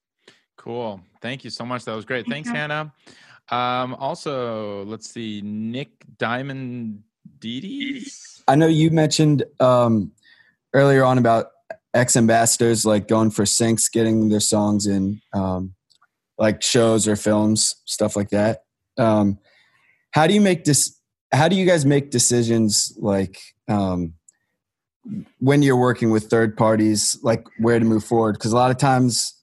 [0.67, 1.01] Cool.
[1.23, 1.85] Thank you so much.
[1.85, 2.27] That was great.
[2.27, 2.93] Thanks, Hannah.
[3.51, 7.05] Um, also, let's see, Nick Diamond
[7.39, 8.05] Didi.
[8.49, 10.11] I know you mentioned um,
[10.75, 11.53] earlier on about
[11.95, 15.77] X ambassadors like going for syncs, getting their songs in um,
[16.37, 18.65] like shows or films, stuff like that.
[18.99, 19.39] Um,
[20.11, 21.01] how do you make this?
[21.31, 23.39] How do you guys make decisions like
[23.69, 24.15] um,
[25.39, 28.33] when you're working with third parties, like where to move forward?
[28.33, 29.36] Because a lot of times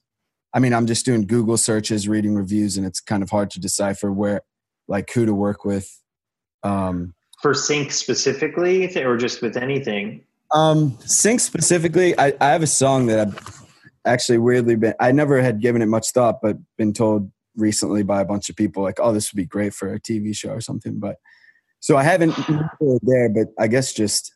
[0.54, 3.60] I mean, I'm just doing Google searches, reading reviews, and it's kind of hard to
[3.60, 4.42] decipher where,
[4.86, 6.00] like, who to work with.
[6.62, 10.24] Um, for sync specifically, or just with anything?
[10.52, 13.62] Um, sync specifically, I, I have a song that I've
[14.06, 14.94] actually weirdly been.
[15.00, 18.56] I never had given it much thought, but been told recently by a bunch of
[18.56, 21.16] people like, "Oh, this would be great for a TV show or something." But
[21.80, 22.34] so I haven't
[23.02, 24.32] there, but I guess just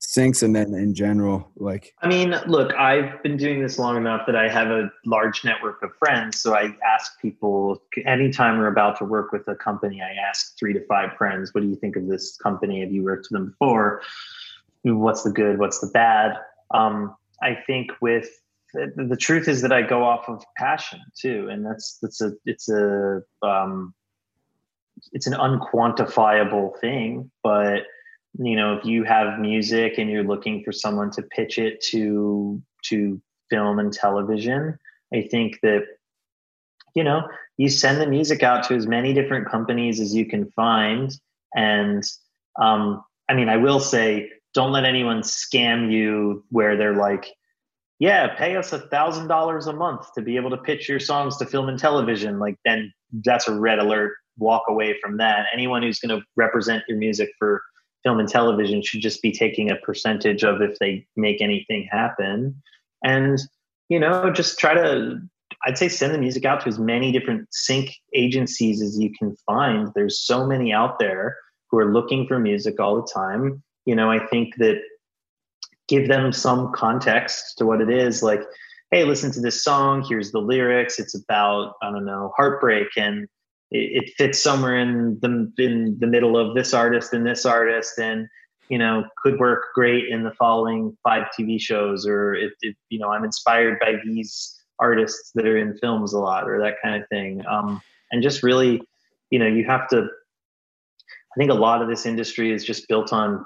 [0.00, 1.94] syncs and then in general, like.
[2.00, 5.82] I mean, look, I've been doing this long enough that I have a large network
[5.82, 6.40] of friends.
[6.40, 10.72] So I ask people anytime we're about to work with a company, I ask three
[10.72, 12.80] to five friends, "What do you think of this company?
[12.80, 14.02] Have you worked with them before?
[14.82, 15.58] What's the good?
[15.58, 16.38] What's the bad?"
[16.72, 18.28] Um, I think with
[18.72, 22.68] the truth is that I go off of passion too, and that's that's a it's
[22.68, 23.94] a um,
[25.12, 27.30] it's an unquantifiable thing.
[27.42, 27.82] But
[28.38, 32.62] you know, if you have music and you're looking for someone to pitch it to
[32.86, 33.20] to
[33.50, 34.78] film and television,
[35.12, 35.84] I think that
[36.94, 40.50] you know you send the music out to as many different companies as you can
[40.52, 41.12] find,
[41.54, 42.02] and
[42.60, 47.32] um, I mean, I will say, don't let anyone scam you where they're like
[48.00, 51.36] yeah, pay us a thousand dollars a month to be able to pitch your songs
[51.36, 52.38] to film and television.
[52.38, 54.14] Like then that's a red alert.
[54.38, 55.46] Walk away from that.
[55.52, 57.62] Anyone who's going to represent your music for
[58.02, 62.62] film and television should just be taking a percentage of if they make anything happen.
[63.04, 63.38] And,
[63.88, 65.20] you know, just try to,
[65.66, 69.36] I'd say send the music out to as many different sync agencies as you can
[69.46, 69.88] find.
[69.94, 71.36] There's so many out there
[71.70, 73.62] who are looking for music all the time.
[73.86, 74.80] You know, I think that
[75.90, 78.42] give them some context to what it is like
[78.92, 83.26] hey listen to this song here's the lyrics it's about i don't know heartbreak and
[83.70, 87.98] it, it, fits somewhere in the in the middle of this artist and this artist
[87.98, 88.28] and
[88.68, 92.52] you know could work great in the following five tv shows or if,
[92.88, 96.74] you know i'm inspired by these artists that are in films a lot or that
[96.82, 97.80] kind of thing um,
[98.12, 98.80] and just really
[99.30, 103.12] you know you have to i think a lot of this industry is just built
[103.12, 103.44] on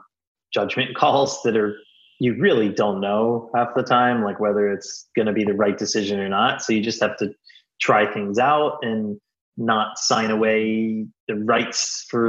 [0.52, 1.76] judgment calls that are
[2.20, 5.76] you really don't know half the time, like whether it's going to be the right
[5.76, 6.62] decision or not.
[6.62, 7.34] So you just have to
[7.80, 9.20] try things out and
[9.56, 12.26] not sign away the rights for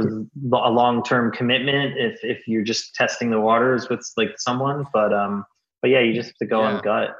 [0.52, 4.86] a long-term commitment if if you're just testing the waters with like someone.
[4.92, 5.44] But um,
[5.82, 6.76] but yeah, you just have to go yeah.
[6.76, 7.10] on gut.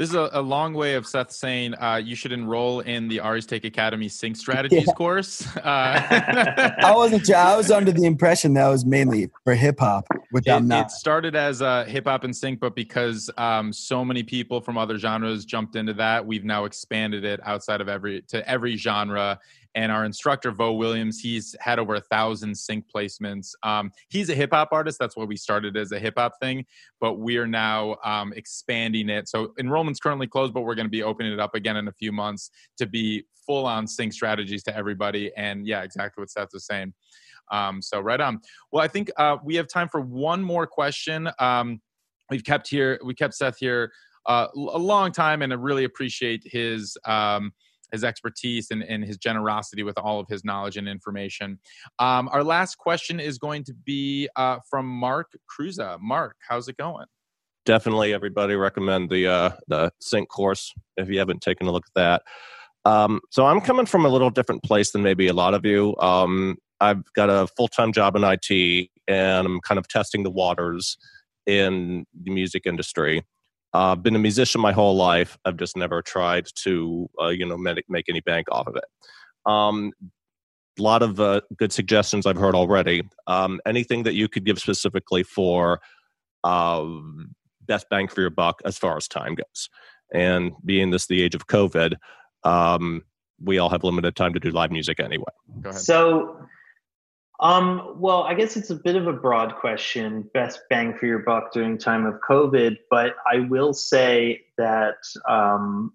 [0.00, 3.20] This is a, a, long way of Seth saying uh, you should enroll in the
[3.20, 4.92] Ari's Take Academy Sync Strategies yeah.
[4.94, 5.46] course.
[5.58, 7.36] Uh, I wasn't sure.
[7.36, 10.86] I was under the impression that was mainly for hip hop, which it, I'm not.
[10.86, 14.78] It started as uh, hip hop and sync, but because um, so many people from
[14.78, 19.38] other genres jumped into that, we've now expanded it outside of every to every genre
[19.74, 23.52] and our instructor Vo Williams, he's had over a thousand sync placements.
[23.62, 24.98] Um, he's a hip hop artist.
[24.98, 26.64] That's why we started as a hip hop thing,
[27.00, 29.28] but we are now um, expanding it.
[29.28, 31.92] So enrollment's currently closed, but we're going to be opening it up again in a
[31.92, 35.30] few months to be full on sync strategies to everybody.
[35.36, 36.92] And yeah, exactly what Seth was saying.
[37.50, 38.40] Um, so right on.
[38.70, 41.28] Well, I think uh, we have time for one more question.
[41.38, 41.80] Um,
[42.30, 43.92] we've kept here, we kept Seth here
[44.26, 47.52] uh, a long time, and I really appreciate his um,
[47.92, 51.58] his expertise and, and his generosity with all of his knowledge and information.
[51.98, 55.98] Um, our last question is going to be uh, from Mark Cruza.
[56.00, 57.06] Mark, how's it going?
[57.66, 61.94] Definitely, everybody recommend the uh, the Sync course if you haven't taken a look at
[61.94, 62.22] that.
[62.84, 65.94] Um, so I'm coming from a little different place than maybe a lot of you.
[65.98, 70.30] Um, I've got a full time job in IT, and I'm kind of testing the
[70.30, 70.96] waters
[71.46, 73.22] in the music industry.
[73.72, 75.38] I've uh, been a musician my whole life.
[75.44, 78.84] I've just never tried to, uh, you know, make, make, any bank off of it.
[79.46, 79.92] Um,
[80.78, 83.02] a lot of uh, good suggestions I've heard already.
[83.26, 85.80] Um, anything that you could give specifically for
[86.42, 86.84] uh,
[87.66, 89.68] best bang for your buck as far as time goes.
[90.12, 91.94] And being this the age of COVID,
[92.42, 93.02] um,
[93.42, 95.24] we all have limited time to do live music anyway.
[95.72, 96.36] So
[97.40, 101.20] um, well, I guess it's a bit of a broad question, best bang for your
[101.20, 104.96] buck during time of COVID, but I will say that,
[105.26, 105.94] um,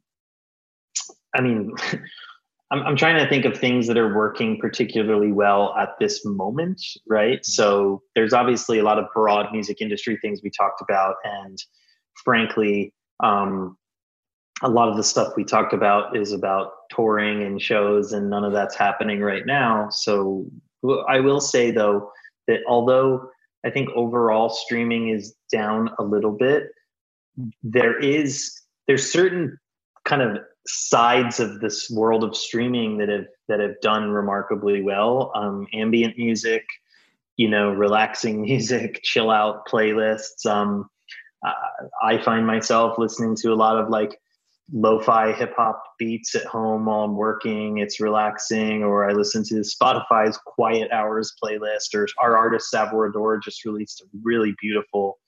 [1.35, 1.71] I mean,
[2.71, 6.81] I'm, I'm trying to think of things that are working particularly well at this moment,
[7.07, 7.39] right?
[7.39, 7.51] Mm-hmm.
[7.51, 11.59] So there's obviously a lot of broad music industry things we talked about, and
[12.23, 12.91] frankly,
[13.23, 13.77] um,
[14.63, 18.43] a lot of the stuff we talked about is about touring and shows, and none
[18.43, 19.89] of that's happening right now.
[19.91, 20.47] So
[21.07, 22.11] I will say though
[22.47, 23.29] that although
[23.65, 26.69] I think overall streaming is down a little bit,
[27.63, 29.57] there is there's certain
[30.05, 30.37] kind of
[30.67, 35.31] sides of this world of streaming that have that have done remarkably well.
[35.35, 36.63] Um, ambient music,
[37.37, 40.45] you know, relaxing music, chill out playlists.
[40.45, 40.89] Um,
[42.01, 44.19] I find myself listening to a lot of like
[44.73, 47.77] lo-fi hip hop beats at home while I'm working.
[47.77, 51.93] It's relaxing, or I listen to Spotify's Quiet Hours playlist.
[51.93, 55.19] Or our artist Savoir Adore just released a really beautiful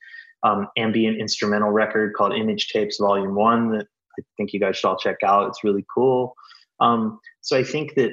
[0.44, 3.88] um, ambient instrumental record called Image Tapes Volume One that
[4.20, 5.48] I think you guys should all check out.
[5.48, 6.36] It's really cool.
[6.80, 8.12] Um, so I think that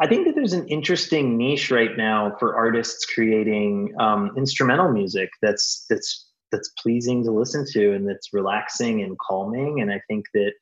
[0.00, 5.30] I think that there's an interesting niche right now for artists creating um, instrumental music
[5.40, 9.80] that's that's that's pleasing to listen to and that's relaxing and calming.
[9.80, 10.52] And I think that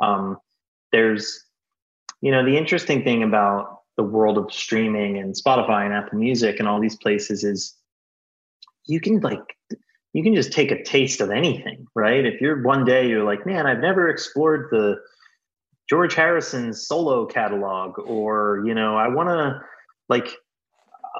[0.00, 0.38] um,
[0.92, 1.44] there's,
[2.22, 6.58] you know, the interesting thing about the world of streaming and Spotify and Apple Music
[6.58, 7.76] and all these places is
[8.86, 9.56] you can like
[10.14, 12.24] you can just take a taste of anything, right?
[12.24, 14.96] If you're one day you're like, man, I've never explored the
[15.88, 19.60] George Harrison's solo catalog, or you know, I want to
[20.08, 20.28] like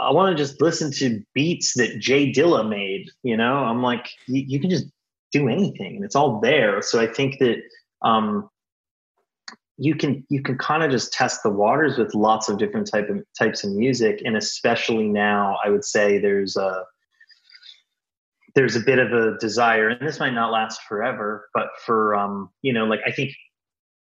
[0.03, 3.11] I want to just listen to beats that Jay Dilla made.
[3.23, 4.87] You know, I'm like, you, can just
[5.31, 6.83] do anything, and it's all there.
[6.83, 7.62] So I think that
[8.03, 8.49] um,
[9.79, 13.09] you can you can kind of just test the waters with lots of different type
[13.09, 16.85] of types of music, and especially now, I would say there's a
[18.55, 22.51] there's a bit of a desire, and this might not last forever, but for um,
[22.62, 23.33] you know, like I think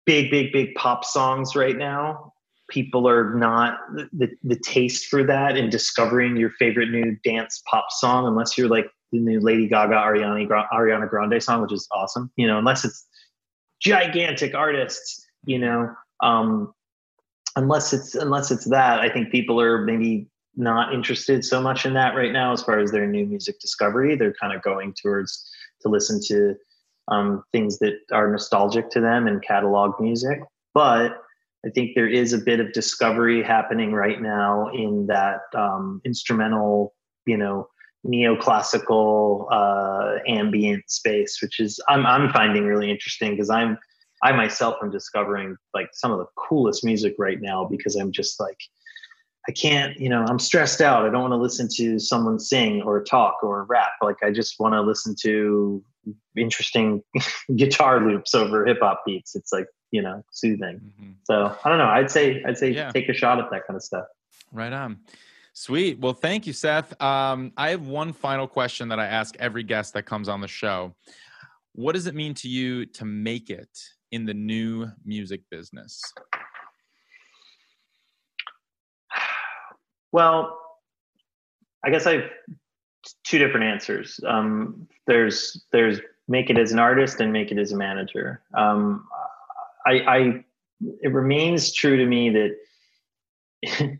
[0.05, 2.33] big, big, big pop songs right now
[2.69, 7.85] people are not the, the taste for that and discovering your favorite new dance pop
[7.91, 12.29] song unless you're like the new lady gaga ariana, ariana grande song which is awesome
[12.35, 13.05] you know unless it's
[13.79, 15.89] gigantic artists you know
[16.21, 16.73] um
[17.55, 20.27] unless it's unless it's that i think people are maybe
[20.57, 24.15] not interested so much in that right now as far as their new music discovery.
[24.15, 25.47] They're kind of going towards
[25.81, 26.55] to listen to
[27.09, 30.39] um, things that are nostalgic to them and catalog music.
[30.73, 31.21] But
[31.67, 36.95] I think there is a bit of discovery happening right now in that um, instrumental,
[37.25, 37.67] you know,
[38.05, 43.77] neoclassical uh, ambient space, which is I'm I'm finding really interesting because I'm
[44.23, 48.39] I myself am discovering like some of the coolest music right now because I'm just
[48.39, 48.57] like
[49.49, 51.05] I can't, you know, I'm stressed out.
[51.05, 53.91] I don't want to listen to someone sing or talk or rap.
[54.01, 55.83] Like I just want to listen to
[56.37, 57.01] interesting
[57.55, 59.35] guitar loops over hip hop beats.
[59.35, 60.79] It's like you know soothing.
[60.83, 61.11] Mm-hmm.
[61.23, 61.87] So I don't know.
[61.87, 62.91] I'd say I'd say yeah.
[62.91, 64.05] take a shot at that kind of stuff.
[64.51, 64.99] Right on.
[65.53, 65.99] Sweet.
[65.99, 66.99] Well, thank you, Seth.
[67.01, 70.47] Um, I have one final question that I ask every guest that comes on the
[70.47, 70.95] show.
[71.73, 73.69] What does it mean to you to make it
[74.11, 76.01] in the new music business?
[80.13, 80.57] Well,
[81.83, 82.29] I guess I've
[83.23, 84.19] two different answers.
[84.25, 88.41] Um, there's there's make it as an artist and make it as a manager.
[88.53, 89.07] Um,
[89.87, 90.45] I, I,
[91.01, 92.29] it remains true to me
[93.63, 93.99] that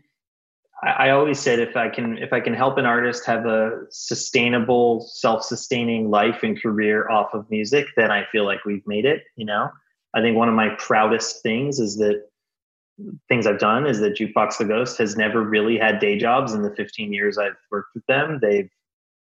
[0.82, 5.00] I, always said if I can if I can help an artist have a sustainable,
[5.00, 9.24] self-sustaining life and career off of music, then I feel like we've made it.
[9.36, 9.70] You know,
[10.14, 12.22] I think one of my proudest things is that
[13.28, 16.62] things I've done is that Jukebox the Ghost has never really had day jobs in
[16.62, 18.38] the 15 years I've worked with them.
[18.40, 18.70] They've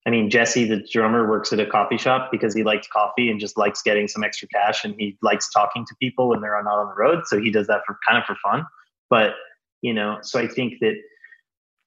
[0.08, 3.38] I mean, Jesse, the drummer, works at a coffee shop because he likes coffee and
[3.38, 6.78] just likes getting some extra cash, and he likes talking to people when they're not
[6.78, 7.26] on the road.
[7.26, 8.64] So he does that for kind of for fun.
[9.10, 9.34] But
[9.82, 10.94] you know, so I think that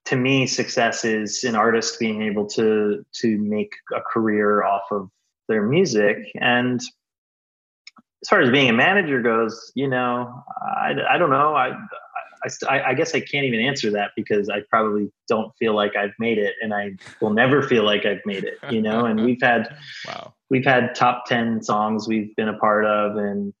[0.04, 5.10] to me, success is an artist being able to to make a career off of
[5.48, 6.18] their music.
[6.40, 11.56] And as far as being a manager goes, you know, I, I don't know.
[11.56, 11.72] I
[12.68, 16.14] I, I, guess I can't even answer that because I probably don't feel like I've
[16.18, 18.58] made it, and I will never feel like I've made it.
[18.70, 20.34] You know, and we've had wow.
[20.50, 23.52] we've had top ten songs we've been a part of, and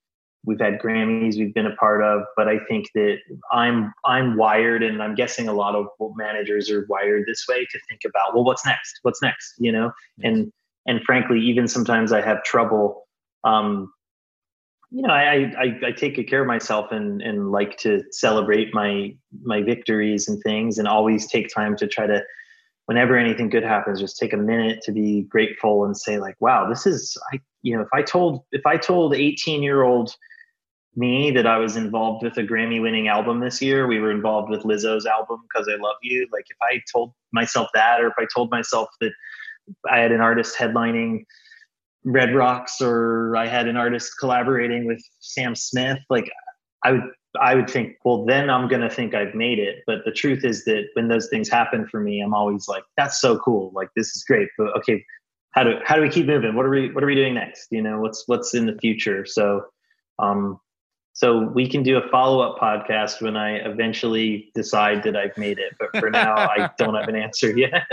[0.44, 2.22] we've had Grammys we've been a part of.
[2.36, 3.18] But I think that
[3.52, 5.86] I'm I'm wired, and I'm guessing a lot of
[6.16, 8.98] managers are wired this way to think about, well, what's next?
[9.02, 9.54] What's next?
[9.58, 9.92] You know,
[10.22, 10.52] and
[10.86, 13.06] and frankly, even sometimes I have trouble
[13.44, 13.92] um,
[14.94, 18.74] you know, I, I, I take good care of myself and, and like to celebrate
[18.74, 22.22] my, my victories and things and always take time to try to,
[22.86, 26.68] whenever anything good happens, just take a minute to be grateful and say like, wow,
[26.68, 30.14] this is, I, you know, if I told, if I told 18 year old
[30.94, 34.50] me that I was involved with a Grammy winning album this year, we were involved
[34.50, 36.28] with Lizzo's album Cuz I Love You.
[36.30, 39.12] Like if I told myself that, or if I told myself that
[39.90, 41.24] I had an artist headlining
[42.04, 46.30] Red Rocks or I had an artist collaborating with Sam Smith, like
[46.84, 47.02] I would
[47.40, 49.82] I would think, well, then I'm gonna think I've made it.
[49.86, 53.20] But the truth is that when those things happen for me, I'm always like, that's
[53.20, 53.72] so cool.
[53.74, 54.48] Like this is great.
[54.58, 55.04] But okay,
[55.52, 56.54] how do how do we keep moving?
[56.54, 57.68] What are we what are we doing next?
[57.70, 59.24] You know, what's what's in the future?
[59.24, 59.62] So
[60.18, 60.60] um
[61.14, 65.58] So we can do a follow up podcast when I eventually decide that I've made
[65.58, 65.74] it.
[65.78, 67.84] But for now, I don't have an answer yet.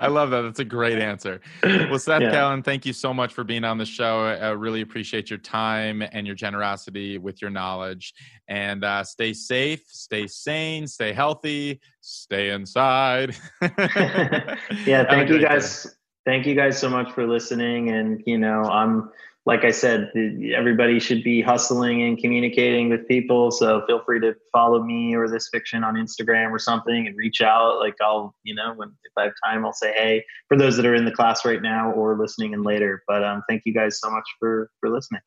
[0.00, 0.42] I love that.
[0.42, 1.40] That's a great answer.
[1.62, 2.32] Well, Seth yeah.
[2.32, 4.24] Kallen, thank you so much for being on the show.
[4.24, 8.14] I really appreciate your time and your generosity with your knowledge.
[8.48, 13.36] And uh, stay safe, stay sane, stay healthy, stay inside.
[13.62, 15.84] yeah, thank you guys.
[15.84, 15.90] Day.
[16.26, 17.90] Thank you guys so much for listening.
[17.90, 19.10] And, you know, I'm
[19.46, 20.12] like I said,
[20.54, 23.50] everybody should be hustling and communicating with people.
[23.50, 27.40] So feel free to follow me or This Fiction on Instagram or something and reach
[27.40, 27.78] out.
[27.78, 30.84] Like I'll, you know, when if I have time, I'll say hey for those that
[30.84, 33.02] are in the class right now or listening in later.
[33.08, 35.22] But um, thank you guys so much for for listening.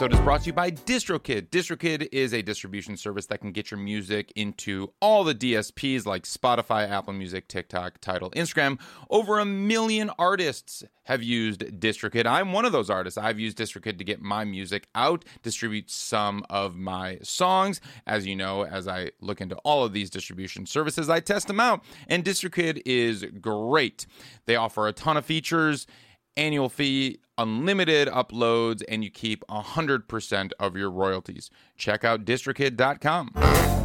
[0.00, 1.50] Episode is brought to you by DistroKid.
[1.50, 6.22] DistroKid is a distribution service that can get your music into all the DSPs like
[6.22, 8.80] Spotify, Apple Music, TikTok, Tidal, Instagram.
[9.10, 12.24] Over a million artists have used DistroKid.
[12.24, 13.18] I'm one of those artists.
[13.18, 17.82] I've used DistroKid to get my music out, distribute some of my songs.
[18.06, 21.60] As you know, as I look into all of these distribution services, I test them
[21.60, 21.84] out.
[22.08, 24.06] And DistroKid is great.
[24.46, 25.86] They offer a ton of features
[26.36, 31.50] annual fee, unlimited uploads, and you keep 100% of your royalties.
[31.76, 33.79] Check out distrokid.com.